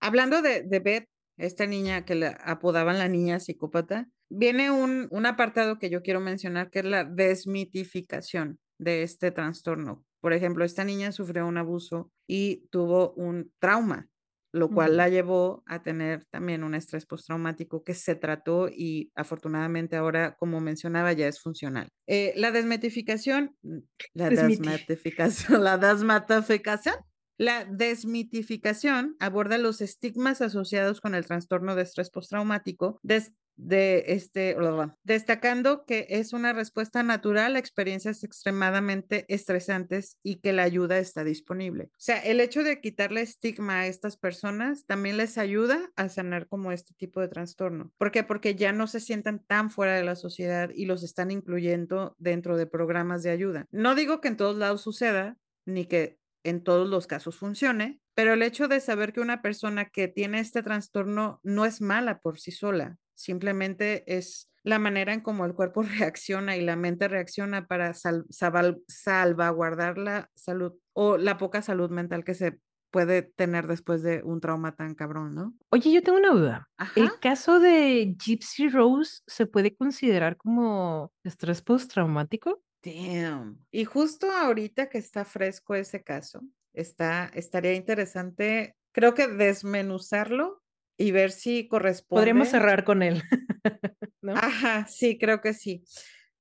Hablando 0.00 0.42
de, 0.42 0.62
de 0.62 0.80
Beth, 0.80 1.08
esta 1.38 1.66
niña 1.66 2.04
que 2.04 2.16
la 2.16 2.30
apodaban 2.44 2.98
la 2.98 3.08
niña 3.08 3.40
psicópata, 3.40 4.08
viene 4.28 4.70
un, 4.70 5.08
un 5.10 5.26
apartado 5.26 5.78
que 5.78 5.88
yo 5.88 6.02
quiero 6.02 6.20
mencionar, 6.20 6.70
que 6.70 6.80
es 6.80 6.84
la 6.84 7.04
desmitificación 7.04 8.58
de 8.78 9.02
este 9.02 9.30
trastorno. 9.30 10.04
Por 10.20 10.32
ejemplo, 10.32 10.64
esta 10.64 10.84
niña 10.84 11.12
sufrió 11.12 11.46
un 11.46 11.56
abuso 11.56 12.10
y 12.26 12.66
tuvo 12.70 13.12
un 13.12 13.52
trauma, 13.58 14.08
lo 14.56 14.70
cual 14.72 14.96
la 14.96 15.08
llevó 15.08 15.62
a 15.66 15.82
tener 15.82 16.24
también 16.30 16.64
un 16.64 16.74
estrés 16.74 17.06
postraumático 17.06 17.84
que 17.84 17.94
se 17.94 18.14
trató 18.16 18.68
y 18.68 19.10
afortunadamente 19.14 19.96
ahora, 19.96 20.36
como 20.38 20.60
mencionaba, 20.60 21.12
ya 21.12 21.28
es 21.28 21.40
funcional. 21.40 21.88
Eh, 22.06 22.32
la 22.36 22.50
desmitificación, 22.52 23.56
mm, 23.62 23.78
la 24.14 24.30
Desmiti. 24.30 24.70
desmitificación, 24.70 25.62
la 25.64 25.78
desmitificación 25.78 26.96
la 27.38 27.64
desmitificación 27.64 29.16
aborda 29.18 29.58
los 29.58 29.80
estigmas 29.80 30.40
asociados 30.40 31.00
con 31.00 31.14
el 31.14 31.26
trastorno 31.26 31.74
de 31.76 31.82
estrés 31.82 32.10
postraumático, 32.10 32.98
des- 33.02 33.32
de 33.58 34.04
este, 34.08 34.54
destacando 35.02 35.86
que 35.86 36.06
es 36.10 36.34
una 36.34 36.52
respuesta 36.52 37.02
natural 37.02 37.56
a 37.56 37.58
experiencias 37.58 38.22
extremadamente 38.22 39.24
estresantes 39.28 40.18
y 40.22 40.40
que 40.40 40.52
la 40.52 40.62
ayuda 40.62 40.98
está 40.98 41.24
disponible. 41.24 41.84
O 41.84 41.96
sea, 41.96 42.18
el 42.18 42.40
hecho 42.40 42.62
de 42.62 42.80
quitarle 42.82 43.22
estigma 43.22 43.80
a 43.80 43.86
estas 43.86 44.18
personas 44.18 44.84
también 44.84 45.16
les 45.16 45.38
ayuda 45.38 45.90
a 45.96 46.10
sanar 46.10 46.48
como 46.48 46.70
este 46.70 46.92
tipo 46.98 47.20
de 47.22 47.28
trastorno. 47.28 47.92
¿Por 47.96 48.10
qué? 48.10 48.22
Porque 48.24 48.54
ya 48.56 48.72
no 48.72 48.86
se 48.86 49.00
sientan 49.00 49.42
tan 49.46 49.70
fuera 49.70 49.94
de 49.94 50.04
la 50.04 50.16
sociedad 50.16 50.70
y 50.74 50.84
los 50.84 51.02
están 51.02 51.30
incluyendo 51.30 52.14
dentro 52.18 52.58
de 52.58 52.66
programas 52.66 53.22
de 53.22 53.30
ayuda. 53.30 53.64
No 53.70 53.94
digo 53.94 54.20
que 54.20 54.28
en 54.28 54.36
todos 54.36 54.56
lados 54.56 54.82
suceda, 54.82 55.38
ni 55.64 55.86
que 55.86 56.18
en 56.48 56.62
todos 56.62 56.88
los 56.88 57.06
casos 57.06 57.36
funcione, 57.36 58.00
pero 58.14 58.32
el 58.34 58.42
hecho 58.42 58.68
de 58.68 58.80
saber 58.80 59.12
que 59.12 59.20
una 59.20 59.42
persona 59.42 59.86
que 59.86 60.08
tiene 60.08 60.40
este 60.40 60.62
trastorno 60.62 61.40
no 61.42 61.64
es 61.64 61.80
mala 61.80 62.20
por 62.20 62.38
sí 62.38 62.50
sola, 62.52 62.98
simplemente 63.14 64.04
es 64.16 64.50
la 64.62 64.78
manera 64.78 65.12
en 65.12 65.20
cómo 65.20 65.44
el 65.44 65.54
cuerpo 65.54 65.82
reacciona 65.98 66.56
y 66.56 66.62
la 66.62 66.76
mente 66.76 67.08
reacciona 67.08 67.66
para 67.66 67.94
sal- 67.94 68.26
sabal- 68.30 68.82
salvaguardar 68.88 69.98
la 69.98 70.30
salud 70.34 70.72
o 70.92 71.16
la 71.18 71.38
poca 71.38 71.62
salud 71.62 71.90
mental 71.90 72.24
que 72.24 72.34
se 72.34 72.58
puede 72.90 73.22
tener 73.22 73.66
después 73.66 74.02
de 74.02 74.22
un 74.24 74.40
trauma 74.40 74.74
tan 74.74 74.94
cabrón, 74.94 75.34
¿no? 75.34 75.54
Oye, 75.70 75.92
yo 75.92 76.02
tengo 76.02 76.18
una 76.18 76.30
duda. 76.30 76.68
¿El 76.94 77.10
caso 77.20 77.60
de 77.60 78.14
Gypsy 78.18 78.68
Rose 78.68 79.20
se 79.26 79.46
puede 79.46 79.76
considerar 79.76 80.36
como 80.36 81.12
estrés 81.22 81.60
postraumático? 81.62 82.62
Damn. 82.86 83.66
Y 83.72 83.84
justo 83.84 84.30
ahorita 84.30 84.88
que 84.88 84.98
está 84.98 85.24
fresco 85.24 85.74
ese 85.74 86.04
caso, 86.04 86.42
está, 86.72 87.30
estaría 87.34 87.74
interesante, 87.74 88.76
creo 88.92 89.14
que 89.14 89.26
desmenuzarlo 89.26 90.62
y 90.96 91.10
ver 91.10 91.32
si 91.32 91.64
Podríamos 91.64 92.46
corresponde. 92.46 92.46
cerrar 92.46 92.84
con 92.84 93.02
él, 93.02 93.22
¿no? 94.22 94.34
Ajá, 94.36 94.86
sí, 94.86 95.18
creo 95.18 95.40
que 95.40 95.52
sí. 95.52 95.82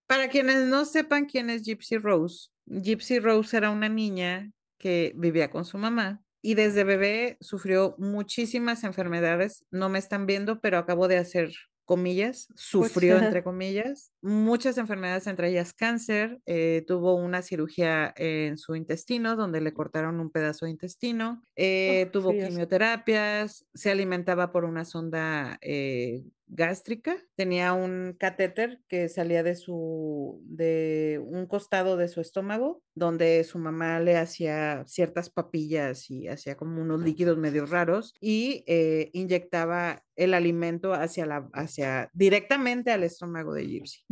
Para 0.05 0.29
quienes 0.29 0.67
no 0.67 0.85
sepan 0.85 1.25
quién 1.25 1.49
es 1.49 1.63
Gypsy 1.63 1.97
Rose, 1.97 2.49
Gypsy 2.67 3.19
Rose 3.19 3.57
era 3.57 3.71
una 3.71 3.89
niña 3.89 4.51
que 4.77 5.13
vivía 5.15 5.49
con 5.49 5.65
su 5.65 5.79
mamá 5.79 6.21
y 6.43 6.53
desde 6.53 6.83
bebé 6.83 7.37
sufrió 7.41 7.95
muchísimas 7.97 8.83
enfermedades. 8.83 9.65
No 9.71 9.89
me 9.89 9.97
están 9.97 10.27
viendo, 10.27 10.59
pero 10.61 10.77
acabo 10.77 11.07
de 11.07 11.17
hacer 11.17 11.51
comillas, 11.85 12.47
sufrió 12.55 13.17
entre 13.17 13.43
comillas, 13.43 14.11
muchas 14.25 14.77
enfermedades, 14.77 15.27
entre 15.27 15.49
ellas 15.49 15.73
cáncer, 15.73 16.41
eh, 16.45 16.83
tuvo 16.87 17.15
una 17.15 17.41
cirugía 17.41 18.13
en 18.17 18.57
su 18.57 18.75
intestino 18.75 19.35
donde 19.35 19.61
le 19.61 19.73
cortaron 19.73 20.19
un 20.19 20.31
pedazo 20.31 20.65
de 20.65 20.71
intestino, 20.71 21.43
eh, 21.55 22.05
Oh, 22.07 22.11
tuvo 22.11 22.31
sí, 22.31 22.39
quimioterapias, 22.39 23.65
se 23.73 23.91
alimentaba 23.91 24.51
por 24.51 24.65
una 24.65 24.83
sonda 24.83 25.57
eh, 25.61 26.23
gástrica, 26.47 27.17
tenía 27.35 27.73
un 27.73 28.15
catéter 28.19 28.81
que 28.87 29.09
salía 29.09 29.43
de 29.43 29.55
su, 29.55 30.41
de 30.45 31.21
un 31.25 31.47
costado 31.47 31.97
de 31.97 32.07
su 32.07 32.21
estómago, 32.21 32.83
donde 32.93 33.43
su 33.43 33.59
mamá 33.59 33.99
le 33.99 34.17
hacía 34.17 34.83
ciertas 34.85 35.29
papillas 35.29 36.09
y 36.09 36.27
hacía 36.27 36.55
como 36.55 36.81
unos 36.81 37.01
líquidos 37.01 37.37
medio 37.37 37.65
raros 37.65 38.13
y 38.19 38.63
eh, 38.67 39.09
inyectaba 39.13 40.03
el 40.15 40.33
alimento 40.33 40.93
hacia 40.93 41.25
la, 41.25 41.49
hacia, 41.53 42.09
directamente 42.13 42.91
al 42.91 43.03
estómago 43.03 43.53
de 43.53 43.67
Gypsy. 43.67 44.03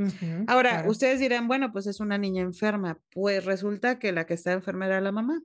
Ahora, 0.48 0.70
claro. 0.72 0.92
ustedes 0.92 1.20
dirán, 1.20 1.48
bueno, 1.48 1.72
pues 1.72 1.88
es 1.88 2.00
una 2.00 2.18
niña 2.18 2.42
enferma. 2.42 3.00
Pues 3.12 3.46
resulta 3.46 4.00
que 4.00 4.12
la 4.12 4.26
que 4.26 4.34
está 4.34 4.54
enferma 4.54 4.86
era 4.86 5.02
la 5.02 5.12
mamá. 5.12 5.42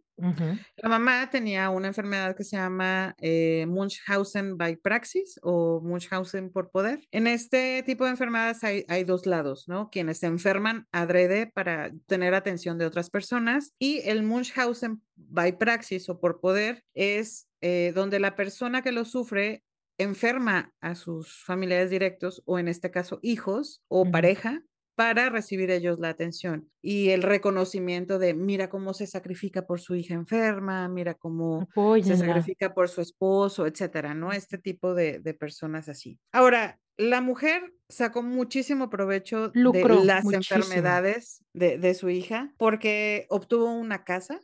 La 0.76 0.88
mamá 0.88 1.30
tenía 1.30 1.70
una 1.70 1.88
enfermedad 1.88 2.34
que 2.36 2.42
se 2.42 2.56
llama 2.56 3.14
eh, 3.20 3.66
Munchausen 3.68 4.56
by 4.56 4.76
praxis 4.76 5.38
o 5.42 5.80
Munchausen 5.80 6.50
por 6.50 6.70
poder. 6.70 7.06
En 7.12 7.28
este 7.28 7.84
tipo 7.84 8.04
de 8.04 8.10
enfermedades 8.10 8.64
hay, 8.64 8.84
hay 8.88 9.04
dos 9.04 9.26
lados, 9.26 9.68
¿no? 9.68 9.90
Quienes 9.90 10.18
se 10.18 10.26
enferman 10.26 10.86
adrede 10.90 11.46
para 11.46 11.92
tener 12.06 12.34
atención 12.34 12.78
de 12.78 12.86
otras 12.86 13.10
personas 13.10 13.72
y 13.78 14.00
el 14.00 14.24
Munchausen 14.24 15.02
by 15.14 15.56
praxis 15.56 16.08
o 16.08 16.20
por 16.20 16.40
poder 16.40 16.84
es 16.94 17.48
eh, 17.60 17.92
donde 17.94 18.20
la 18.20 18.34
persona 18.36 18.82
que 18.82 18.92
lo 18.92 19.04
sufre 19.04 19.62
enferma 19.98 20.72
a 20.80 20.94
sus 20.94 21.44
familiares 21.44 21.90
directos 21.90 22.42
o 22.46 22.58
en 22.58 22.68
este 22.68 22.90
caso 22.90 23.18
hijos 23.22 23.82
o 23.88 24.10
pareja 24.10 24.62
para 24.94 25.30
recibir 25.30 25.70
ellos 25.70 26.00
la 26.00 26.08
atención 26.08 26.70
y 26.82 27.10
el 27.10 27.22
reconocimiento 27.22 28.18
de 28.18 28.34
mira 28.34 28.68
cómo 28.68 28.94
se 28.94 29.06
sacrifica 29.06 29.64
por 29.64 29.80
su 29.80 29.94
hija 29.94 30.14
enferma, 30.14 30.88
mira 30.88 31.14
cómo 31.14 31.68
se 32.02 32.16
sacrifica 32.16 32.74
por 32.74 32.88
su 32.88 33.00
esposo, 33.00 33.66
etcétera, 33.66 34.14
¿no? 34.14 34.32
Este 34.32 34.58
tipo 34.58 34.94
de, 34.94 35.20
de 35.20 35.34
personas 35.34 35.88
así. 35.88 36.18
Ahora, 36.32 36.80
la 36.96 37.20
mujer 37.20 37.72
sacó 37.88 38.24
muchísimo 38.24 38.90
provecho 38.90 39.50
de 39.50 39.60
Lucró 39.60 40.02
las 40.02 40.24
muchísimo. 40.24 40.64
enfermedades 40.64 41.44
de, 41.52 41.78
de 41.78 41.94
su 41.94 42.10
hija 42.10 42.52
porque 42.58 43.26
obtuvo 43.30 43.72
una 43.72 44.02
casa 44.02 44.40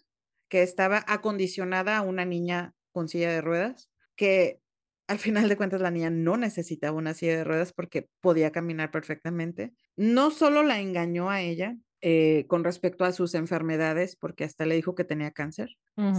que 0.49 0.63
estaba 0.63 1.05
acondicionada 1.09 1.97
a 1.97 2.03
una 2.03 2.25
niña 2.25 2.75
con 2.93 3.09
silla 3.09 3.33
de 3.33 3.41
ruedas, 3.41 3.91
que 4.15 4.61
al 5.07 5.19
final 5.19 5.49
de 5.49 5.57
cuentas 5.57 5.81
la 5.81 5.91
niña 5.91 6.11
no 6.11 6.37
necesitaba 6.37 6.97
una 6.97 7.15
silla 7.15 7.37
de 7.37 7.45
ruedas 7.45 7.73
porque 7.73 8.09
podía 8.21 8.53
caminar 8.53 8.91
perfectamente. 8.91 9.75
No 9.97 10.31
solo 10.31 10.63
la 10.63 10.81
engañó 10.81 11.31
a 11.31 11.43
ella 11.43 11.77
eh, 12.01 12.45
con 12.49 12.65
respecto 12.65 13.05
a 13.05 13.13
sus 13.13 13.35
enfermedades, 13.35 14.15
porque 14.17 14.45
hasta 14.45 14.67
le 14.67 14.75
dijo 14.75 14.95
que 14.95 15.05
tenía 15.05 15.31
cáncer, 15.31 15.71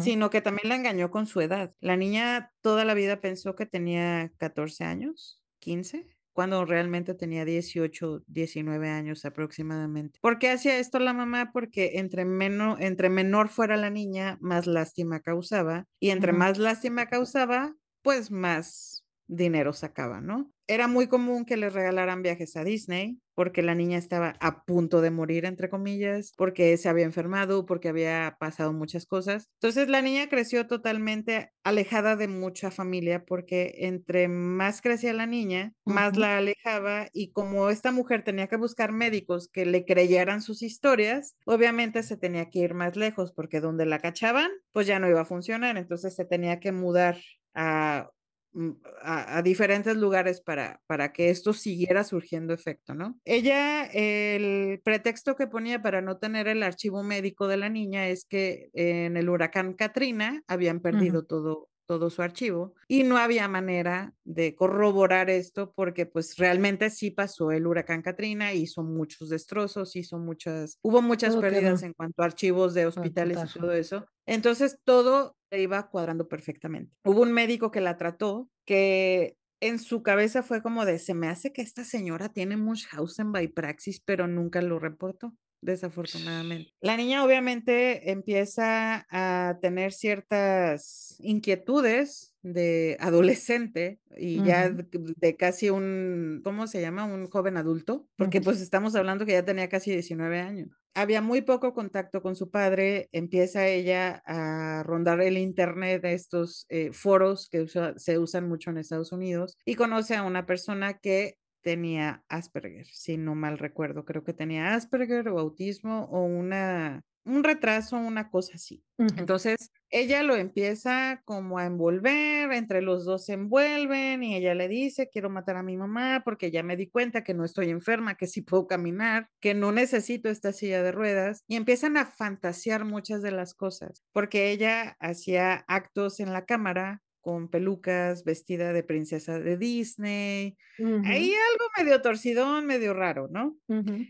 sino 0.02 0.32
que 0.32 0.42
también 0.42 0.70
la 0.70 0.76
engañó 0.76 1.12
con 1.12 1.28
su 1.28 1.42
edad. 1.42 1.76
La 1.80 1.96
niña 1.96 2.52
toda 2.62 2.86
la 2.86 2.96
vida 2.96 3.22
pensó 3.22 3.56
que 3.56 3.68
tenía 3.68 4.32
14 4.38 4.84
años, 4.84 5.44
15, 5.60 6.08
cuando 6.34 6.66
realmente 6.66 7.14
tenía 7.14 7.46
18, 7.46 8.24
19 8.26 8.90
años 8.90 9.26
aproximadamente. 9.26 10.20
¿Por 10.22 10.40
qué 10.40 10.50
hacía 10.50 10.80
esto 10.80 10.98
la 11.00 11.14
mamá? 11.14 11.52
Porque 11.54 11.92
entre, 12.00 12.26
menor, 12.26 12.82
entre 12.82 13.10
menor 13.10 13.50
fuera 13.50 13.78
la 13.78 13.92
niña, 13.92 14.40
más 14.42 14.66
lástima 14.66 15.20
causaba, 15.20 15.86
y 16.00 16.10
entre 16.10 16.34
más 16.34 16.58
lástima 16.58 17.06
causaba, 17.06 17.76
pues 18.06 18.30
más 18.30 19.04
dinero 19.28 19.74
sacaba, 19.74 20.22
¿no? 20.22 20.52
Era 20.68 20.88
muy 20.88 21.08
común 21.08 21.46
que 21.46 21.58
les 21.58 21.74
regalaran 21.74 22.22
viajes 22.22 22.56
a 22.56 22.64
Disney 22.64 23.20
porque 23.34 23.64
la 23.64 23.74
niña 23.74 23.98
estaba 23.98 24.36
a 24.40 24.64
punto 24.64 25.02
de 25.02 25.10
morir, 25.10 25.46
entre 25.46 25.70
comillas, 25.70 26.32
porque 26.38 26.78
se 26.78 26.88
había 26.88 27.04
enfermado, 27.06 27.66
porque 27.66 27.90
había 27.90 28.38
pasado 28.40 28.74
muchas 28.74 29.08
cosas. 29.08 29.50
Entonces 29.60 29.90
la 29.90 30.04
niña 30.04 30.30
creció 30.30 30.68
totalmente 30.68 31.50
alejada 31.64 32.16
de 32.16 32.28
mucha 32.28 32.70
familia 32.70 33.26
porque 33.26 33.74
entre 33.80 34.28
más 34.28 34.82
crecía 34.82 35.14
la 35.14 35.26
niña, 35.26 35.74
más 35.84 36.16
la 36.16 36.38
alejaba 36.38 37.08
y 37.12 37.32
como 37.32 37.72
esta 37.72 37.92
mujer 37.92 38.24
tenía 38.24 38.48
que 38.48 38.58
buscar 38.58 38.92
médicos 38.92 39.50
que 39.50 39.66
le 39.66 39.84
creyeran 39.84 40.44
sus 40.44 40.62
historias, 40.62 41.36
obviamente 41.46 42.04
se 42.04 42.18
tenía 42.18 42.52
que 42.52 42.60
ir 42.60 42.76
más 42.76 42.96
lejos 42.96 43.34
porque 43.34 43.62
donde 43.62 43.88
la 43.88 43.98
cachaban, 43.98 44.52
pues 44.72 44.86
ya 44.86 45.00
no 45.00 45.10
iba 45.10 45.22
a 45.22 45.26
funcionar, 45.26 45.78
entonces 45.78 46.16
se 46.16 46.26
tenía 46.26 46.60
que 46.60 46.72
mudar 46.72 47.18
a, 47.56 48.10
mm, 48.54 48.72
a, 49.02 49.38
a 49.38 49.42
diferentes 49.42 49.98
lugares 49.98 50.42
para, 50.42 50.82
para 50.88 51.12
que 51.14 51.30
esto 51.30 51.54
siguiera 51.54 52.04
surgiendo 52.04 52.54
efecto, 52.54 52.94
¿no? 52.94 53.20
Ella, 53.26 53.86
el 53.86 54.82
pretexto 54.84 55.36
que 55.36 55.48
ponía 55.48 55.82
para 55.82 56.02
no 56.02 56.18
tener 56.18 56.48
el 56.48 56.62
archivo 56.64 57.04
médico 57.04 57.48
de 57.48 57.58
la 57.58 57.70
niña 57.70 58.08
es 58.08 58.26
que 58.26 58.70
en 58.74 59.18
el 59.18 59.30
huracán 59.30 59.74
Katrina 59.74 60.44
habían 60.48 60.80
perdido 60.82 61.26
todo, 61.26 61.70
todo 61.86 62.10
su 62.10 62.22
archivo 62.22 62.74
y 62.88 63.04
no 63.04 63.18
había 63.18 63.48
manera 63.48 64.14
de 64.24 64.56
corroborar 64.56 65.30
esto 65.30 65.74
porque 65.76 66.06
pues 66.06 66.36
realmente 66.38 66.90
sí 66.90 67.12
pasó 67.12 67.52
el 67.52 67.68
huracán 67.68 68.02
Katrina, 68.02 68.54
hizo 68.54 68.84
muchos 68.84 69.30
destrozos, 69.30 69.96
hizo 69.96 70.18
muchas, 70.18 70.80
hubo 70.82 71.02
muchas 71.02 71.34
Todo 71.34 71.42
pérdidas 71.42 71.80
quedó 71.80 71.88
en 71.88 71.94
cuanto 71.94 72.22
a 72.22 72.26
archivos 72.26 72.74
de 72.74 72.82
al 72.82 72.88
hospitales 72.88 73.38
y 73.56 73.60
todo 73.60 73.74
eso. 73.74 74.06
Entonces 74.26 74.80
todo 74.84 75.38
se 75.56 75.62
iba 75.62 75.90
cuadrando 75.90 76.28
perfectamente. 76.28 76.96
Hubo 77.04 77.22
un 77.22 77.32
médico 77.32 77.72
que 77.72 77.82
la 77.82 77.98
trató 77.98 78.50
que 78.66 79.38
en 79.62 79.80
su 79.80 80.04
cabeza 80.04 80.44
fue 80.44 80.62
como 80.62 80.86
de, 80.86 81.00
se 81.00 81.14
me 81.14 81.28
hace 81.28 81.54
que 81.54 81.62
esta 81.62 81.84
señora 81.86 82.30
tiene 82.30 82.58
Munchausen 82.58 83.32
by 83.32 83.48
praxis, 83.48 84.02
pero 84.02 84.28
nunca 84.28 84.62
lo 84.62 84.80
reportó, 84.80 85.34
desafortunadamente. 85.62 86.74
La 86.82 86.98
niña 86.98 87.24
obviamente 87.24 88.12
empieza 88.12 89.08
a 89.10 89.58
tener 89.62 89.94
ciertas 89.94 91.16
inquietudes 91.20 92.35
de 92.54 92.98
adolescente 93.00 94.00
y 94.16 94.44
ya 94.44 94.70
de, 94.70 94.86
de 94.92 95.36
casi 95.36 95.70
un, 95.70 96.42
¿cómo 96.44 96.68
se 96.68 96.82
llama? 96.82 97.06
Un 97.06 97.28
joven 97.30 97.58
adulto, 97.58 98.08
porque 98.18 98.42
pues 98.42 98.62
estamos 98.62 98.96
hablando 98.96 99.26
que 99.26 99.34
ya 99.34 99.46
tenía 99.46 99.70
casi 99.70 99.92
19 99.92 100.40
años. 100.40 100.70
Había 100.94 101.22
muy 101.22 101.42
poco 101.42 101.74
contacto 101.74 102.22
con 102.22 102.36
su 102.36 102.50
padre, 102.52 103.10
empieza 103.12 103.68
ella 103.68 104.22
a 104.26 104.84
rondar 104.84 105.22
el 105.22 105.38
internet 105.38 106.02
de 106.04 106.14
estos 106.14 106.66
eh, 106.70 106.92
foros 106.94 107.50
que 107.50 107.62
usa- 107.62 107.94
se 107.98 108.18
usan 108.20 108.48
mucho 108.48 108.70
en 108.70 108.78
Estados 108.78 109.12
Unidos 109.12 109.58
y 109.66 109.76
conoce 109.76 110.16
a 110.16 110.24
una 110.24 110.46
persona 110.46 111.00
que 111.00 111.38
tenía 111.62 112.24
Asperger, 112.30 112.86
si 112.86 113.18
no 113.18 113.34
mal 113.36 113.58
recuerdo, 113.58 114.06
creo 114.06 114.24
que 114.24 114.34
tenía 114.34 114.76
Asperger 114.76 115.28
o 115.30 115.40
autismo 115.40 116.06
o 116.12 116.24
una, 116.24 117.02
un 117.26 117.44
retraso, 117.44 117.98
una 117.98 118.30
cosa 118.30 118.54
así. 118.56 118.84
Entonces, 119.18 119.72
ella 119.90 120.24
lo 120.24 120.36
empieza 120.36 121.22
como 121.26 121.58
a 121.58 121.66
envolver, 121.66 122.52
entre 122.54 122.82
los 122.82 123.06
dos 123.06 123.26
se 123.26 123.34
envuelven 123.34 124.24
y 124.24 124.36
ella 124.36 124.56
le 124.56 124.68
dice, 124.68 125.10
quiero 125.12 125.30
matar 125.30 125.58
a 125.58 125.64
mi 125.64 125.78
mamá 125.78 126.22
porque 126.24 126.52
ya 126.52 126.64
me 126.64 126.78
di 126.78 126.88
cuenta 126.88 127.24
que 127.24 127.34
no 127.34 127.44
estoy 127.44 127.70
enferma, 127.70 128.16
que 128.16 128.28
sí 128.28 128.42
puedo 128.42 128.68
caminar, 128.68 129.30
que 129.42 129.54
no 129.54 129.72
necesito 129.72 130.30
esta 130.30 130.54
silla 130.54 130.82
de 130.82 130.92
ruedas 130.92 131.44
y 131.48 131.56
empiezan 131.56 131.98
a 131.98 132.06
fantasear 132.06 132.86
muchas 132.86 133.22
de 133.22 133.32
las 133.32 133.54
cosas, 133.54 134.04
porque 134.14 134.52
ella 134.52 134.96
hacía 135.00 135.66
actos 135.68 136.20
en 136.20 136.32
la 136.34 136.46
cámara 136.46 137.04
con 137.26 137.50
pelucas, 137.50 138.24
vestida 138.24 138.72
de 138.72 138.84
princesa 138.84 139.40
de 139.40 139.58
Disney, 139.58 140.58
ahí 141.02 141.26
Ujú. 141.26 141.34
algo 141.34 141.66
medio 141.78 142.02
torcidón, 142.04 142.68
medio 142.68 142.94
raro, 142.94 143.28
¿no? 143.32 143.58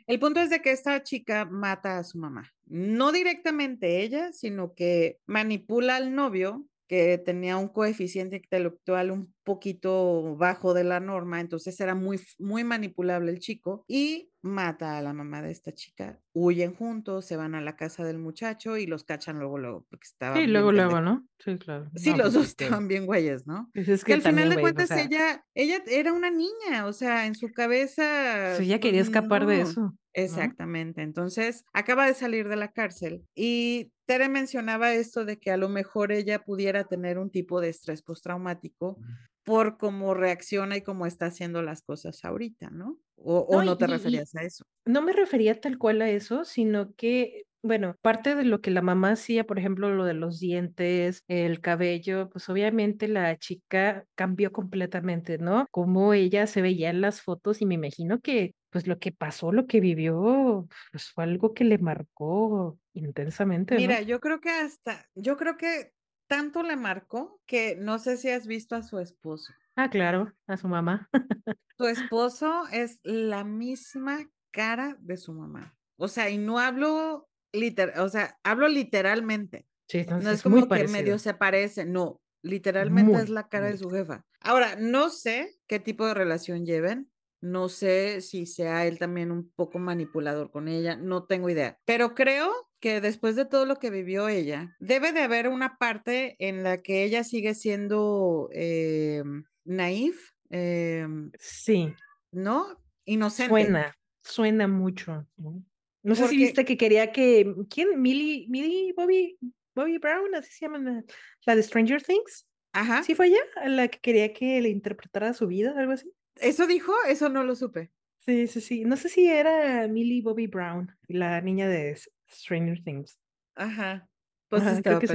El 0.07 0.19
punto 0.19 0.41
es 0.41 0.49
de 0.51 0.61
que 0.61 0.71
esta 0.71 1.03
chica 1.03 1.45
mata 1.45 1.99
a 1.99 2.03
su 2.03 2.19
mamá. 2.19 2.51
No 2.65 3.13
directamente 3.13 4.01
ella, 4.03 4.33
sino 4.33 4.75
que 4.75 5.19
manipula 5.27 5.97
al 5.97 6.15
novio 6.15 6.67
que 6.87 7.19
tenía 7.19 7.57
un 7.57 7.69
coeficiente 7.69 8.37
intelectual 8.37 9.11
un 9.11 9.34
poquito 9.45 10.35
bajo 10.35 10.73
de 10.73 10.83
la 10.83 10.99
norma, 10.99 11.39
entonces 11.39 11.79
era 11.79 11.95
muy, 11.95 12.19
muy 12.39 12.63
manipulable 12.65 13.31
el 13.31 13.39
chico 13.39 13.85
y 13.87 14.29
mata 14.41 14.97
a 14.97 15.01
la 15.01 15.13
mamá 15.13 15.41
de 15.41 15.51
esta 15.51 15.71
chica. 15.71 16.19
Huyen 16.33 16.75
juntos, 16.75 17.25
se 17.25 17.37
van 17.37 17.55
a 17.55 17.61
la 17.61 17.75
casa 17.77 18.03
del 18.03 18.17
muchacho 18.19 18.77
y 18.77 18.85
los 18.85 19.03
cachan 19.05 19.39
luego, 19.39 19.57
luego, 19.57 19.85
porque 19.89 20.03
estaban. 20.05 20.37
Sí, 20.39 20.47
luego, 20.47 20.71
luego, 20.71 20.99
¿no? 21.01 21.25
Sí, 21.39 21.57
claro. 21.57 21.89
Sí, 21.95 22.11
No, 22.11 22.17
los 22.17 22.25
pues 22.25 22.33
dos 22.33 22.45
es 22.47 22.55
que- 22.55 22.63
estaban 22.65 22.87
bien 22.87 23.05
güeyes, 23.05 23.47
¿no? 23.47 23.69
pues 23.73 23.87
es 23.87 24.03
Que 24.03 24.13
al 24.13 24.21
final 24.21 24.49
de 24.49 24.55
güey, 24.55 24.57
o 24.57 24.61
cuentas 24.61 24.87
sea, 24.89 25.01
ella, 25.01 25.45
ella 25.55 25.81
era 25.87 26.11
una 26.13 26.29
niña, 26.29 26.85
o 26.85 26.93
sea, 26.93 27.25
en 27.25 27.35
su 27.35 27.51
cabeza. 27.53 28.55
pues 28.57 28.59
ella 28.61 28.75
pues, 28.75 28.81
quería 28.81 29.01
escapar 29.01 29.45
de 29.45 29.61
eso. 29.61 29.93
Exactamente. 30.13 31.01
Entonces, 31.01 31.65
acaba 31.73 32.05
de 32.05 32.13
salir 32.13 32.47
de 32.47 32.55
la 32.55 32.71
cárcel 32.71 33.25
y 33.35 33.91
Tere 34.05 34.29
mencionaba 34.29 34.93
esto 34.93 35.25
de 35.25 35.37
que 35.39 35.51
a 35.51 35.57
lo 35.57 35.67
mejor 35.67 36.11
ella 36.11 36.43
pudiera 36.45 36.85
tener 36.85 37.17
un 37.17 37.31
tipo 37.31 37.59
de 37.59 37.69
estrés 37.69 38.01
postraumático 38.01 38.97
por 39.45 39.77
cómo 39.77 40.13
reacciona 40.15 40.77
y 40.77 40.83
cómo 40.83 41.05
está 41.05 41.27
haciendo 41.27 41.61
las 41.63 41.81
cosas 41.83 42.25
ahorita, 42.25 42.69
¿no? 42.71 42.99
O, 43.17 43.39
o 43.39 43.63
No, 43.63 43.77
te 43.77 43.87
y- 43.87 43.87
referías 43.87 44.35
a 44.35 44.43
eso. 44.43 44.65
No 44.85 45.01
me 45.01 45.13
refería 45.13 45.59
tal 45.61 45.77
cual 45.79 46.01
a 46.01 46.09
eso, 46.09 46.45
sino 46.45 46.93
que, 46.95 47.43
bueno, 47.63 47.95
parte 48.01 48.35
de 48.35 48.45
lo 48.45 48.61
que 48.61 48.71
la 48.71 48.81
mamá 48.83 49.11
hacía, 49.13 49.45
por 49.45 49.59
ejemplo, 49.59 49.89
lo 49.95 50.05
de 50.05 50.13
los 50.15 50.39
dientes, 50.39 51.21
el 51.27 51.61
cabello, 51.61 52.29
pues 52.29 52.49
obviamente 52.49 53.07
la 53.07 53.37
chica 53.37 54.05
cambió 54.15 54.51
completamente, 54.53 55.37
¿no? 55.39 55.67
Como 55.71 56.13
ella 56.13 56.47
se 56.47 56.61
veía 56.61 56.89
en 56.91 57.01
las 57.01 57.21
fotos 57.21 57.61
y 57.61 57.65
me 57.67 57.75
imagino 57.75 58.21
que, 58.21 58.53
pues 58.71 58.87
lo 58.87 58.99
que 58.99 59.11
pasó, 59.11 59.51
lo 59.51 59.67
que 59.67 59.79
vivió, 59.81 60.67
pues 60.91 61.11
fue 61.11 61.23
algo 61.25 61.53
que 61.53 61.65
le 61.65 61.77
marcó 61.79 62.79
intensamente, 62.93 63.81
¿no? 63.81 63.89
Mira, 63.89 64.01
yo 64.01 64.19
creo 64.19 64.39
que 64.41 64.49
hasta, 64.49 65.09
yo 65.15 65.37
creo 65.37 65.57
que 65.57 65.93
tanto 66.27 66.63
le 66.63 66.75
marcó 66.75 67.41
que 67.45 67.75
no 67.77 67.99
sé 67.99 68.17
si 68.17 68.29
has 68.29 68.47
visto 68.47 68.75
a 68.75 68.83
su 68.83 68.99
esposo. 68.99 69.53
Ah, 69.75 69.89
claro, 69.89 70.33
a 70.47 70.57
su 70.57 70.67
mamá. 70.67 71.09
Su 71.77 71.87
esposo 71.87 72.63
es 72.71 72.99
la 73.03 73.43
misma 73.43 74.29
cara 74.51 74.97
de 75.01 75.17
su 75.17 75.33
mamá. 75.33 75.75
O 75.97 76.07
sea, 76.07 76.29
y 76.29 76.37
no 76.37 76.59
hablo 76.59 77.29
literal, 77.51 77.99
o 78.01 78.09
sea, 78.09 78.37
hablo 78.43 78.67
literalmente. 78.67 79.67
Sí, 79.87 79.99
No 80.19 80.29
entonces 80.29 80.31
es 80.31 80.41
es 80.41 80.45
muy 80.45 80.63
como 80.63 80.71
que 80.71 80.87
medio 80.87 81.17
parecido. 81.17 81.19
se 81.19 81.33
parece, 81.33 81.85
no, 81.85 82.21
literalmente 82.41 83.19
es 83.19 83.29
Muy, 83.29 83.29
la 83.29 83.49
cara 83.49 83.67
de 83.67 83.75
muy. 83.75 83.77
su 83.77 83.89
jefa. 83.89 84.25
Ahora, 84.39 84.75
no 84.77 85.09
sé 85.09 85.57
qué 85.67 85.79
tipo 85.79 86.05
de 86.07 86.13
relación 86.13 86.65
lleven, 86.65 87.11
no 87.41 87.67
sé 87.69 88.21
si 88.21 88.45
sea 88.45 88.85
él 88.87 88.97
también 88.99 89.31
un 89.31 89.51
poco 89.51 89.77
manipulador 89.79 90.51
con 90.51 90.67
ella, 90.69 90.95
no 90.95 91.25
tengo 91.25 91.49
idea, 91.49 91.79
pero 91.85 92.15
creo 92.15 92.51
que 92.85 93.01
después 93.01 93.35
de 93.35 93.45
todo 93.45 93.65
lo 93.65 93.77
que 93.77 93.89
vivió 93.89 94.29
ella, 94.29 94.75
debe 94.79 95.11
de 95.11 95.21
haber 95.21 95.47
una 95.47 95.75
parte 95.79 96.35
en 96.37 96.61
la 96.61 96.83
que 96.83 97.03
ella 97.03 97.23
sigue 97.23 97.55
siendo 97.55 98.47
eh, 98.53 99.23
naif, 99.63 100.33
eh, 100.51 101.07
Sí, 101.39 101.91
¿no? 102.31 102.79
Inocente. 103.05 103.49
suena, 103.49 103.97
suena 104.21 104.67
mucho, 104.67 105.25
¿no? 105.35 105.65
No 106.03 106.13
sé 106.13 106.27
si 106.27 106.37
viste 106.37 106.63
que 106.63 106.77
quería 106.77 107.11
que, 107.11 107.55
¿quién? 107.71 107.99
Millie, 107.99 108.45
Millie 108.49 108.93
Bobby, 108.95 109.35
Bobby 109.73 109.97
Brown, 109.97 110.35
así 110.35 110.51
se 110.51 110.67
llama 110.67 110.77
la, 110.77 111.03
la 111.47 111.55
de 111.55 111.63
Stranger 111.63 112.03
Things. 112.03 112.45
Ajá. 112.71 113.01
¿Sí 113.01 113.15
fue 113.15 113.29
ella 113.29 113.41
la 113.65 113.87
que 113.87 113.97
quería 113.97 114.31
que 114.31 114.61
le 114.61 114.69
interpretara 114.69 115.33
su 115.33 115.47
vida, 115.47 115.73
algo 115.75 115.93
así? 115.93 116.13
¿Eso 116.35 116.67
dijo? 116.67 116.93
Eso 117.09 117.29
no 117.29 117.43
lo 117.43 117.55
supe. 117.55 117.89
Sí, 118.19 118.45
sí, 118.45 118.61
sí. 118.61 118.85
No 118.85 118.95
sé 118.95 119.09
si 119.09 119.27
era 119.27 119.87
Millie 119.87 120.21
Bobby 120.21 120.45
Brown, 120.45 120.95
la 121.07 121.41
niña 121.41 121.67
de 121.67 121.97
Stranger 122.29 122.81
Things. 122.83 123.19
Ajá. 123.55 124.07
Pues 124.49 124.61
Ajá, 124.63 124.73
estaba 124.77 125.01
sí. 125.01 125.07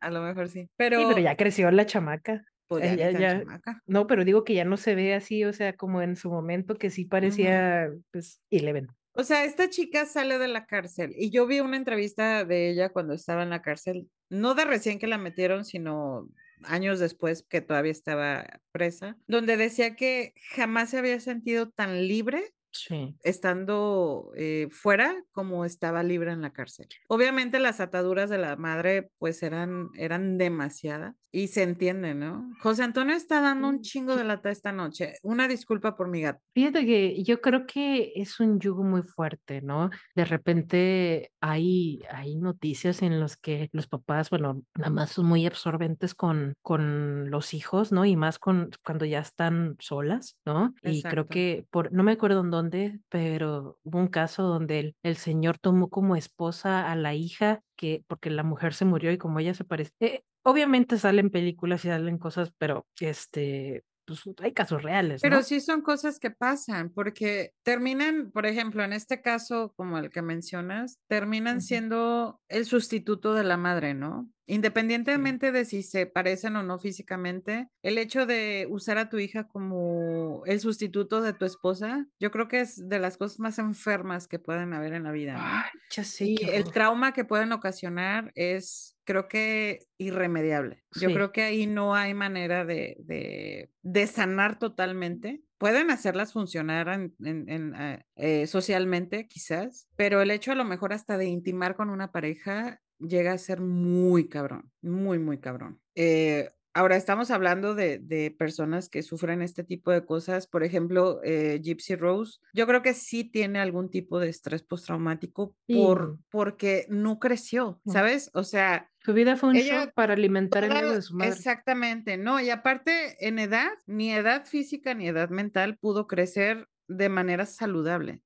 a 0.00 0.10
lo 0.10 0.22
mejor 0.22 0.48
sí. 0.48 0.62
Sí, 0.62 0.70
Pero, 0.76 1.08
pero 1.08 1.20
ya 1.20 1.36
creció 1.36 1.70
la 1.70 1.86
chamaca. 1.86 2.44
pues 2.66 2.96
ya 2.96 3.10
ya- 3.10 3.38
chamaca. 3.40 3.80
No, 3.86 4.06
pero 4.06 4.24
digo 4.24 4.44
que 4.44 4.54
ya 4.54 4.64
no 4.64 4.76
se 4.76 4.94
ve 4.94 5.14
así, 5.14 5.44
o 5.44 5.52
sea, 5.52 5.74
como 5.74 6.02
en 6.02 6.16
su 6.16 6.30
momento 6.30 6.76
que 6.76 6.90
sí 6.90 7.04
parecía, 7.04 7.90
pues, 8.10 8.40
Eleven. 8.50 8.88
O 9.16 9.22
sea, 9.22 9.44
esta 9.44 9.70
chica 9.70 10.06
sale 10.06 10.38
de 10.38 10.48
la 10.48 10.66
cárcel 10.66 11.14
y 11.16 11.30
yo 11.30 11.46
vi 11.46 11.60
una 11.60 11.76
entrevista 11.76 12.44
de 12.44 12.70
ella 12.70 12.88
cuando 12.88 13.14
estaba 13.14 13.42
en 13.44 13.50
la 13.50 13.62
cárcel, 13.62 14.08
no 14.28 14.54
de 14.54 14.64
recién 14.64 14.98
que 14.98 15.06
la 15.06 15.18
metieron, 15.18 15.64
sino 15.64 16.28
años 16.64 16.98
después 16.98 17.46
que 17.48 17.60
todavía 17.60 17.92
estaba 17.92 18.44
presa, 18.72 19.16
donde 19.26 19.56
decía 19.56 19.94
que 19.96 20.32
jamás 20.54 20.90
se 20.90 20.98
había 20.98 21.20
sentido 21.20 21.70
tan 21.70 22.08
libre 22.08 22.42
Sí. 22.74 23.16
estando 23.22 24.32
eh, 24.36 24.68
fuera 24.70 25.14
como 25.32 25.64
estaba 25.64 26.02
libre 26.02 26.32
en 26.32 26.42
la 26.42 26.52
cárcel. 26.52 26.88
Obviamente 27.08 27.58
las 27.60 27.80
ataduras 27.80 28.30
de 28.30 28.38
la 28.38 28.56
madre 28.56 29.10
pues 29.18 29.42
eran, 29.42 29.90
eran 29.96 30.38
demasiadas 30.38 31.14
y 31.34 31.48
se 31.48 31.64
entiende, 31.64 32.14
¿no? 32.14 32.48
José 32.60 32.84
Antonio 32.84 33.16
está 33.16 33.40
dando 33.40 33.68
un 33.68 33.80
chingo 33.80 34.14
de 34.14 34.22
lata 34.22 34.50
esta 34.50 34.70
noche. 34.70 35.14
Una 35.24 35.48
disculpa 35.48 35.96
por 35.96 36.06
mi 36.06 36.22
gato. 36.22 36.40
Fíjate 36.54 36.86
que 36.86 37.24
yo 37.24 37.40
creo 37.40 37.66
que 37.66 38.12
es 38.14 38.38
un 38.38 38.60
yugo 38.60 38.84
muy 38.84 39.02
fuerte, 39.02 39.60
¿no? 39.60 39.90
De 40.14 40.24
repente 40.24 41.32
hay, 41.40 42.02
hay 42.08 42.36
noticias 42.36 43.02
en 43.02 43.18
las 43.18 43.36
que 43.36 43.68
los 43.72 43.88
papás, 43.88 44.30
bueno, 44.30 44.62
nada 44.76 44.90
más 44.90 45.10
son 45.10 45.26
muy 45.26 45.44
absorbentes 45.44 46.14
con, 46.14 46.54
con 46.62 47.28
los 47.30 47.52
hijos, 47.52 47.90
¿no? 47.90 48.04
Y 48.04 48.14
más 48.14 48.38
con 48.38 48.70
cuando 48.84 49.04
ya 49.04 49.18
están 49.18 49.74
solas, 49.80 50.38
¿no? 50.46 50.72
Y 50.82 51.02
creo 51.02 51.26
que 51.26 51.66
por, 51.70 51.92
no 51.92 52.04
me 52.04 52.12
acuerdo 52.12 52.42
en 52.42 52.50
dónde, 52.50 52.63
pero 53.08 53.78
hubo 53.82 53.98
un 53.98 54.08
caso 54.08 54.42
donde 54.44 54.80
el, 54.80 54.96
el 55.02 55.16
señor 55.16 55.58
tomó 55.58 55.88
como 55.90 56.16
esposa 56.16 56.90
a 56.90 56.96
la 56.96 57.14
hija 57.14 57.62
que, 57.76 58.04
porque 58.06 58.30
la 58.30 58.42
mujer 58.42 58.74
se 58.74 58.84
murió 58.84 59.12
y 59.12 59.18
como 59.18 59.40
ella 59.40 59.54
se 59.54 59.64
parece. 59.64 59.92
eh, 60.00 60.22
obviamente 60.42 60.98
salen 60.98 61.30
películas 61.30 61.84
y 61.84 61.88
salen 61.88 62.18
cosas, 62.18 62.52
pero 62.58 62.86
este, 63.00 63.84
pues 64.06 64.22
hay 64.42 64.52
casos 64.52 64.82
reales, 64.82 65.22
Pero 65.22 65.42
sí 65.42 65.60
son 65.60 65.80
cosas 65.80 66.18
que 66.18 66.30
pasan, 66.30 66.90
porque 66.90 67.52
terminan, 67.62 68.30
por 68.30 68.46
ejemplo, 68.46 68.84
en 68.84 68.92
este 68.92 69.22
caso, 69.22 69.72
como 69.76 69.98
el 69.98 70.10
que 70.10 70.22
mencionas, 70.22 70.98
terminan 71.08 71.60
siendo 71.62 72.40
el 72.48 72.66
sustituto 72.66 73.34
de 73.34 73.44
la 73.44 73.56
madre, 73.56 73.94
¿no? 73.94 74.28
Independientemente 74.46 75.52
de 75.52 75.64
si 75.64 75.82
se 75.82 76.06
parecen 76.06 76.56
o 76.56 76.62
no 76.62 76.78
físicamente, 76.78 77.68
el 77.82 77.98
hecho 77.98 78.26
de 78.26 78.66
usar 78.70 78.98
a 78.98 79.08
tu 79.08 79.18
hija 79.18 79.48
como 79.48 80.42
el 80.46 80.60
sustituto 80.60 81.20
de 81.22 81.32
tu 81.32 81.44
esposa, 81.44 82.06
yo 82.18 82.30
creo 82.30 82.48
que 82.48 82.60
es 82.60 82.88
de 82.88 82.98
las 82.98 83.16
cosas 83.16 83.40
más 83.40 83.58
enfermas 83.58 84.28
que 84.28 84.38
pueden 84.38 84.72
haber 84.74 84.92
en 84.94 85.04
la 85.04 85.12
vida, 85.12 85.34
¿no? 85.34 85.64
Ya 85.90 86.04
sé, 86.04 86.24
Y 86.26 86.44
el 86.44 86.64
trauma 86.72 87.12
que 87.12 87.24
pueden 87.24 87.52
ocasionar 87.52 88.32
es, 88.34 88.96
creo 89.04 89.28
que, 89.28 89.80
irremediable. 89.98 90.84
Yo 91.00 91.08
creo 91.12 91.32
que 91.32 91.42
ahí 91.42 91.66
no 91.66 91.94
hay 91.94 92.14
manera 92.14 92.64
de, 92.64 92.96
de, 93.00 93.70
de 93.82 94.06
sanar 94.06 94.58
totalmente. 94.58 95.42
Pueden 95.58 95.90
hacerlas 95.90 96.32
funcionar 96.32 96.88
en, 96.88 97.14
en- 97.24 97.48
en, 97.48 97.74
eh, 97.74 98.04
eh, 98.16 98.46
socialmente, 98.46 99.26
quizás, 99.28 99.88
pero 99.96 100.20
el 100.20 100.30
hecho 100.30 100.52
a 100.52 100.56
lo 100.56 100.64
mejor 100.64 100.92
hasta 100.92 101.16
de 101.16 101.26
intimar 101.26 101.76
con 101.76 101.90
una 101.90 102.12
pareja 102.12 102.80
llega 102.98 103.32
a 103.32 103.38
ser 103.38 103.60
muy 103.60 104.28
cabrón, 104.28 104.70
muy, 104.82 105.18
muy 105.18 105.38
cabrón. 105.38 105.80
Eh, 105.94 106.48
Ahora 106.76 106.96
estamos 106.96 107.30
hablando 107.30 107.76
de, 107.76 108.00
de 108.00 108.32
personas 108.36 108.88
que 108.88 109.04
sufren 109.04 109.42
este 109.42 109.62
tipo 109.62 109.92
de 109.92 110.04
cosas. 110.04 110.48
Por 110.48 110.64
ejemplo, 110.64 111.20
eh, 111.22 111.60
Gypsy 111.62 111.94
Rose, 111.94 112.40
yo 112.52 112.66
creo 112.66 112.82
que 112.82 112.94
sí 112.94 113.22
tiene 113.22 113.60
algún 113.60 113.90
tipo 113.90 114.18
de 114.18 114.28
estrés 114.28 114.64
postraumático 114.64 115.54
por, 115.68 116.16
Sí. 116.16 116.24
porque 116.32 116.86
no 116.88 117.20
creció. 117.20 117.80
¿sabes? 117.86 118.28
O 118.34 118.42
sea, 118.42 118.90
Su 118.98 119.12
vida 119.14 119.36
fue 119.36 119.50
un 119.50 119.56
ella 119.56 119.84
show 119.84 119.92
para 119.94 120.14
alimentar 120.14 120.64
el 120.64 120.72
ego 120.72 120.90
de 120.94 121.02
su 121.02 121.14
madre. 121.14 121.30
exactamente, 121.30 122.16
no, 122.16 122.40
y 122.40 122.50
aparte 122.50 123.24
en 123.24 123.38
edad, 123.38 123.70
ni 123.86 124.10
edad 124.12 124.44
física 124.44 124.94
ni 124.94 125.06
edad 125.06 125.28
mental 125.30 125.78
pudo 125.78 126.08
crecer 126.08 126.68
de 126.88 127.08
manera 127.08 127.46
saludable. 127.46 128.20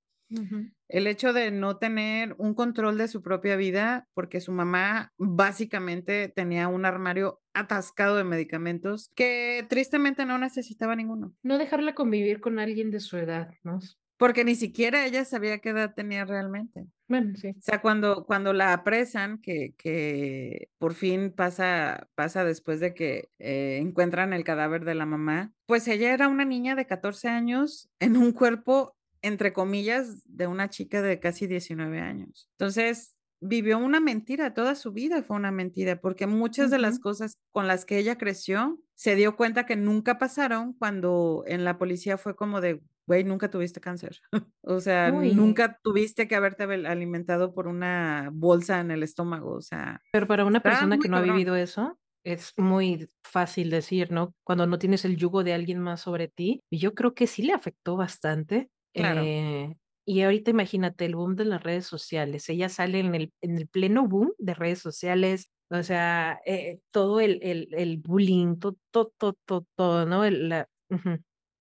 El 0.89 1.07
hecho 1.07 1.33
de 1.33 1.51
no 1.51 1.79
tener 1.79 2.35
un 2.39 2.55
control 2.55 2.99
de 2.99 3.09
su 3.09 3.23
propia 3.23 3.57
vida, 3.57 4.09
porque 4.15 4.41
su 4.41 4.53
mamá 4.53 5.13
básicamente 5.17 6.29
tenía 6.29 6.69
un 6.69 6.85
armario 6.85 7.41
atascado 7.55 8.17
de 8.17 8.25
medicamentos 8.25 9.11
que 9.15 9.67
tristemente 9.69 10.27
no 10.27 10.39
necesitaba 10.39 10.97
ninguno, 10.97 11.35
No 11.43 11.59
dejarla 11.59 11.95
convivir 11.95 12.41
con 12.41 12.59
alguien 12.59 12.91
de 12.91 13.01
su 13.01 13.17
edad, 13.17 13.51
¿no? 13.63 13.81
porque 14.19 14.45
ni 14.45 14.57
siquiera 14.57 15.07
ella 15.07 15.25
sabía 15.25 15.61
qué 15.61 15.71
edad 15.71 15.95
tenía 15.95 16.25
realmente. 16.25 16.87
Bueno, 17.07 17.35
sí. 17.37 17.51
O 17.51 17.61
sea, 17.63 17.81
cuando, 17.81 18.25
cuando 18.27 18.53
la 18.53 18.73
apresan, 18.73 19.39
que, 19.39 19.75
que 19.79 20.69
por 20.79 20.93
fin 20.95 21.33
pasa, 21.33 22.09
pasa 22.15 22.45
después 22.45 22.81
de 22.81 22.93
que 22.95 23.31
eh, 23.39 23.79
encuentran 23.81 24.33
el 24.33 24.45
cadáver 24.45 24.85
de 24.85 24.97
la 24.97 25.07
mamá, 25.07 25.53
pues 25.67 25.87
ella 25.89 26.13
era 26.13 26.29
una 26.29 26.45
niña 26.45 26.75
de 26.75 26.87
14 26.87 27.29
años 27.29 27.89
en 28.01 28.17
un 28.17 28.33
cuerpo, 28.33 28.97
entre 29.23 29.53
comillas, 29.53 30.23
de 30.27 30.47
una 30.47 30.71
chica 30.71 31.03
de 31.03 31.21
casi 31.21 31.47
19 31.47 32.01
años. 32.01 32.49
Entonces, 32.59 33.17
vivió 33.41 33.79
una 33.79 34.01
mentira, 34.01 34.55
toda 34.55 34.75
su 34.75 34.93
vida 34.93 35.23
fue 35.23 35.37
una 35.37 35.53
mentira, 35.53 36.01
porque 36.01 36.27
muchas 36.27 36.71
de 36.71 36.79
las 36.79 36.99
cosas 36.99 37.39
con 37.53 37.67
las 37.67 37.85
que 37.85 37.99
ella 37.99 38.19
creció, 38.19 38.81
se 38.95 39.15
dio 39.15 39.37
cuenta 39.37 39.67
que 39.67 39.77
nunca 39.77 40.19
pasaron 40.19 40.73
cuando 40.73 41.45
en 41.47 41.65
la 41.65 41.79
policía 41.79 42.19
fue 42.19 42.35
como 42.35 42.61
de, 42.61 42.81
güey, 43.07 43.25
nunca 43.25 43.51
tuviste 43.51 43.81
cáncer. 43.81 44.21
o 44.63 44.81
sea, 44.81 45.13
Uy. 45.15 45.35
nunca 45.35 45.79
tuviste 45.83 46.27
que 46.27 46.35
haberte 46.35 46.65
alimentado 46.65 47.55
por 47.55 47.69
una 47.69 48.31
bolsa 48.33 48.81
en 48.81 48.91
el 48.91 49.03
estómago. 49.03 49.53
O 49.53 49.63
sea, 49.63 50.03
Pero 50.13 50.27
para 50.27 50.45
una 50.45 50.61
persona 50.61 50.99
que 50.99 51.09
no 51.09 51.19
ha 51.19 51.23
vivido 51.23 51.55
eso, 51.55 51.99
es 52.25 52.53
muy 52.57 53.09
fácil 53.23 53.71
decir, 53.71 54.11
¿no? 54.11 54.35
Cuando 54.45 54.67
no 54.67 54.79
tienes 54.79 55.05
el 55.05 55.17
yugo 55.17 55.45
de 55.45 55.55
alguien 55.55 55.79
más 55.79 56.01
sobre 56.01 56.29
ti. 56.29 56.61
Y 56.71 56.79
yo 56.79 56.95
creo 56.95 57.15
que 57.15 57.27
sí 57.27 57.43
le 57.43 57.53
afectó 57.53 57.97
bastante. 57.97 58.71
Claro. 58.95 59.33
Eh, 59.33 59.77
y 60.05 60.23
ahorita 60.23 60.51
imagínate 60.51 61.05
el 61.05 61.17
boom 61.17 61.37
de 61.37 61.45
las 61.45 61.63
redes 61.63 61.87
sociales. 61.87 62.49
Ella 62.49 62.69
sale 62.69 63.01
en 63.01 63.15
el, 63.15 63.33
en 63.43 63.59
el 63.59 63.69
pleno 63.69 64.07
boom 64.09 64.33
de 64.39 64.55
redes 64.55 64.81
sociales. 64.81 65.51
O 65.71 65.83
sea, 65.83 66.41
eh, 66.47 66.81
todo 66.91 67.21
el, 67.21 67.41
el, 67.43 67.69
el 67.75 67.99
bullying, 67.99 68.59
todo, 68.59 68.79
todo, 68.93 69.13
todo, 69.47 69.67
todo, 69.77 70.07
¿no? 70.07 70.25
El- 70.25 70.49
la. 70.49 70.69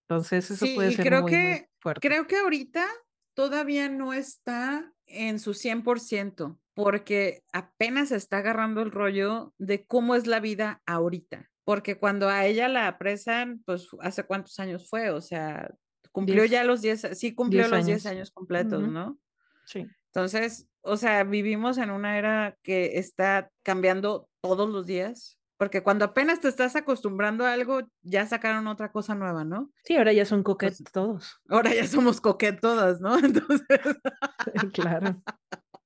Entonces 0.09 0.51
eso 0.51 0.65
Sí, 0.65 0.75
puede 0.75 0.91
ser 0.91 1.05
creo 1.05 1.19
muy, 1.21 1.35
muy 1.35 1.59
que, 1.59 1.67
fuerte. 1.79 2.01
creo 2.07 2.27
que 2.27 2.37
ahorita 2.37 2.87
todavía 3.35 3.89
no 3.89 4.13
está 4.13 4.93
en 5.05 5.39
su 5.39 5.53
100%, 5.53 6.59
porque 6.73 7.43
apenas 7.53 8.11
está 8.11 8.37
agarrando 8.37 8.81
el 8.81 8.91
rollo 8.91 9.53
de 9.57 9.85
cómo 9.85 10.15
es 10.15 10.27
la 10.27 10.39
vida 10.39 10.81
ahorita. 10.85 11.49
Porque 11.65 11.99
cuando 11.99 12.29
a 12.29 12.45
ella 12.45 12.67
la 12.69 12.87
apresan, 12.87 13.61
pues 13.65 13.87
hace 14.01 14.23
cuántos 14.23 14.57
años 14.59 14.89
fue, 14.89 15.09
o 15.11 15.21
sea, 15.21 15.69
cumplió 16.17 16.43
Diez- 16.43 16.49
ya 16.51 16.63
los 16.63 16.81
10, 16.81 17.09
sí 17.13 17.35
cumplió 17.35 17.61
10 17.61 17.71
los 17.71 17.85
10 17.85 18.05
años. 18.07 18.15
años 18.17 18.31
completos. 18.31 18.87
¿no? 18.87 19.19
Sí. 19.65 19.85
Entonces, 20.07 20.67
o 20.81 20.97
sea, 20.97 21.23
vivimos 21.23 21.77
en 21.77 21.91
una 21.91 22.17
era 22.17 22.57
que 22.63 22.97
está 22.97 23.51
cambiando 23.61 24.27
todos 24.41 24.67
los 24.67 24.87
días, 24.87 25.37
porque 25.57 25.83
cuando 25.83 26.05
apenas 26.05 26.39
te 26.39 26.47
estás 26.47 26.75
acostumbrando 26.75 27.45
a 27.45 27.53
algo, 27.53 27.81
ya 28.01 28.25
sacaron 28.25 28.65
otra 28.67 28.91
cosa 28.91 29.13
nueva, 29.13 29.43
¿no? 29.43 29.71
Sí, 29.83 29.95
ahora 29.95 30.11
ya 30.13 30.25
son 30.25 30.41
coquetos 30.41 30.79
Entonces- 30.79 30.91
todos. 30.93 31.41
Ahora 31.49 31.71
ya 31.75 31.85
somos 31.87 32.19
coquetas 32.19 32.61
todas, 32.61 32.99
¿no? 32.99 33.15
Entonces, 33.19 33.67
claro. 34.73 35.21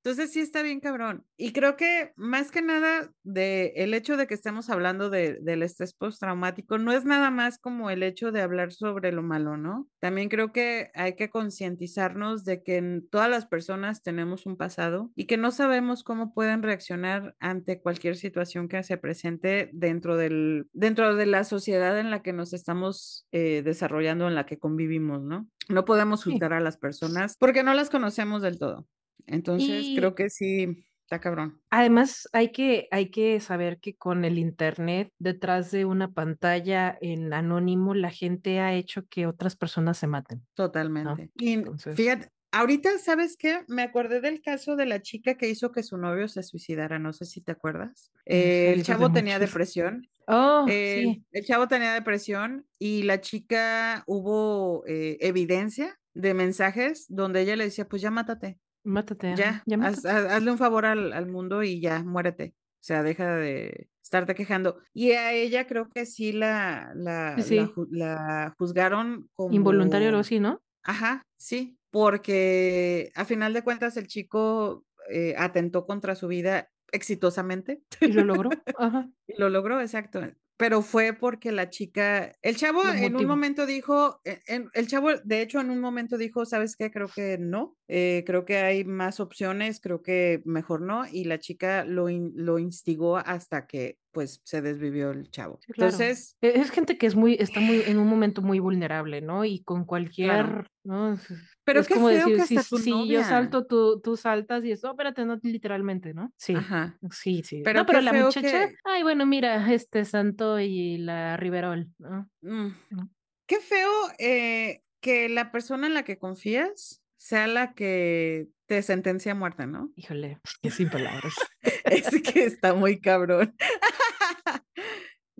Entonces 0.04 0.32
sí 0.32 0.40
está 0.40 0.62
bien 0.62 0.80
cabrón. 0.80 1.24
Y 1.36 1.52
creo 1.52 1.76
que 1.76 2.12
más 2.16 2.50
que 2.50 2.60
nada 2.62 3.12
de 3.22 3.72
el 3.76 3.94
hecho 3.94 4.16
de 4.16 4.26
que 4.26 4.34
estemos 4.34 4.68
hablando 4.70 5.10
de, 5.10 5.38
del 5.40 5.62
estrés 5.62 5.94
postraumático, 5.94 6.78
no 6.78 6.92
es 6.92 7.04
nada 7.04 7.30
más 7.30 7.58
como 7.58 7.88
el 7.90 8.02
hecho 8.02 8.32
de 8.32 8.40
hablar 8.42 8.72
sobre 8.72 9.12
lo 9.12 9.22
malo, 9.22 9.56
¿no? 9.56 9.88
También 10.00 10.28
creo 10.28 10.52
que 10.52 10.90
hay 10.94 11.14
que 11.14 11.30
concientizarnos 11.30 12.44
de 12.44 12.62
que 12.62 12.76
en- 12.78 13.08
todas 13.08 13.30
las 13.30 13.46
personas 13.46 14.02
tenemos 14.02 14.46
un 14.46 14.56
pasado 14.56 15.10
y 15.14 15.26
que 15.26 15.36
no 15.36 15.50
sabemos 15.52 16.02
cómo 16.04 16.34
pueden 16.34 16.62
reaccionar 16.62 17.34
ante 17.40 17.80
cualquier 17.80 18.16
situación 18.16 18.68
que 18.68 18.82
se 18.82 18.96
presente 18.96 19.70
dentro 19.72 20.16
del, 20.16 20.66
dentro 20.72 21.14
de 21.14 21.26
la 21.26 21.44
sociedad 21.44 21.98
en 21.98 22.10
la 22.10 22.22
que 22.22 22.32
nos 22.32 22.52
estamos 22.52 23.26
eh, 23.32 23.62
desarrollando, 23.64 24.26
en 24.28 24.34
la 24.34 24.46
que 24.46 24.58
convivimos, 24.58 25.22
¿no? 25.22 25.48
No 25.68 25.84
podemos 25.84 26.24
juzgar 26.24 26.52
a 26.52 26.60
las 26.60 26.76
personas 26.76 27.36
porque 27.38 27.62
no 27.62 27.72
las 27.74 27.88
conocemos 27.90 28.42
del 28.42 28.58
todo. 28.58 28.86
Entonces, 29.26 29.84
Y- 29.84 29.96
creo 29.96 30.14
que 30.14 30.30
sí, 30.30 30.84
está 31.02 31.20
cabrón. 31.20 31.60
Además, 31.70 32.28
hay 32.32 32.52
que, 32.52 32.88
hay 32.90 33.10
que 33.10 33.38
saber 33.40 33.78
que 33.80 33.94
con 33.96 34.24
el 34.24 34.38
Internet, 34.38 35.12
detrás 35.18 35.70
de 35.70 35.84
una 35.84 36.12
pantalla 36.12 36.96
en 37.00 37.32
anónimo, 37.32 37.94
la 37.94 38.10
gente 38.10 38.60
ha 38.60 38.74
hecho 38.74 39.06
que 39.08 39.26
otras 39.26 39.56
personas 39.56 39.98
se 39.98 40.06
maten. 40.06 40.46
Totalmente. 40.54 41.30
Y 41.36 41.52
entonces- 41.52 41.94
fíjate, 41.96 42.28
ahorita, 42.50 42.98
¿sabes 42.98 43.36
qué? 43.36 43.60
Me 43.68 43.82
acordé 43.82 44.20
del 44.20 44.40
caso 44.42 44.76
de 44.76 44.86
la 44.86 45.00
chica 45.02 45.34
que 45.36 45.48
hizo 45.48 45.72
que 45.72 45.82
su 45.82 45.96
novio 45.98 46.28
se 46.28 46.42
suicidara, 46.42 46.98
no 46.98 47.12
sé 47.12 47.24
si 47.26 47.40
te 47.40 47.52
acuerdas. 47.52 48.10
he 48.24 48.70
Eh, 48.70 48.72
el 48.74 48.82
chavo 48.84 49.12
tenía 49.12 49.38
depresión. 49.38 50.08
Oh, 50.28 50.64
El, 50.68 51.02
sí. 51.14 51.24
el 51.32 51.44
chavo 51.44 51.66
tenía 51.66 51.92
depresión 51.94 52.64
y 52.78 53.02
la 53.02 53.20
chica 53.20 54.04
hubo 54.06 54.84
eh, 54.86 55.18
evidencia 55.20 55.98
de 56.14 56.32
mensajes 56.32 57.06
donde 57.08 57.40
ella 57.40 57.56
le 57.56 57.64
decía, 57.64 57.88
pues 57.88 58.00
ya 58.02 58.10
mátate, 58.12 58.58
Mátate. 58.84 59.34
ya, 59.36 59.62
ya 59.66 59.76
haz- 59.76 59.80
mátate. 60.04 60.08
haz- 60.08 60.26
hazle 60.32 60.50
un 60.50 60.58
favor 60.58 60.86
al, 60.86 61.12
al 61.12 61.26
mundo 61.26 61.62
y 61.62 61.80
ya, 61.80 62.02
muérete. 62.02 62.54
O 62.56 62.84
sea, 62.84 63.02
deja 63.02 63.36
de 63.36 63.88
estarte 64.02 64.34
quejando. 64.34 64.78
Y 64.92 65.12
a 65.12 65.32
ella 65.32 65.66
creo 65.68 65.88
que 65.88 66.04
sí 66.04 66.32
la, 66.32 66.92
la, 66.96 67.36
Sí, 67.40 67.60
la 67.90 68.54
juzgaron 68.58 69.28
como... 69.34 69.54
Involuntario 69.54 70.08
o 70.08 70.10
algo 70.10 70.20
así, 70.20 70.40
¿no? 70.40 70.60
Ajá, 70.82 71.22
sí, 71.36 71.78
porque 71.90 73.12
a 73.14 73.24
final 73.24 73.52
de 73.52 73.62
cuentas 73.62 73.96
el 73.96 74.08
chico 74.08 74.84
eh, 75.08 75.34
atentó 75.38 75.86
contra 75.86 76.16
su 76.16 76.26
vida 76.26 76.70
exitosamente 76.90 77.82
Y 78.00 78.08
lo 78.08 78.24
logró. 78.24 78.50
Ajá. 78.78 79.08
y 79.28 79.40
lo 79.40 79.48
logró, 79.48 79.80
exacto. 79.80 80.20
Pero 80.62 80.82
fue 80.82 81.12
porque 81.12 81.50
la 81.50 81.70
chica, 81.70 82.36
el 82.40 82.56
chavo 82.56 82.82
en 82.92 83.16
un 83.16 83.26
momento 83.26 83.66
dijo, 83.66 84.20
e- 84.24 84.40
en- 84.46 84.70
el 84.74 84.86
chavo 84.86 85.08
de 85.24 85.42
hecho 85.42 85.60
en 85.60 85.70
un 85.70 85.80
momento 85.80 86.16
dijo, 86.16 86.44
¿sabes 86.46 86.76
qué? 86.76 86.92
Creo 86.92 87.08
que 87.10 87.36
no, 87.38 87.76
eh, 87.88 88.22
creo 88.24 88.44
que 88.44 88.58
hay 88.58 88.84
más 88.84 89.18
opciones, 89.18 89.80
creo 89.80 90.02
que 90.02 90.40
mejor 90.44 90.80
no, 90.82 91.04
y 91.10 91.24
la 91.24 91.40
chica 91.40 91.84
lo, 91.84 92.08
in- 92.08 92.32
lo 92.36 92.60
instigó 92.60 93.16
hasta 93.16 93.66
que 93.66 93.98
pues 94.12 94.40
se 94.44 94.60
desvivió 94.62 95.10
el 95.10 95.30
chavo. 95.30 95.58
Sí, 95.66 95.72
claro. 95.72 95.90
Entonces, 95.92 96.36
E- 96.40 96.60
Es 96.60 96.70
gente 96.70 96.98
que 96.98 97.06
es 97.06 97.14
muy, 97.16 97.34
está 97.40 97.60
muy, 97.60 97.82
en 97.86 97.98
un 97.98 98.06
momento 98.08 98.42
muy 98.42 98.58
vulnerable, 98.58 99.20
¿no? 99.20 99.44
Y 99.44 99.62
con 99.64 99.84
cualquier, 99.84 100.68
¿no? 100.84 101.14
Es- 101.14 101.28
Pero 101.64 101.80
es 101.80 101.88
qué 101.88 101.94
como 101.94 102.08
feo 102.08 102.28
decir, 102.28 102.36
que 102.36 102.46
si, 102.46 102.68
tu 102.68 102.78
si 102.78 102.90
yo 103.08 103.24
salto, 103.24 103.66
tú, 103.66 104.00
tú 104.00 104.16
saltas 104.16 104.64
y 104.64 104.72
eso, 104.72 104.90
espérate, 104.90 105.24
no 105.24 105.38
literalmente, 105.42 106.14
¿no? 106.14 106.32
Sí. 106.36 106.54
ajá. 106.54 106.98
Sí, 107.10 107.42
sí. 107.44 107.62
Pero 107.64 107.80
no, 107.80 107.86
pero 107.86 108.00
la 108.00 108.12
muchacha, 108.12 108.68
que- 108.68 108.76
ay, 108.84 109.02
bueno, 109.02 109.26
mira, 109.26 109.72
este 109.72 110.04
Santo 110.04 110.60
y 110.60 110.98
la 110.98 111.36
Riverol, 111.36 111.88
¿no? 111.98 112.28
Mm. 112.42 112.68
No. 112.90 113.10
Qué 113.46 113.60
feo 113.60 113.90
eh, 114.18 114.82
que 115.00 115.28
la 115.28 115.50
persona 115.50 115.86
en 115.86 115.94
la 115.94 116.04
que 116.04 116.18
confías 116.18 117.02
sea 117.16 117.46
la 117.46 117.72
que 117.74 118.48
te 118.66 118.82
sentencia 118.82 119.32
a 119.32 119.34
muerte, 119.34 119.66
¿no? 119.66 119.90
Híjole, 119.96 120.38
sin 120.70 120.88
palabras. 120.90 121.34
Es 121.84 122.22
que 122.22 122.44
está 122.44 122.74
muy 122.74 123.00
cabrón. 123.00 123.54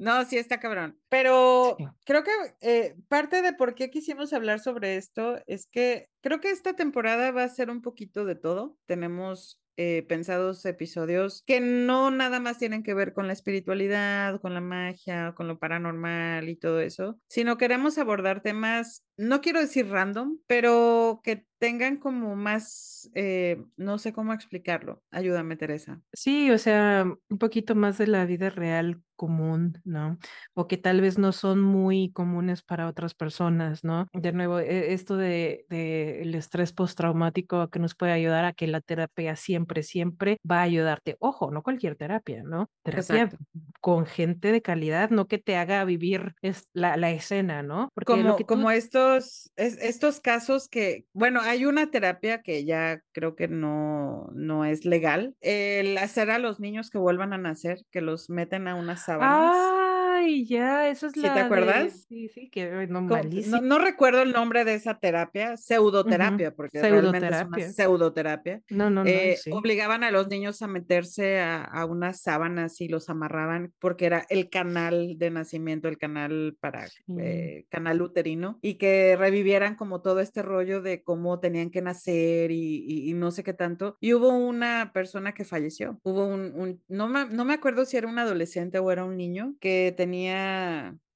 No, 0.03 0.25
sí 0.25 0.37
está 0.39 0.59
cabrón. 0.61 0.99
Pero 1.09 1.77
Sí. 1.79 1.85
creo 2.05 2.25
que 2.25 2.31
eh, 2.61 2.97
parte 3.09 3.41
de 3.43 3.53
por 3.53 3.75
qué 3.75 3.91
quisimos 3.91 4.33
hablar 4.33 4.59
sobre 4.61 4.97
esto 4.97 5.39
es 5.47 5.67
que 5.67 6.09
creo 6.23 6.41
que 6.41 6.51
esta 6.51 6.75
temporada 6.75 7.31
va 7.31 7.45
a 7.45 7.49
ser 7.49 7.71
un 7.71 7.83
poquito 7.83 8.25
de 8.25 8.35
todo. 8.35 8.77
Tenemos 8.87 9.61
eh, 9.79 10.05
pensados 10.07 10.67
episodios 10.67 11.43
que 11.47 11.59
no 11.61 12.11
nada 12.11 12.41
más 12.41 12.59
tienen 12.59 12.83
que 12.83 12.93
ver 12.93 13.15
con 13.15 13.27
la 13.27 13.33
espiritualidad, 13.33 14.39
con 14.41 14.53
la 14.53 14.61
magia, 14.61 15.33
con 15.35 15.49
lo 15.49 15.59
paranormal 15.59 16.51
y 16.51 16.57
todo 16.57 16.81
eso, 16.81 17.19
sino 17.27 17.57
queremos 17.57 17.97
abordar 17.97 18.43
temas, 18.43 19.03
no 19.23 19.41
quiero 19.41 19.61
decir 19.61 19.89
random, 19.89 20.39
pero 20.47 21.21
que 21.23 21.47
tengan 21.59 21.97
como 21.99 22.35
más, 22.35 23.09
eh, 23.15 23.63
no 23.77 23.99
sé 23.99 24.13
cómo 24.13 24.33
explicarlo. 24.33 25.01
Ayúdame, 25.13 25.57
Teresa. 25.57 26.01
Sí, 26.13 26.51
o 26.51 26.59
sea, 26.59 27.05
un 27.29 27.39
poquito 27.39 27.77
más 27.77 27.99
de 27.99 28.09
la 28.09 28.25
vida 28.27 28.51
real 28.51 29.01
común, 29.15 29.81
¿no? 29.85 30.19
O 30.55 30.67
que 30.67 30.77
tal 30.77 31.01
vez 31.01 31.17
no 31.19 31.31
son 31.31 31.61
muy 31.61 32.11
comunes 32.13 32.63
para 32.63 32.89
otras 32.89 33.15
personas, 33.15 33.85
¿no? 33.85 34.09
De 34.13 34.33
nuevo, 34.33 34.59
e- 34.59 34.93
esto 34.93 35.17
de, 35.17 35.65
de 35.69 36.23
el 36.23 36.35
estrés 36.35 36.73
postraumático 36.73 37.69
que 37.71 37.79
nos 37.79 37.95
puede 37.95 38.11
ayudar 38.11 38.45
a 38.45 38.53
que 38.53 38.67
la 38.67 38.81
terapia 38.81 39.37
siempre, 39.37 39.85
siempre 39.85 40.39
va 40.51 40.59
a 40.59 40.63
ayudarte. 40.63 41.17
Ojo, 41.21 41.53
no 41.53 41.63
cualquier 41.63 41.95
terapia, 41.95 42.43
¿no? 42.43 42.69
Terapia 42.83 43.23
Exacto. 43.23 43.37
con 43.81 44.07
gente 44.07 44.51
de 44.51 44.63
calidad, 44.63 45.11
no 45.11 45.29
que 45.29 45.39
te 45.39 45.55
haga 45.57 45.85
vivir 45.85 46.35
es, 46.43 46.65
la, 46.73 46.97
la 46.97 47.13
escena, 47.13 47.63
¿no? 47.63 47.89
Porque 47.95 48.15
lo 48.17 48.23
como, 48.23 48.37
que 48.37 48.45
tú- 48.45 48.49
como 48.49 48.71
estos, 49.17 49.53
es- 49.57 49.79
estos 49.83 50.21
casos 50.21 50.69
que, 50.69 51.07
bueno, 51.13 51.41
hay 51.43 51.65
una 51.67 51.91
terapia 51.91 52.43
que 52.43 52.65
ya 52.65 53.03
creo 53.13 53.37
que 53.37 53.49
no, 53.49 54.29
no 54.35 54.65
es 54.65 54.85
legal, 54.85 55.37
el 55.41 55.99
hacer 55.99 56.31
a 56.31 56.39
los 56.39 56.61
niños 56.61 56.91
que 56.91 56.99
vuelvan 56.99 57.33
a 57.33 57.39
nacer, 57.39 57.79
que 57.91 58.01
los 58.01 58.31
meten 58.31 58.69
a 58.69 58.75
unas 58.75 59.05
sábanas. 59.05 59.75
Ay, 60.23 60.45
ya, 60.47 60.89
eso 60.89 61.07
es 61.09 61.13
¿Sí 61.15 61.21
te 61.21 61.27
la 61.27 61.35
de- 61.35 61.41
acuerdas? 61.41 62.07
Sí, 62.09 62.29
sí, 62.29 62.49
que 62.49 62.87
no. 62.89 63.01
No, 63.01 63.61
no 63.61 63.79
recuerdo 63.79 64.23
el 64.23 64.33
nombre 64.33 64.65
de 64.65 64.75
esa 64.75 64.99
terapia, 64.99 65.57
pseudoterapia, 65.57 66.55
porque 66.55 66.81
realmente 66.81 67.19
es 67.19 67.23
una 67.25 67.31
Pseudoterapia. 67.41 67.73
pseudoterapia. 67.73 68.63
No, 68.71 68.91
no, 68.91 69.05
no, 69.05 69.11
Eh, 69.11 69.37
sí. 69.37 69.51
Obligaban 69.53 70.05
a 70.05 70.11
los 70.11 70.29
niños 70.29 70.63
a 70.63 70.69
meterse 70.69 71.41
a, 71.41 71.63
a 71.65 71.87
unas 71.87 72.21
sábanas 72.21 72.81
y 72.81 72.89
los 72.89 73.09
amarraban 73.11 73.73
porque 73.79 74.07
era 74.07 74.25
el 74.29 74.49
canal 74.49 75.19
de 75.19 75.31
nacimiento, 75.31 75.89
el 75.89 75.99
canal 75.99 76.57
para 76.61 76.87
Sí. 76.87 77.03
eh, 77.19 77.67
canal 77.69 78.01
uterino 78.03 78.59
y 78.63 78.75
que 78.75 79.17
revivieran 79.19 79.75
como 79.77 80.03
todo 80.03 80.21
este 80.21 80.43
rollo 80.43 80.83
de 80.83 81.03
cómo 81.03 81.41
tenían 81.41 81.71
que 81.71 81.83
nacer 81.83 82.51
y, 82.51 82.85
y- 82.87 83.11
y 83.11 83.15
no 83.15 83.31
sé 83.31 83.43
qué 83.45 83.53
tanto. 83.55 83.97
Y 84.01 84.15
hubo 84.15 84.29
una 84.29 84.91
persona 84.95 85.33
que 85.35 85.45
falleció. 85.45 85.99
Hubo 86.03 86.27
un, 86.27 86.53
un- 86.55 86.83
no, 86.89 87.09
me, 87.09 87.27
no 87.27 87.45
me 87.45 87.55
acuerdo 87.55 87.85
si 87.85 87.97
era 87.97 88.07
un 88.09 88.19
adolescente 88.19 88.79
o 88.79 88.91
era 88.91 89.05
un 89.05 89.17
niño 89.17 89.55
que 89.61 89.93
tenía, 89.97 90.12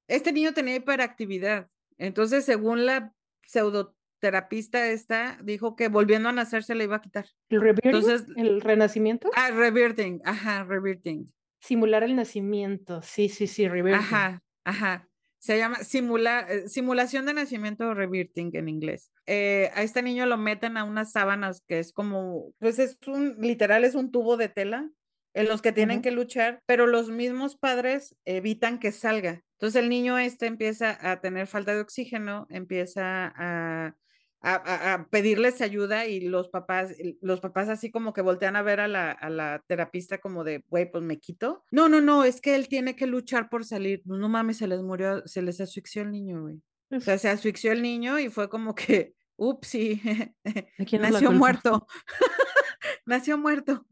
este 0.07 0.31
niño 0.31 0.53
tenía 0.53 0.75
hiperactividad. 0.75 1.69
Entonces, 1.97 2.45
según 2.45 2.85
la 2.85 3.13
pseudoterapista 3.45 4.87
esta, 4.89 5.37
dijo 5.43 5.75
que 5.75 5.87
volviendo 5.89 6.29
a 6.29 6.31
nacer 6.31 6.63
se 6.63 6.75
le 6.75 6.85
iba 6.85 6.97
a 6.97 7.01
quitar. 7.01 7.25
¿El 7.49 7.61
reverting? 7.61 7.89
Entonces- 7.89 8.25
¿El 8.35 8.61
renacimiento? 8.61 9.29
Ah, 9.35 9.51
reverting, 9.51 10.19
ajá, 10.23 10.63
reverting. 10.63 11.25
Simular 11.59 12.03
el 12.03 12.15
nacimiento. 12.15 13.01
Sí, 13.01 13.29
sí, 13.29 13.47
sí, 13.47 13.67
reverting. 13.67 13.99
Ajá, 13.99 14.43
ajá. 14.63 15.07
Se 15.39 15.57
llama 15.57 15.77
simula- 15.83 16.45
eh, 16.49 16.67
simulación 16.67 17.25
de 17.25 17.33
nacimiento 17.33 17.87
o 17.87 17.93
reverting 17.93 18.49
en 18.53 18.67
inglés. 18.69 19.11
Eh, 19.27 19.69
a 19.75 19.83
este 19.83 20.01
niño 20.01 20.25
lo 20.25 20.37
meten 20.37 20.77
a 20.77 20.83
unas 20.83 21.11
sábanas 21.11 21.61
que 21.67 21.79
es 21.79 21.93
como, 21.93 22.53
pues 22.59 22.79
es 22.79 22.97
un, 23.07 23.37
literal 23.39 23.83
es 23.85 23.93
un 23.95 24.11
tubo 24.11 24.35
de 24.35 24.49
tela 24.49 24.89
en 25.37 25.47
los 25.47 25.61
que 25.61 25.71
tienen 25.71 26.01
que 26.01 26.09
luchar, 26.09 26.63
pero 26.65 26.87
los 26.87 27.11
mismos 27.11 27.55
padres 27.55 28.15
evitan 28.25 28.79
que 28.79 28.91
salga. 28.91 29.43
Entonces 29.53 29.83
el 29.83 29.87
niño 29.87 30.17
este 30.17 30.47
empieza 30.47 30.97
a 30.99 31.21
tener 31.21 31.45
falta 31.45 31.75
de 31.75 31.81
oxígeno, 31.81 32.47
empieza 32.49 33.31
a, 33.35 33.95
a, 34.41 35.07
pedirles 35.11 35.61
ayuda 35.61 36.07
y 36.07 36.21
los 36.21 36.49
papás, 36.49 36.95
los 37.21 37.39
papás 37.39 37.69
así 37.69 37.91
como 37.91 38.13
que 38.13 38.21
voltean 38.23 38.55
a 38.55 38.63
ver 38.63 38.79
a 38.79 38.87
la, 38.87 39.11
a 39.11 39.29
la 39.29 39.63
terapista 39.67 40.17
como 40.17 40.43
de, 40.43 40.63
güey, 40.69 40.91
pues 40.91 41.03
me 41.03 41.19
quito. 41.19 41.63
No, 41.69 41.87
no, 41.87 42.01
no, 42.01 42.23
es 42.23 42.41
que 42.41 42.55
él 42.55 42.67
tiene 42.67 42.95
que 42.95 43.05
luchar 43.05 43.47
por 43.47 43.63
salir. 43.63 44.01
No 44.05 44.29
mames, 44.29 44.57
se 44.57 44.67
les 44.67 44.81
murió, 44.81 45.21
se 45.27 45.43
les 45.43 45.61
asfixió 45.61 46.01
el 46.01 46.11
niño, 46.11 46.41
güey. 46.41 46.63
O 46.89 46.99
sea, 46.99 47.19
se 47.19 47.29
asfixió 47.29 47.71
el 47.71 47.83
niño 47.83 48.17
y 48.17 48.29
fue 48.29 48.49
como 48.49 48.73
que, 48.73 49.13
ups, 49.35 49.67
sí, 49.67 50.01
¿De 50.43 50.85
quién 50.87 51.05
es 51.05 51.11
la 51.11 51.19
nació 51.21 51.31
muerto. 51.31 51.85
nació 53.05 53.37
muerto. 53.37 53.85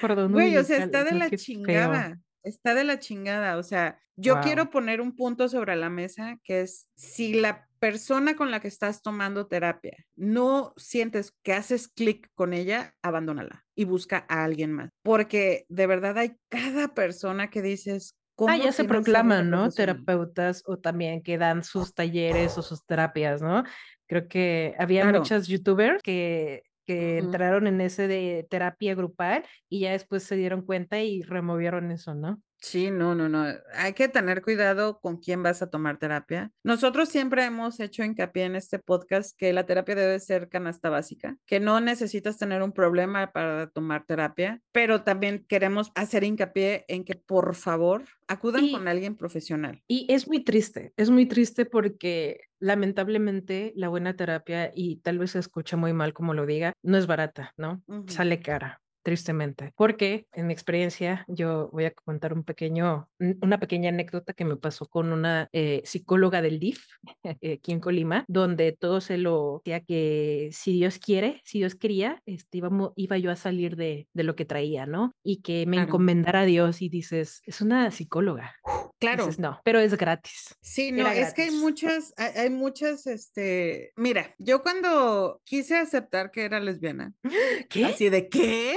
Perdón, 0.00 0.32
Güey, 0.32 0.56
o 0.56 0.64
sea, 0.64 0.78
está 0.78 1.04
de 1.04 1.12
la 1.14 1.28
feo. 1.28 1.38
chingada. 1.38 2.18
Está 2.42 2.74
de 2.74 2.84
la 2.84 2.98
chingada. 2.98 3.56
O 3.58 3.62
sea, 3.62 3.98
yo 4.16 4.34
Wow. 4.34 4.42
quiero 4.42 4.70
poner 4.70 5.00
un 5.00 5.14
punto 5.14 5.48
sobre 5.48 5.76
la 5.76 5.90
mesa 5.90 6.38
que 6.42 6.62
es 6.62 6.88
si 6.94 7.34
la 7.34 7.66
persona 7.78 8.36
con 8.36 8.50
la 8.50 8.60
que 8.60 8.68
estás 8.68 9.00
tomando 9.02 9.46
terapia 9.46 9.96
no 10.14 10.74
sientes 10.76 11.32
que 11.42 11.54
haces 11.54 11.88
clic 11.88 12.28
con 12.34 12.52
ella, 12.52 12.94
abandónala 13.02 13.64
y 13.74 13.84
busca 13.84 14.26
a 14.28 14.44
alguien 14.44 14.72
más. 14.72 14.90
Porque 15.02 15.64
de 15.68 15.86
verdad 15.86 16.16
hay 16.18 16.36
cada 16.50 16.88
persona 16.94 17.48
que 17.50 17.62
dices, 17.62 18.16
¿cómo 18.36 18.52
Ah, 18.52 18.58
ya 18.58 18.72
se 18.72 18.84
proclaman, 18.84 19.48
¿no? 19.50 19.70
Terapeutas 19.70 20.62
o 20.66 20.78
también 20.78 21.22
que 21.22 21.38
dan 21.38 21.62
sus 21.64 21.94
talleres 21.94 22.56
o 22.58 22.62
sus 22.62 22.84
terapias, 22.84 23.40
¿no? 23.42 23.64
Creo 24.06 24.28
que 24.28 24.74
había 24.78 25.02
Claro. 25.02 25.18
muchas 25.20 25.46
youtubers 25.46 26.02
que, 26.02 26.62
que 26.90 27.18
entraron 27.18 27.66
en 27.68 27.80
ese 27.80 28.08
de 28.08 28.46
terapia 28.50 28.94
grupal 28.96 29.44
y 29.68 29.80
ya 29.80 29.92
después 29.92 30.24
se 30.24 30.36
dieron 30.36 30.62
cuenta 30.62 31.00
y 31.00 31.22
removieron 31.22 31.92
eso, 31.92 32.14
¿no? 32.16 32.42
Sí, 32.62 32.90
no, 32.90 33.14
no, 33.14 33.28
no. 33.28 33.46
Hay 33.74 33.94
que 33.94 34.08
tener 34.08 34.42
cuidado 34.42 35.00
con 35.00 35.16
quién 35.16 35.42
vas 35.42 35.62
a 35.62 35.70
tomar 35.70 35.98
terapia. 35.98 36.52
Nosotros 36.62 37.08
siempre 37.08 37.44
hemos 37.44 37.80
hecho 37.80 38.04
hincapié 38.04 38.44
en 38.44 38.54
este 38.54 38.78
podcast 38.78 39.34
que 39.36 39.52
la 39.54 39.64
terapia 39.64 39.94
debe 39.94 40.20
ser 40.20 40.50
canasta 40.50 40.90
básica, 40.90 41.36
que 41.46 41.58
no 41.58 41.80
necesitas 41.80 42.36
tener 42.36 42.62
un 42.62 42.72
problema 42.72 43.32
para 43.32 43.68
tomar 43.70 44.04
terapia, 44.04 44.60
pero 44.72 45.02
también 45.04 45.46
queremos 45.48 45.90
hacer 45.94 46.22
hincapié 46.22 46.84
en 46.88 47.04
que 47.04 47.14
por 47.14 47.54
favor 47.54 48.04
acudan 48.28 48.66
Y- 48.66 48.72
con 48.72 48.88
alguien 48.88 49.16
profesional. 49.16 49.82
Y 49.88 50.06
es 50.12 50.28
muy 50.28 50.44
triste, 50.44 50.92
es 50.98 51.08
muy 51.08 51.24
triste 51.26 51.64
porque 51.64 52.42
lamentablemente 52.58 53.72
la 53.74 53.88
buena 53.88 54.16
terapia, 54.16 54.70
y 54.74 54.96
tal 54.96 55.18
vez 55.18 55.30
se 55.30 55.38
escucha 55.38 55.78
muy 55.78 55.94
mal 55.94 56.12
como 56.12 56.34
lo 56.34 56.44
diga, 56.44 56.74
no 56.82 56.98
es 56.98 57.06
barata, 57.06 57.54
¿no? 57.56 57.82
Sale 58.06 58.40
cara, 58.40 58.79
tristemente. 59.02 59.72
Porque 59.76 60.26
en 60.32 60.46
mi 60.46 60.52
experiencia, 60.52 61.24
yo 61.28 61.68
voy 61.72 61.84
a 61.86 61.90
contar 61.92 62.32
un 62.32 62.44
pequeño, 62.44 63.08
un- 63.18 63.38
una 63.42 63.58
pequeña 63.58 63.88
anécdota 63.90 64.32
que 64.32 64.44
me 64.44 64.56
pasó 64.56 64.86
con 64.86 65.12
una 65.12 65.48
eh, 65.52 65.82
psicóloga 65.84 66.42
del 66.42 66.58
DIF 66.58 66.84
eh, 67.40 67.54
aquí 67.54 67.72
en 67.72 67.80
Colima, 67.80 68.24
donde 68.28 68.72
todo 68.72 69.00
se 69.00 69.18
lo 69.18 69.62
decía 69.64 69.80
que 69.80 70.48
si 70.52 70.72
Dios 70.72 70.98
quiere, 70.98 71.40
si 71.44 71.58
Dios 71.58 71.74
quería, 71.74 72.22
este, 72.26 72.60
iba 72.96 73.18
yo 73.18 73.30
a 73.30 73.36
salir 73.36 73.76
de, 73.76 74.08
de 74.12 74.24
lo 74.24 74.36
que 74.36 74.44
traía, 74.44 74.86
¿no? 74.86 75.12
Y 75.24 75.40
que 75.42 75.66
me 75.66 75.76
Claro. 75.76 75.88
encomendara 75.88 76.40
a 76.40 76.44
Dios 76.44 76.82
y 76.82 76.88
dices, 76.88 77.42
es 77.46 77.60
una 77.60 77.90
psicóloga. 77.90 78.54
Claro. 79.00 79.24
Dices, 79.24 79.40
no, 79.40 79.60
pero 79.64 79.80
es 79.80 79.96
gratis. 79.96 80.54
Sí, 80.60 80.92
no, 80.92 81.00
Era 81.00 81.14
es 81.14 81.32
que 81.32 81.42
hay 81.42 81.50
muchas, 81.50 82.12
hay, 82.18 82.32
hay 82.36 82.50
muchas, 82.50 83.06
este, 83.06 83.92
mira, 83.96 84.34
yo 84.38 84.62
cuando 84.62 85.40
quise 85.44 85.78
aceptar 85.78 86.30
que 86.30 86.44
era 86.44 86.60
lesbiana, 86.60 87.14
¿Qué? 87.70 87.86
así 87.86 88.10
de, 88.10 88.28
¿qué? 88.28 88.76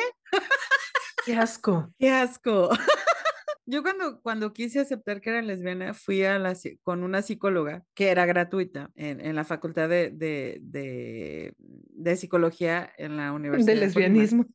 Qué 1.25 1.35
asco. 1.35 1.91
¡Qué 1.99 2.09
asco! 2.09 2.69
Yo 3.65 3.81
cuando, 3.81 4.21
cuando 4.21 4.51
quise 4.51 4.81
aceptar 4.81 5.21
que 5.21 5.29
era 5.29 5.41
lesbiana, 5.41 5.93
fui 5.93 6.23
a 6.25 6.37
la, 6.37 6.53
con 6.81 7.01
una 7.01 7.21
psicóloga 7.21 7.85
que 7.93 8.09
era 8.09 8.25
gratuita 8.25 8.91
en, 8.95 9.21
en 9.21 9.37
la 9.37 9.45
facultad 9.45 9.87
de, 9.87 10.09
de, 10.09 10.59
de, 10.61 11.53
de 11.57 12.15
psicología 12.17 12.91
en 12.97 13.15
la 13.15 13.31
Universidad 13.31 13.75
De 13.75 13.79
lesbianismo. 13.79 14.45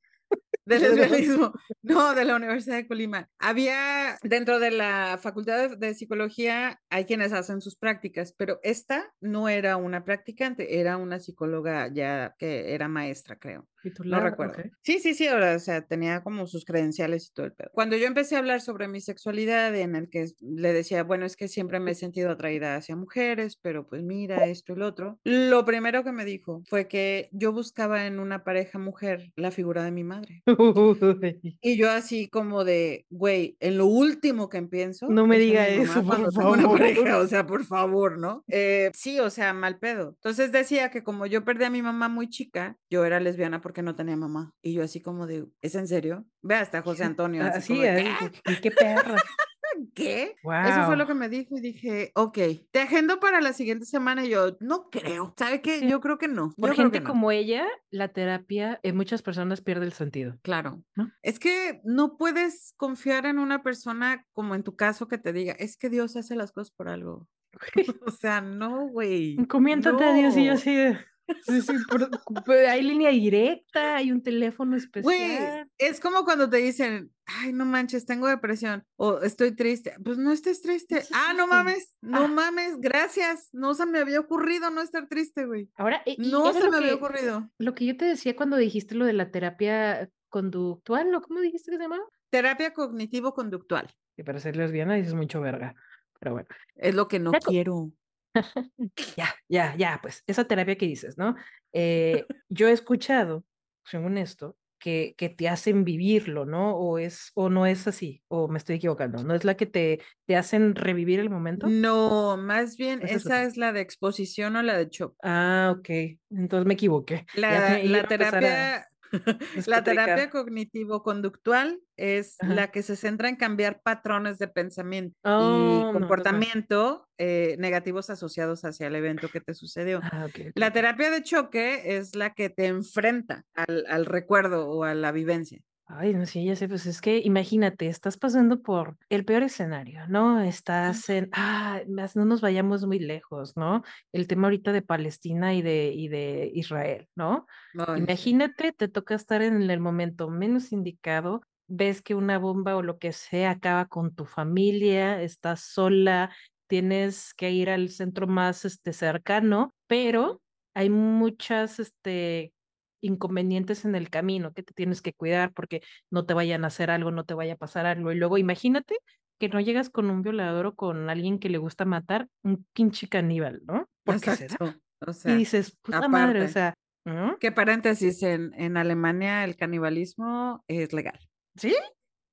De 0.68 0.78
De 0.78 0.88
verdad. 0.88 1.08
lesbianismo. 1.08 1.52
No, 1.82 2.14
de 2.14 2.24
la 2.24 2.36
Universidad 2.36 2.76
de 2.76 2.86
Colima. 2.86 3.30
Había, 3.38 4.18
dentro 4.22 4.58
de 4.58 4.70
la 4.70 5.18
Facultad 5.20 5.76
de 5.78 5.94
Psicología, 5.94 6.80
hay 6.90 7.04
quienes 7.06 7.32
hacen 7.32 7.60
sus 7.60 7.76
prácticas, 7.76 8.34
pero 8.36 8.58
esta 8.62 9.14
no 9.20 9.48
era 9.48 9.76
una 9.76 10.04
practicante, 10.04 10.80
era 10.80 10.96
una 10.96 11.20
psicóloga 11.20 11.88
ya 11.92 12.34
que 12.38 12.74
era 12.74 12.88
maestra, 12.88 13.38
creo. 13.38 13.66
No 13.84 13.90
Titular, 13.90 14.22
recuerdo. 14.22 14.54
ok. 14.54 14.66
Sí, 14.82 14.98
sí, 14.98 15.14
sí, 15.14 15.26
ahora, 15.26 15.54
o 15.54 15.58
sea, 15.58 15.82
tenía 15.82 16.22
como 16.22 16.46
sus 16.46 16.64
credenciales 16.64 17.28
y 17.28 17.32
todo 17.32 17.46
el 17.46 17.52
pedo. 17.52 17.70
Cuando 17.72 17.96
yo 17.96 18.06
empecé 18.06 18.36
a 18.36 18.38
hablar 18.40 18.60
sobre 18.60 18.88
mi 18.88 19.00
sexualidad, 19.00 19.74
en 19.74 19.94
el 19.94 20.08
que 20.10 20.26
le 20.40 20.72
decía, 20.72 21.04
bueno, 21.04 21.26
es 21.26 21.36
que 21.36 21.48
siempre 21.48 21.80
me 21.80 21.92
he 21.92 21.94
sentido 21.94 22.30
atraída 22.30 22.76
hacia 22.76 22.96
mujeres, 22.96 23.58
pero 23.60 23.86
pues 23.86 24.02
mira 24.02 24.44
esto 24.46 24.72
y 24.72 24.76
lo 24.76 24.86
otro, 24.86 25.18
lo 25.24 25.64
primero 25.64 26.04
que 26.04 26.12
me 26.12 26.24
dijo 26.24 26.62
fue 26.68 26.88
que 26.88 27.28
yo 27.32 27.52
buscaba 27.52 28.06
en 28.06 28.18
una 28.18 28.44
pareja 28.44 28.78
mujer 28.78 29.32
la 29.36 29.50
figura 29.50 29.84
de 29.84 29.90
mi 29.92 30.04
madre. 30.04 30.42
Uy, 30.46 30.98
Y 31.62 31.76
yo 31.76 31.90
así 31.90 32.28
como 32.28 32.64
de, 32.64 33.06
güey, 33.10 33.56
en 33.60 33.78
lo 33.78 33.86
último 33.86 34.48
que 34.48 34.58
pienso. 34.62 35.08
No 35.08 35.26
me 35.26 35.38
diga 35.38 35.62
mamá 35.62 35.82
eso, 35.82 36.04
por 36.04 36.18
una 36.18 36.62
favor. 36.62 36.78
pareja, 36.78 37.18
o 37.18 37.26
sea, 37.26 37.46
por 37.46 37.64
favor, 37.64 38.18
¿no? 38.18 38.44
Eh, 38.48 38.90
sí, 38.94 39.18
o 39.20 39.30
sea, 39.30 39.52
mal 39.52 39.78
pedo. 39.78 40.10
Entonces 40.16 40.52
decía 40.52 40.90
que 40.90 41.02
como 41.02 41.26
yo 41.26 41.44
perdí 41.44 41.64
a 41.64 41.70
mi 41.70 41.82
mamá 41.82 42.08
muy 42.08 42.28
chica, 42.28 42.76
yo 42.90 43.04
era 43.04 43.20
lesbiana 43.20 43.60
porque 43.68 43.82
no 43.82 43.94
tenía 43.94 44.16
mamá. 44.16 44.54
Y 44.62 44.72
yo 44.72 44.82
así 44.82 45.02
como 45.02 45.26
de, 45.26 45.46
¿es 45.60 45.74
en 45.74 45.86
serio? 45.88 46.24
Ve 46.40 46.54
hasta 46.54 46.80
José 46.80 47.04
Antonio. 47.04 47.44
Así, 47.44 47.74
como 47.74 47.82
"¿Qué? 47.82 48.16
qué, 48.46 48.60
qué 48.62 48.70
perra. 48.70 49.16
¿Qué? 49.94 50.34
Eso 50.42 50.86
fue 50.86 50.96
lo 50.96 51.04
Wow. 51.04 51.08
que 51.08 51.14
me 51.14 51.28
dijo 51.28 51.54
y 51.58 51.60
dije, 51.60 52.10
ok, 52.14 52.38
te 52.70 52.80
agendo 52.80 53.20
para 53.20 53.42
la 53.42 53.52
siguiente 53.52 53.84
semana 53.84 54.24
y 54.24 54.30
yo, 54.30 54.56
no 54.60 54.88
creo. 54.90 55.34
¿Sabe 55.36 55.60
qué? 55.60 55.80
Sí. 55.80 55.88
Yo 55.88 56.00
creo 56.00 56.16
que 56.16 56.26
no. 56.28 56.54
Por 56.56 56.70
yo 56.70 56.76
gente 56.76 57.00
no. 57.00 57.06
como 57.06 57.30
ella, 57.30 57.66
la 57.90 58.08
terapia 58.08 58.80
en 58.82 58.96
muchas 58.96 59.20
personas 59.20 59.60
pierde 59.60 59.84
el 59.84 59.92
sentido. 59.92 60.38
Claro. 60.42 60.82
¿no? 60.96 61.12
Es 61.22 61.38
que 61.38 61.82
no 61.84 62.16
puedes 62.16 62.72
confiar 62.78 63.26
en 63.26 63.38
una 63.38 63.62
persona 63.62 64.26
como 64.32 64.54
en 64.54 64.62
tu 64.62 64.74
caso 64.74 65.06
que 65.06 65.18
te 65.18 65.34
diga, 65.34 65.52
es 65.52 65.76
que 65.76 65.90
Dios 65.90 66.16
hace 66.16 66.34
las 66.34 66.50
cosas 66.50 66.70
por 66.72 66.88
algo. 66.88 67.28
O 68.06 68.10
sea, 68.10 68.40
no, 68.40 68.88
güey. 68.88 69.36
Encomiéntate 69.38 70.02
a 70.02 70.14
Dios 70.14 70.34
y 70.38 70.46
yo 70.46 70.54
así 70.54 70.74
de. 70.74 70.98
Sí, 71.44 71.62
sí, 71.62 71.72
pero 72.46 72.70
hay 72.70 72.82
línea 72.82 73.10
directa, 73.10 73.96
hay 73.96 74.10
un 74.12 74.22
teléfono 74.22 74.76
Güey, 75.02 75.22
especial. 75.22 75.70
es 75.78 76.00
como 76.00 76.24
cuando 76.24 76.48
te 76.48 76.58
dicen, 76.58 77.12
ay, 77.26 77.52
no 77.52 77.64
manches, 77.64 78.06
tengo 78.06 78.26
depresión 78.28 78.84
o 78.96 79.20
estoy 79.20 79.54
triste. 79.54 79.94
Pues 80.04 80.18
no 80.18 80.32
estés 80.32 80.62
triste. 80.62 81.02
Ah, 81.12 81.28
sí, 81.32 81.36
no 81.36 81.46
mames, 81.46 81.96
no 82.00 82.24
Ah. 82.24 82.28
mames, 82.28 82.78
gracias. 82.80 83.48
No 83.52 83.74
se 83.74 83.86
me 83.86 83.98
había 83.98 84.20
ocurrido 84.20 84.70
no 84.70 84.80
estar 84.82 85.06
triste, 85.08 85.44
güey. 85.46 85.68
Ahora, 85.76 86.02
e- 86.06 86.16
y 86.18 86.30
No 86.30 86.52
se 86.52 86.60
lo 86.64 86.70
me 86.70 86.76
había 86.78 86.88
que, 86.90 86.94
ocurrido. 86.94 87.50
lo 87.58 87.74
que 87.74 87.86
yo 87.86 87.96
te 87.96 88.04
decía 88.06 88.34
cuando 88.36 88.56
dijiste 88.56 88.94
lo 88.94 89.04
de 89.04 89.12
la 89.12 89.30
terapia 89.30 90.10
conductual, 90.30 91.14
¿o 91.14 91.22
cómo 91.22 91.40
dijiste 91.40 91.70
que 91.70 91.76
se 91.76 91.82
llamaba? 91.82 92.02
Terapia 92.30 92.72
cognitivo-conductual. 92.74 93.88
Que 94.16 94.24
para 94.24 94.38
ser 94.40 94.56
lesbiana 94.56 94.94
dices 94.94 95.14
mucho 95.14 95.40
verga. 95.40 95.74
Pero 96.20 96.32
bueno. 96.32 96.48
Es 96.76 96.94
lo 96.94 97.06
que 97.08 97.18
no 97.20 97.32
quiero. 97.32 97.92
Ya, 99.16 99.34
ya, 99.48 99.74
ya, 99.76 99.98
pues 100.02 100.22
esa 100.26 100.44
terapia 100.44 100.76
que 100.76 100.86
dices, 100.86 101.18
¿no? 101.18 101.34
Eh, 101.72 102.24
yo 102.48 102.68
he 102.68 102.72
escuchado, 102.72 103.44
según 103.84 104.18
esto, 104.18 104.56
que, 104.78 105.14
que 105.18 105.28
te 105.28 105.48
hacen 105.48 105.84
vivirlo, 105.84 106.44
¿no? 106.46 106.76
O 106.76 106.98
es, 106.98 107.32
o 107.34 107.50
no 107.50 107.66
es 107.66 107.88
así, 107.88 108.22
o 108.28 108.48
me 108.48 108.58
estoy 108.58 108.76
equivocando, 108.76 109.24
¿no 109.24 109.34
es 109.34 109.44
la 109.44 109.56
que 109.56 109.66
te, 109.66 110.00
te 110.26 110.36
hacen 110.36 110.74
revivir 110.76 111.18
el 111.18 111.30
momento? 111.30 111.66
No, 111.68 112.36
más 112.36 112.76
bien 112.76 113.00
Esa 113.02 113.16
es 113.16 113.16
esa 113.22 113.28
otra. 113.34 113.42
es 113.42 113.56
la 113.56 113.72
de 113.72 113.80
exposición 113.80 114.54
o 114.56 114.62
la 114.62 114.78
de 114.78 114.88
shock. 114.88 115.16
Ah, 115.22 115.74
ok, 115.76 115.88
entonces 116.30 116.66
me 116.66 116.74
equivoqué. 116.74 117.26
La, 117.34 117.78
la 117.82 117.98
a 118.00 118.08
terapia, 118.08 118.87
la 119.66 119.82
terapia 119.84 120.30
cognitivo-conductual 120.30 121.80
es 121.96 122.36
Ajá. 122.40 122.54
la 122.54 122.70
que 122.70 122.82
se 122.82 122.96
centra 122.96 123.28
en 123.28 123.36
cambiar 123.36 123.80
patrones 123.82 124.38
de 124.38 124.48
pensamiento 124.48 125.16
Oh, 125.24 125.40
y 125.40 125.82
no. 125.84 125.92
comportamiento 125.92 127.08
eh, 127.18 127.56
negativos 127.58 128.10
asociados 128.10 128.64
hacia 128.64 128.86
el 128.86 128.94
evento 128.96 129.28
que 129.28 129.40
te 129.40 129.54
sucedió. 129.54 130.00
Ah, 130.02 130.26
La 130.54 130.72
terapia 130.72 131.10
de 131.10 131.22
choque 131.22 131.96
es 131.96 132.14
la 132.14 132.34
que 132.34 132.50
te 132.50 132.66
enfrenta 132.66 133.44
al, 133.54 133.84
al 133.88 134.06
recuerdo 134.06 134.68
o 134.68 134.84
a 134.84 134.94
la 134.94 135.12
vivencia. 135.12 135.60
Ay, 135.90 136.12
no, 136.12 136.26
sí, 136.26 136.44
ya 136.44 136.54
sé, 136.54 136.68
pues 136.68 136.84
es 136.84 137.00
que 137.00 137.18
imagínate, 137.24 137.86
estás 137.86 138.18
pasando 138.18 138.60
por 138.60 138.98
el 139.08 139.24
peor 139.24 139.42
escenario, 139.42 140.06
¿no? 140.06 140.38
Estás 140.42 141.08
en, 141.08 141.30
ah, 141.32 141.80
más 141.88 142.14
no 142.14 142.26
nos 142.26 142.42
vayamos 142.42 142.84
muy 142.86 142.98
lejos, 142.98 143.56
¿no? 143.56 143.82
El 144.12 144.26
tema 144.26 144.48
ahorita 144.48 144.72
de 144.72 144.82
Palestina 144.82 145.54
y 145.54 145.62
de, 145.62 145.90
y 145.94 146.08
de 146.08 146.50
Israel, 146.54 147.08
¿no? 147.16 147.46
Ay. 147.86 148.02
Imagínate, 148.02 148.72
te 148.72 148.88
toca 148.88 149.14
estar 149.14 149.40
en 149.40 149.62
el 149.62 149.80
momento 149.80 150.28
menos 150.28 150.72
indicado, 150.72 151.40
ves 151.68 152.02
que 152.02 152.14
una 152.14 152.38
bomba 152.38 152.76
o 152.76 152.82
lo 152.82 152.98
que 152.98 153.14
sea 153.14 153.52
acaba 153.52 153.86
con 153.86 154.14
tu 154.14 154.26
familia, 154.26 155.22
estás 155.22 155.60
sola, 155.62 156.30
tienes 156.66 157.32
que 157.32 157.50
ir 157.50 157.70
al 157.70 157.88
centro 157.88 158.26
más 158.26 158.66
este, 158.66 158.92
cercano, 158.92 159.72
pero 159.86 160.42
hay 160.74 160.90
muchas, 160.90 161.78
este, 161.80 162.52
inconvenientes 163.00 163.84
en 163.84 163.94
el 163.94 164.10
camino, 164.10 164.52
que 164.52 164.62
te 164.62 164.72
tienes 164.74 165.02
que 165.02 165.12
cuidar 165.12 165.52
porque 165.52 165.82
no 166.10 166.26
te 166.26 166.34
vayan 166.34 166.64
a 166.64 166.68
hacer 166.68 166.90
algo, 166.90 167.10
no 167.10 167.24
te 167.24 167.34
vaya 167.34 167.54
a 167.54 167.56
pasar 167.56 167.86
algo. 167.86 168.12
Y 168.12 168.16
luego 168.16 168.38
imagínate 168.38 168.96
que 169.38 169.48
no 169.48 169.60
llegas 169.60 169.88
con 169.90 170.10
un 170.10 170.22
violador 170.22 170.66
o 170.66 170.74
con 170.74 171.08
alguien 171.10 171.38
que 171.38 171.48
le 171.48 171.58
gusta 171.58 171.84
matar, 171.84 172.28
un 172.42 172.66
pinche 172.72 173.08
caníbal, 173.08 173.62
¿no? 173.66 173.88
¿Por 174.04 174.20
qué 174.20 174.32
será? 174.32 174.54
Exacto. 174.54 174.80
O 175.06 175.10
Y 175.10 175.14
sea, 175.14 175.34
dices, 175.36 175.76
puta 175.80 176.08
madre, 176.08 176.42
o 176.42 176.48
sea, 176.48 176.74
¿no? 177.04 177.38
que 177.38 177.52
paréntesis, 177.52 178.22
en, 178.24 178.52
en 178.54 178.76
Alemania 178.76 179.44
el 179.44 179.54
canibalismo 179.56 180.64
es 180.66 180.92
legal. 180.92 181.18
¿Sí? 181.54 181.76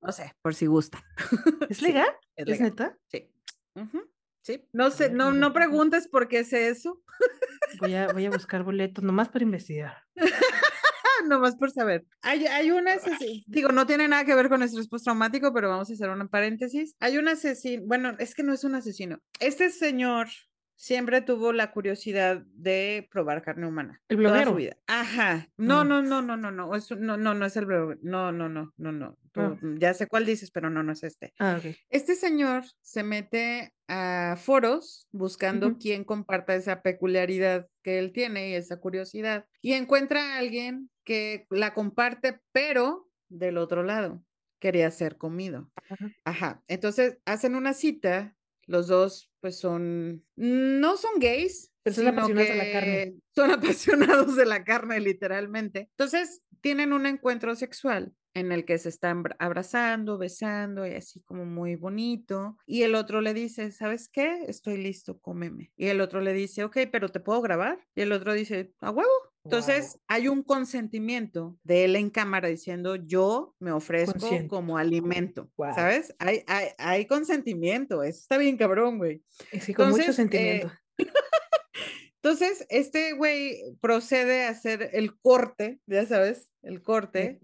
No 0.02 0.12
sé, 0.12 0.34
por 0.42 0.56
si 0.56 0.66
gusta. 0.66 1.04
¿Es 1.70 1.82
legal? 1.82 2.08
es 2.36 2.48
¿Es 2.48 2.60
legal. 2.60 2.70
neta? 2.70 2.98
Sí. 3.08 3.32
Ujú, 3.76 4.02
Sí. 4.42 4.68
No 4.74 4.92
sé, 4.92 5.10
no, 5.10 5.32
mira, 5.32 5.48
no 5.48 5.54
preguntes 5.54 6.08
por 6.08 6.28
qué 6.28 6.44
sé 6.44 6.70
eso. 6.70 7.02
Voy 7.80 7.96
a, 7.96 8.08
voy 8.14 8.26
a 8.26 8.30
buscar 8.30 8.64
boletos 8.64 9.04
nomás 9.04 9.30
para 9.30 9.44
investigar. 9.44 10.04
Ah, 11.26 11.28
Nomás 11.28 11.56
por 11.56 11.72
saber. 11.72 12.06
Hay, 12.22 12.46
hay 12.46 12.72
un 12.72 12.88
asesino, 12.88 13.44
digo, 13.48 13.70
no 13.70 13.86
tiene 13.86 14.08
nada 14.08 14.26
que 14.26 14.36
ver 14.36 14.50
con 14.50 14.64
estrés 14.64 14.88
postraumático, 14.88 15.54
pero 15.54 15.70
vamos 15.70 15.90
a 15.90 15.94
hacer 15.94 16.10
una 16.10 16.28
paréntesis. 16.28 16.96
Hay 17.00 17.18
un 17.18 17.28
asesino, 17.28 17.84
bueno, 17.86 18.16
es 18.20 18.36
que 18.36 18.44
no 18.44 18.54
es 18.54 18.64
un 18.64 18.76
asesino. 18.76 19.20
Este 19.40 19.70
señor 19.70 20.28
siempre 20.76 21.22
tuvo 21.22 21.54
la 21.54 21.72
curiosidad 21.72 22.44
de 22.54 23.08
probar 23.12 23.42
carne 23.42 23.68
humana. 23.68 24.02
El 24.10 24.18
Toda 24.18 24.30
su 24.30 24.34
bloguero. 24.52 24.56
vida. 24.56 24.78
Ajá. 24.88 25.48
No, 25.58 25.82
Ah. 25.82 25.84
no, 25.84 26.02
no, 26.02 26.22
no, 26.22 26.38
no, 26.38 26.52
no. 26.52 26.76
es 26.76 26.92
no, 26.92 27.18
no, 27.18 27.34
no 27.34 27.46
es 27.46 27.56
el 27.58 27.66
bloguero. 27.66 28.00
No, 28.04 28.32
no, 28.32 28.50
no, 28.50 28.74
no, 28.78 28.92
no. 28.92 29.18
Tú- 29.32 29.42
Ah. 29.42 29.58
Ya 29.80 29.94
sé 29.94 30.08
cuál 30.08 30.26
dices, 30.26 30.52
pero 30.52 30.70
no, 30.70 30.84
no 30.84 30.92
es 30.94 31.04
este. 31.04 31.34
Ah, 31.40 31.58
ok. 31.60 31.76
Este 31.90 32.16
señor 32.16 32.64
se 32.82 33.04
mete 33.04 33.74
a 33.88 34.36
foros 34.38 35.08
buscando 35.12 35.68
Ujú. 35.68 35.78
quien 35.80 36.04
comparta 36.04 36.56
esa 36.56 36.82
peculiaridad 36.82 37.68
que 37.84 38.00
él 38.00 38.12
tiene 38.14 38.50
y 38.50 38.54
esa 38.56 38.78
curiosidad. 38.78 39.46
Y 39.62 39.74
encuentra 39.74 40.36
a 40.36 40.38
alguien 40.40 40.90
que 41.04 41.46
la 41.50 41.74
comparte, 41.74 42.40
pero 42.52 43.08
del 43.30 43.58
otro 43.58 43.84
lado. 43.84 44.24
Quería 44.60 44.90
ser 44.90 45.18
comido. 45.18 45.70
Ajá. 45.90 46.12
Ajá. 46.24 46.64
Entonces 46.68 47.18
hacen 47.26 47.56
una 47.56 47.74
cita. 47.74 48.36
Los 48.68 48.88
dos, 48.88 49.32
pues 49.42 49.60
son, 49.60 50.26
no 50.36 50.98
son 50.98 51.20
gays, 51.20 51.72
Pero 51.84 51.96
son 51.96 52.08
apasionados 52.08 52.50
de 52.50 52.56
la 52.56 52.72
carne. 52.72 53.16
Son 53.36 53.52
apasionados 53.52 54.36
de 54.36 54.46
la 54.46 54.64
carne, 54.64 55.00
literalmente. 55.00 55.90
Entonces 55.92 56.42
tienen 56.62 56.94
un 56.94 57.06
encuentro 57.06 57.56
sexual 57.56 58.14
en 58.36 58.52
el 58.52 58.66
que 58.66 58.78
se 58.78 58.90
están 58.90 59.24
bra- 59.24 59.36
abrazando, 59.40 60.18
besando 60.20 60.86
y 60.86 60.92
así 60.94 61.22
como 61.22 61.46
muy 61.46 61.76
bonito. 61.76 62.58
Y 62.68 62.84
el 62.84 62.94
otro 62.94 63.22
le 63.22 63.34
dice, 63.34 63.72
¿sabes 63.72 64.08
qué? 64.10 64.44
Estoy 64.48 64.78
listo, 64.78 65.20
cómeme. 65.20 65.72
Y 65.76 65.88
el 65.88 66.02
otro 66.02 66.22
le 66.22 66.34
dice, 66.34 66.64
ok, 66.64 66.78
pero 66.92 67.10
¿te 67.10 67.20
puedo 67.20 67.42
grabar? 67.42 67.80
Y 67.96 68.02
el 68.02 68.12
otro 68.12 68.34
dice, 68.34 68.74
a 68.82 68.92
huevo. 68.92 69.10
Entonces 69.46 70.00
hay 70.08 70.28
un 70.28 70.42
consentimiento 70.42 71.56
de 71.64 71.86
él 71.86 71.96
en 71.96 72.10
cámara 72.10 72.48
diciendo, 72.48 72.96
yo 72.96 73.56
me 73.60 73.72
ofrezco 73.72 74.14
Consciente. 74.20 74.48
como 74.48 74.78
alimento. 74.78 75.50
¿sabes? 75.76 76.16
Hay, 76.20 76.44
hay, 76.48 76.70
hay 76.80 77.06
consentimiento, 77.06 78.02
eso 78.04 78.20
está 78.20 78.38
bien 78.38 78.58
cabrón, 78.58 78.98
güey. 78.98 79.24
Sí, 79.62 79.74
con 79.74 79.90
mucho 79.92 80.02
Entonces, 80.02 80.10
eh, 80.10 80.14
sentimiento. 80.14 80.72
Entonces, 82.26 82.66
este 82.70 83.14
güey 83.14 83.62
procede 83.82 84.46
a 84.46 84.50
hacer 84.50 84.90
el 84.94 85.16
corte, 85.16 85.80
ya 85.86 86.08
sabes, 86.08 86.50
el 86.64 86.82
corte, 86.82 87.40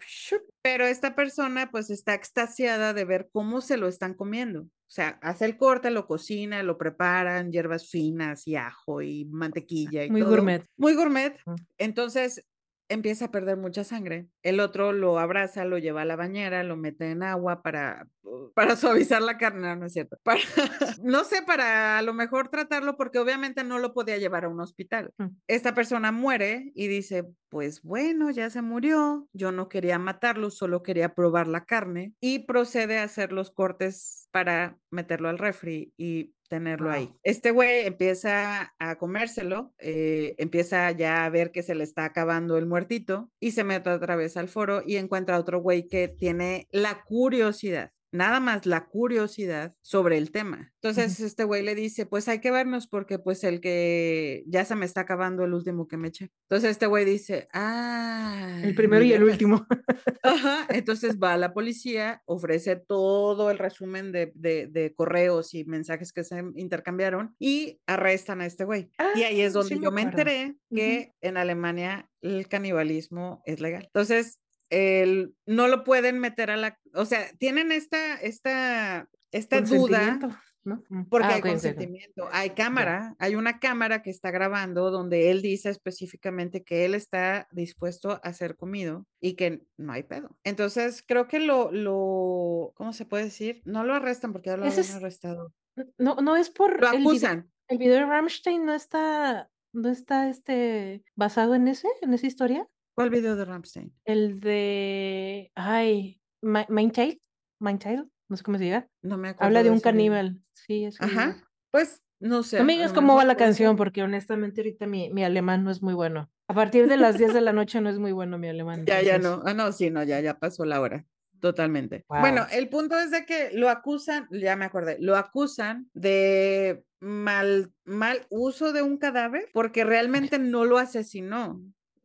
pero 0.64 0.88
esta 0.88 1.14
persona 1.14 1.70
pues 1.70 1.92
está 1.92 2.16
extasiada 2.16 2.92
de 2.96 3.06
ver 3.06 3.30
cómo 3.32 3.62
se 3.62 3.78
lo 3.78 3.88
están 3.88 4.16
comiendo. 4.16 4.62
O 4.62 4.94
sea, 4.94 5.20
hace 5.22 5.46
el 5.46 5.56
corte, 5.56 5.92
lo 5.92 6.08
cocina, 6.08 6.64
lo 6.64 6.80
preparan, 6.80 7.52
hierbas 7.52 7.92
finas 7.92 8.48
y 8.48 8.56
ajo 8.56 9.04
y 9.04 9.26
mantequilla 9.26 10.04
y 10.04 10.10
Muy 10.10 10.22
todo. 10.22 10.32
gourmet. 10.32 10.66
Muy 10.78 10.96
gourmet. 10.96 11.38
Entonces 11.78 12.44
empieza 12.92 13.26
a 13.26 13.32
perder 13.32 13.58
mucha 13.58 13.84
sangre. 13.84 14.28
El 14.44 14.60
otro 14.60 14.92
lo 14.94 15.20
abraza, 15.20 15.66
lo 15.66 15.78
lleva 15.78 16.02
a 16.02 16.06
la 16.06 16.16
bañera, 16.16 16.64
lo 16.64 16.78
mete 16.78 17.10
en 17.12 17.24
agua 17.24 17.62
para, 17.62 18.08
para 18.54 18.76
suavizar 18.76 19.22
la 19.22 19.38
carne, 19.38 19.62
no, 19.62 19.76
no 19.76 19.86
es 19.86 19.94
cierto. 19.94 20.18
Para, 20.24 20.40
no 21.04 21.24
sé, 21.24 21.42
para 21.42 21.98
a 21.98 22.02
lo 22.02 22.14
mejor 22.14 22.50
tratarlo 22.50 22.98
porque 22.98 23.20
obviamente 23.20 23.64
no 23.64 23.80
lo 23.80 23.94
podía 23.94 24.18
llevar 24.18 24.46
a 24.46 24.50
un 24.50 24.60
hospital. 24.60 25.14
Mm. 25.18 25.28
Esta 25.48 25.74
persona 25.74 26.12
muere 26.12 26.72
y 26.76 26.88
dice, 26.88 27.26
pues 27.50 27.82
bueno, 27.82 28.30
ya 28.30 28.50
se 28.50 28.62
murió, 28.62 29.28
yo 29.34 29.52
no 29.52 29.70
quería 29.70 30.00
matarlo, 30.00 30.50
solo 30.50 30.84
quería 30.84 31.14
probar 31.14 31.48
la 31.48 31.66
carne 31.66 32.14
y 32.20 32.40
procede 32.40 33.00
a 33.00 33.04
hacer 33.04 33.32
los 33.32 33.52
cortes 33.52 34.28
para 34.32 34.78
meterlo 34.90 35.30
al 35.30 35.38
refri 35.38 35.94
y 35.98 36.34
tenerlo 36.52 36.92
ahí. 36.92 37.16
Este 37.24 37.52
güey 37.52 37.88
empieza 37.88 38.74
a 38.78 38.98
comérselo, 38.98 39.74
eh, 39.80 40.36
empieza 40.38 40.92
ya 40.92 41.24
a 41.24 41.30
ver 41.30 41.54
que 41.54 41.64
se 41.64 41.76
le 41.76 41.86
está 41.86 42.04
acabando 42.04 42.58
el 42.58 42.66
muertito 42.66 43.32
y 43.40 43.52
se 43.52 43.64
mete 43.64 43.90
otra 43.90 44.18
vez 44.18 44.36
al 44.36 44.50
foro 44.50 44.84
y 44.86 44.98
encuentra 44.98 45.38
a 45.38 45.40
otro 45.40 45.62
güey 45.62 45.88
que 45.88 46.10
tiene 46.10 46.68
la 46.72 47.04
curiosidad. 47.06 47.94
Nada 48.12 48.40
más 48.40 48.66
la 48.66 48.88
curiosidad 48.88 49.74
sobre 49.82 50.18
el 50.18 50.32
tema. 50.32 50.72
Entonces 50.82 51.20
este 51.22 51.44
güey 51.46 51.64
le 51.64 51.76
dice, 51.76 52.06
pues 52.06 52.28
hay 52.28 52.40
que 52.40 52.52
vernos 52.52 52.88
porque 52.88 53.20
pues 53.20 53.44
el 53.44 53.62
que 53.62 54.44
ya 54.48 54.66
se 54.66 54.76
me 54.76 54.86
está 54.86 55.02
acabando 55.02 55.44
el 55.46 55.54
último 55.54 55.88
que 55.88 55.98
me 55.98 56.10
eché. 56.10 56.30
Entonces 56.50 56.72
este 56.72 56.88
güey 56.88 57.06
dice, 57.06 57.48
ah. 57.54 58.60
El 58.64 58.76
primero 58.76 59.04
y 59.04 59.14
el 59.14 59.20
vergas". 59.24 59.34
último. 59.34 59.66
Ajá, 60.24 60.68
entonces 60.70 61.18
va 61.20 61.34
a 61.34 61.38
la 61.38 61.54
policía, 61.54 62.22
ofrece 62.26 62.76
todo 62.76 63.50
el 63.52 63.58
resumen 63.58 64.12
de, 64.12 64.32
de- 64.36 64.68
de 64.68 64.94
correos 64.94 65.54
y 65.54 65.64
mensajes 65.66 66.12
que 66.14 66.24
se 66.24 66.44
intercambiaron 66.56 67.36
y 67.40 67.80
arrestan 67.88 68.42
a 68.42 68.46
este 68.46 68.66
güey. 68.66 68.90
y 69.16 69.24
ahí 69.24 69.42
es 69.42 69.52
Ah, 69.52 69.60
donde 69.60 69.76
sí 69.76 69.80
me 69.80 69.86
yo 69.86 69.92
me 69.92 70.02
enteré 70.02 70.56
que 70.70 71.14
en 71.22 71.38
Alemania 71.38 72.10
el 72.22 72.48
canibalismo 72.48 73.42
es 73.46 73.60
legal. 73.62 73.84
Entonces, 73.86 74.40
el, 74.70 75.34
no 75.46 75.68
lo 75.68 75.84
pueden 75.84 76.20
meter 76.20 76.50
a 76.50 76.56
la, 76.58 76.78
o 76.94 77.06
sea, 77.06 77.28
tienen 77.38 77.72
esta, 77.72 78.16
esta, 78.16 79.08
esta 79.32 79.62
duda 79.62 80.20
¿no? 80.64 80.84
Mm. 80.90 81.06
porque 81.06 81.28
Ah, 81.28 81.34
hay 81.36 81.40
ok, 81.40 81.46
ok, 81.46 81.46
ok. 81.46 81.52
consentimiento, 81.54 82.30
hay 82.32 82.52
cámara, 82.52 83.16
hay 83.18 83.36
una 83.36 83.60
cámara 83.60 84.04
que 84.04 84.10
está 84.12 84.30
grabando 84.30 84.92
donde 84.92 85.32
él 85.32 85.42
dice 85.42 85.70
específicamente 85.70 86.64
que 86.64 86.86
él 86.86 86.94
está 86.94 87.48
dispuesto 87.52 88.20
a 88.24 88.34
ser 88.34 88.56
comido 88.56 89.08
y 89.20 89.34
que 89.34 89.64
no 89.78 89.94
hay 89.94 90.04
pedo. 90.04 90.38
Entonces, 90.44 91.04
creo 91.08 91.28
que 91.28 91.40
lo, 91.40 91.72
lo, 91.72 92.74
¿cómo 92.76 92.94
se 92.94 93.06
puede 93.06 93.24
decir? 93.26 93.62
No 93.66 93.84
lo 93.84 93.96
arrestan 93.96 94.34
porque 94.34 94.50
ya 94.52 94.58
lo 94.58 94.66
Ese 94.66 94.82
habían 94.82 94.98
es- 94.98 95.02
arrestado. 95.04 95.54
No, 95.98 96.16
no 96.18 96.36
es 96.36 96.50
por 96.52 96.80
Lo 96.82 96.92
el 96.92 96.98
video, 96.98 97.10
acusan. 97.10 97.52
el 97.70 97.78
video 97.78 97.96
de 97.96 98.06
Rammstein 98.06 98.64
no 98.66 98.74
está, 98.74 99.50
no 99.74 99.90
está 99.90 100.30
este 100.30 101.04
basado 101.16 101.56
en 101.56 101.68
ese, 101.70 101.88
en 102.02 102.14
esa 102.14 102.28
historia. 102.28 102.68
¿Cuál 102.94 103.10
video 103.10 103.36
de 103.38 103.46
Rammstein? 103.46 103.92
El 104.04 104.42
de 104.42 105.50
ay, 105.56 106.21
Ma- 106.42 106.66
Mindchild, 106.70 107.20
Mindchild, 107.60 108.08
no 108.30 108.38
sé 108.38 108.44
cómo 108.44 108.58
se 108.58 108.64
diga. 108.66 108.88
No 109.02 109.18
me 109.18 109.30
acuerdo. 109.30 109.48
Habla 109.48 109.64
de 109.64 109.70
un 109.72 109.80
caníbal. 109.80 110.42
Sí, 110.54 110.74
video. 110.76 110.92
Ajá. 111.00 111.38
Pues, 111.72 112.02
no 112.20 112.44
sé. 112.44 112.60
No 112.60 112.66
me 112.66 112.74
digas 112.74 112.94
cómo 112.94 113.16
va 113.16 113.26
la 113.26 113.36
canción, 113.36 113.76
porque 113.76 114.04
honestamente 114.04 114.62
ahorita 114.62 114.88
mi, 114.88 115.10
mi 115.12 115.24
alemán 115.24 115.64
no 115.64 115.72
es 115.72 115.82
muy 115.82 115.94
bueno. 115.94 116.30
A 116.48 116.54
partir 116.54 116.88
de 116.88 116.98
las 116.98 117.18
10 117.18 117.34
de 117.34 117.42
la 117.42 117.54
noche 117.54 117.80
no 117.82 117.90
es 117.90 117.98
muy 117.98 118.12
bueno 118.12 118.38
mi 118.38 118.48
alemán. 118.50 118.86
Ya, 118.86 119.02
ya 119.02 119.18
no. 119.20 119.42
Ah, 119.46 119.54
no, 119.54 119.72
sí, 119.72 119.90
no, 119.90 120.04
ya, 120.04 120.20
ya 120.20 120.38
pasó 120.40 120.66
la 120.66 120.82
hora. 120.82 121.06
Totalmente. 121.40 122.06
Bueno, 122.08 122.46
el 122.52 122.70
punto 122.70 123.00
es 123.00 123.10
de 123.10 123.26
que 123.26 123.50
lo 123.54 123.70
acusan, 123.70 124.28
ya 124.32 124.56
me 124.56 124.66
acordé, 124.66 124.98
lo 125.00 125.16
acusan 125.16 125.90
de 125.96 126.84
mal, 127.00 127.74
mal 127.84 128.28
uso 128.30 128.74
de 128.74 128.84
un 128.84 128.98
cadáver 128.98 129.50
porque 129.52 129.84
realmente 129.84 130.38
no 130.38 130.66
lo 130.66 130.78
asesinó. 130.78 131.60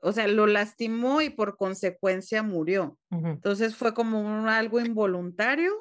O 0.06 0.12
sea, 0.12 0.26
lo 0.28 0.46
lastimó 0.46 1.20
y 1.22 1.30
por 1.30 1.56
consecuencia 1.56 2.42
murió. 2.42 2.98
Entonces 3.10 3.74
fue 3.76 3.92
como 3.94 4.20
un- 4.20 4.48
algo 4.48 4.80
involuntario. 4.80 5.72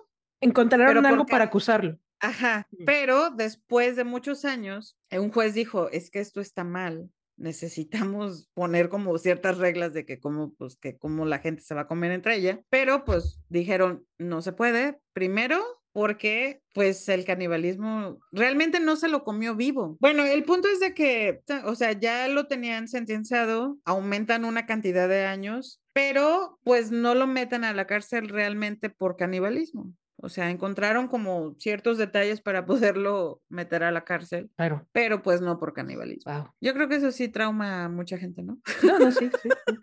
Encontraron 0.41 1.05
algo 1.05 1.19
porque- 1.19 1.31
para 1.31 1.45
acusarlo. 1.45 1.97
Ajá, 2.19 2.67
pero 2.85 3.29
después 3.29 3.95
de 3.97 4.03
muchos 4.03 4.45
años, 4.45 4.97
eh, 5.11 5.19
un 5.19 5.31
juez 5.31 5.53
dijo, 5.53 5.89
es 5.91 6.09
que 6.09 6.19
esto 6.21 6.39
está 6.41 6.63
mal, 6.63 7.09
necesitamos 7.37 8.49
poner 8.53 8.89
como 8.89 9.17
ciertas 9.17 9.57
reglas 9.57 9.93
de 9.93 10.05
que 10.05 10.19
cómo, 10.19 10.53
pues, 10.57 10.77
que 10.77 10.97
cómo 10.97 11.25
la 11.25 11.39
gente 11.39 11.61
se 11.61 11.75
va 11.75 11.81
a 11.81 11.87
comer 11.87 12.11
entre 12.11 12.35
ella, 12.35 12.61
pero 12.69 13.03
pues 13.05 13.39
dijeron, 13.49 14.05
no 14.17 14.41
se 14.41 14.53
puede, 14.53 14.99
primero 15.13 15.63
porque 15.95 16.59
pues 16.73 17.07
el 17.07 17.23
canibalismo 17.23 18.19
realmente 18.33 18.81
no 18.81 18.97
se 18.97 19.07
lo 19.07 19.23
comió 19.23 19.55
vivo. 19.55 19.95
Bueno, 20.01 20.25
el 20.25 20.43
punto 20.43 20.67
es 20.67 20.81
de 20.81 20.93
que, 20.93 21.41
o 21.63 21.73
sea, 21.73 21.93
ya 21.93 22.27
lo 22.27 22.47
tenían 22.47 22.89
sentenciado, 22.89 23.77
aumentan 23.85 24.43
una 24.43 24.65
cantidad 24.65 25.07
de 25.07 25.23
años, 25.25 25.79
pero 25.93 26.59
pues 26.65 26.91
no 26.91 27.15
lo 27.15 27.27
meten 27.27 27.63
a 27.63 27.71
la 27.73 27.87
cárcel 27.87 28.27
realmente 28.27 28.89
por 28.89 29.15
canibalismo. 29.15 29.93
O 30.17 30.27
sea, 30.27 30.49
encontraron 30.49 31.07
como 31.07 31.55
ciertos 31.59 31.97
detalles 31.97 32.41
para 32.41 32.65
poderlo 32.93 33.41
meter 33.47 33.83
a 33.83 33.91
la 33.91 34.03
cárcel, 34.03 34.49
Claro. 34.57 34.85
pero 34.91 35.21
pues 35.21 35.39
no 35.39 35.57
por 35.59 35.71
canibalismo. 35.71 36.29
Wow. 36.33 36.49
Yo 36.59 36.73
creo 36.73 36.89
que 36.89 36.95
eso 36.97 37.11
sí 37.13 37.29
trauma 37.29 37.85
a 37.85 37.89
mucha 37.89 38.17
gente, 38.17 38.43
¿no? 38.43 38.57
No, 38.83 38.99
no, 38.99 39.11
sí, 39.11 39.29
sí, 39.41 39.49
sí. 39.67 39.73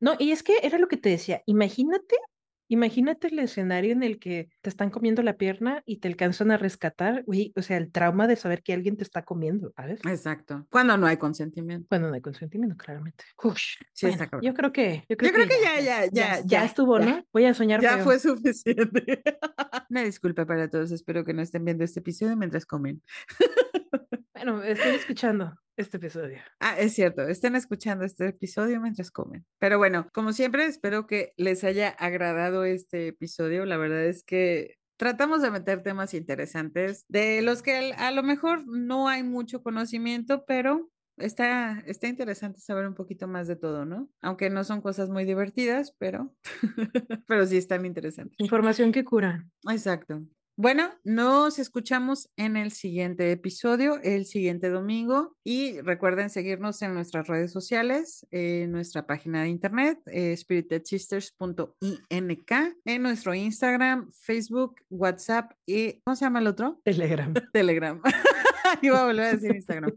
No, 0.00 0.16
y 0.18 0.32
es 0.32 0.42
que 0.42 0.52
era 0.62 0.76
lo 0.76 0.88
que 0.88 0.98
te 0.98 1.08
decía. 1.08 1.42
Imagínate, 1.46 2.16
imagínate 2.72 3.28
el 3.28 3.38
escenario 3.38 3.92
en 3.92 4.02
el 4.02 4.18
que 4.18 4.48
te 4.60 4.68
están 4.70 4.90
comiendo 4.90 5.22
la 5.22 5.36
pierna 5.36 5.82
y 5.86 5.98
te 5.98 6.08
alcanzan 6.08 6.50
a 6.50 6.56
rescatar, 6.56 7.22
güey, 7.24 7.52
o 7.56 7.62
sea, 7.62 7.76
el 7.76 7.90
trauma 7.92 8.26
de 8.26 8.36
saber 8.36 8.62
que 8.62 8.72
alguien 8.72 8.96
te 8.96 9.02
está 9.04 9.22
comiendo, 9.24 9.72
¿sabes? 9.76 10.00
Exacto. 10.06 10.66
Cuando 10.70 10.96
no 10.96 11.06
hay 11.06 11.16
consentimiento. 11.16 11.86
Bueno, 11.90 12.08
no 12.08 12.14
hay 12.14 12.20
consentimiento, 12.20 12.76
claramente. 12.76 13.24
Ush, 13.42 13.76
Sí, 13.92 14.06
está 14.06 14.24
bueno, 14.24 14.30
cabrón. 14.30 14.42
yo 14.42 14.54
creo 14.54 14.72
que, 14.72 15.04
yo 15.08 15.16
creo, 15.16 15.30
Yo 15.30 15.34
creo 15.34 15.48
que 15.48 15.54
ya, 15.62 15.80
ya, 15.80 16.04
ya, 16.06 16.10
ya, 16.38 16.42
ya, 16.44 16.64
estuvo, 16.64 16.98
ya. 16.98 17.04
¿no? 17.06 17.26
Voy 17.32 17.44
a 17.44 17.54
soñar 17.54 17.80
Ya 17.80 17.96
feo. 17.96 18.04
fue 18.04 18.18
suficiente. 18.18 19.22
Una 19.90 20.02
disculpa 20.04 20.46
para 20.46 20.68
todos. 20.68 20.90
Espero 20.92 21.24
que 21.24 21.34
no 21.34 21.42
estén 21.42 21.64
viendo 21.64 21.84
este 21.84 22.00
episodio 22.00 22.36
mientras 22.36 22.64
comen. 22.66 23.02
Bueno, 24.42 24.60
estoy 24.64 24.96
escuchando 24.96 25.54
este 25.76 25.98
episodio. 25.98 26.38
Ah, 26.58 26.76
es 26.76 26.94
cierto, 26.94 27.22
estén 27.28 27.54
escuchando 27.54 28.04
este 28.04 28.26
episodio 28.26 28.80
mientras 28.80 29.12
comen. 29.12 29.46
Pero 29.60 29.78
bueno, 29.78 30.08
como 30.12 30.32
siempre, 30.32 30.66
espero 30.66 31.06
que 31.06 31.32
les 31.36 31.62
haya 31.62 31.90
agradado 31.90 32.64
este 32.64 33.06
episodio. 33.06 33.64
La 33.66 33.76
verdad 33.76 34.04
es 34.04 34.24
que 34.24 34.78
tratamos 34.96 35.42
de 35.42 35.52
meter 35.52 35.84
temas 35.84 36.12
interesantes 36.12 37.04
de 37.06 37.40
los 37.42 37.62
que 37.62 37.92
a 37.92 38.10
lo 38.10 38.24
mejor 38.24 38.66
no 38.66 39.06
hay 39.08 39.22
mucho 39.22 39.62
conocimiento, 39.62 40.44
pero 40.44 40.90
está, 41.18 41.78
está 41.86 42.08
interesante 42.08 42.58
saber 42.58 42.88
un 42.88 42.94
poquito 42.94 43.28
más 43.28 43.46
de 43.46 43.54
todo, 43.54 43.84
¿no? 43.84 44.10
Aunque 44.22 44.50
no 44.50 44.64
son 44.64 44.80
cosas 44.80 45.08
muy 45.08 45.24
divertidas, 45.24 45.94
pero, 45.98 46.34
pero 47.28 47.46
sí 47.46 47.58
están 47.58 47.86
interesantes. 47.86 48.34
Información 48.40 48.90
que 48.90 49.04
cura. 49.04 49.46
Exacto. 49.70 50.20
Bueno, 50.56 50.90
nos 51.02 51.58
escuchamos 51.58 52.28
en 52.36 52.58
el 52.58 52.72
siguiente 52.72 53.32
episodio, 53.32 53.98
el 54.02 54.26
siguiente 54.26 54.68
domingo. 54.68 55.34
Y 55.42 55.80
recuerden 55.80 56.28
seguirnos 56.28 56.82
en 56.82 56.92
nuestras 56.92 57.26
redes 57.26 57.52
sociales, 57.52 58.26
en 58.30 58.70
nuestra 58.70 59.06
página 59.06 59.42
de 59.42 59.48
internet, 59.48 59.98
eh, 60.06 60.36
spiritedsisters.ink, 60.36 62.52
en 62.84 63.02
nuestro 63.02 63.34
Instagram, 63.34 64.10
Facebook, 64.12 64.74
WhatsApp 64.90 65.52
y 65.64 66.02
¿cómo 66.04 66.16
se 66.16 66.26
llama 66.26 66.40
el 66.40 66.48
otro? 66.48 66.80
Telegram. 66.84 67.32
Telegram. 67.52 68.02
Iba 68.82 69.02
a 69.02 69.06
volver 69.06 69.24
a 69.24 69.32
decir 69.34 69.54
Instagram. 69.54 69.92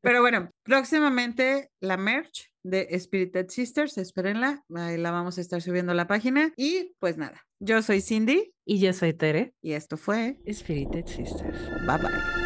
Pero 0.00 0.20
bueno, 0.20 0.50
próximamente 0.62 1.70
la 1.80 1.96
merch 1.96 2.50
de 2.62 2.88
Spirited 2.98 3.48
Sisters, 3.48 3.98
espérenla, 3.98 4.62
ahí 4.74 4.96
la 4.96 5.10
vamos 5.10 5.38
a 5.38 5.40
estar 5.40 5.60
subiendo 5.62 5.92
a 5.92 5.94
la 5.94 6.06
página. 6.06 6.52
Y 6.56 6.94
pues 7.00 7.16
nada, 7.16 7.42
yo 7.58 7.82
soy 7.82 8.00
Cindy 8.00 8.52
Y 8.64 8.78
yo 8.78 8.92
soy 8.92 9.12
Tere. 9.14 9.54
y 9.60 9.72
esto 9.72 9.96
fue 9.96 10.38
Spirited 10.50 11.06
Sisters. 11.06 11.58
Bye 11.86 11.98
bye. 11.98 12.41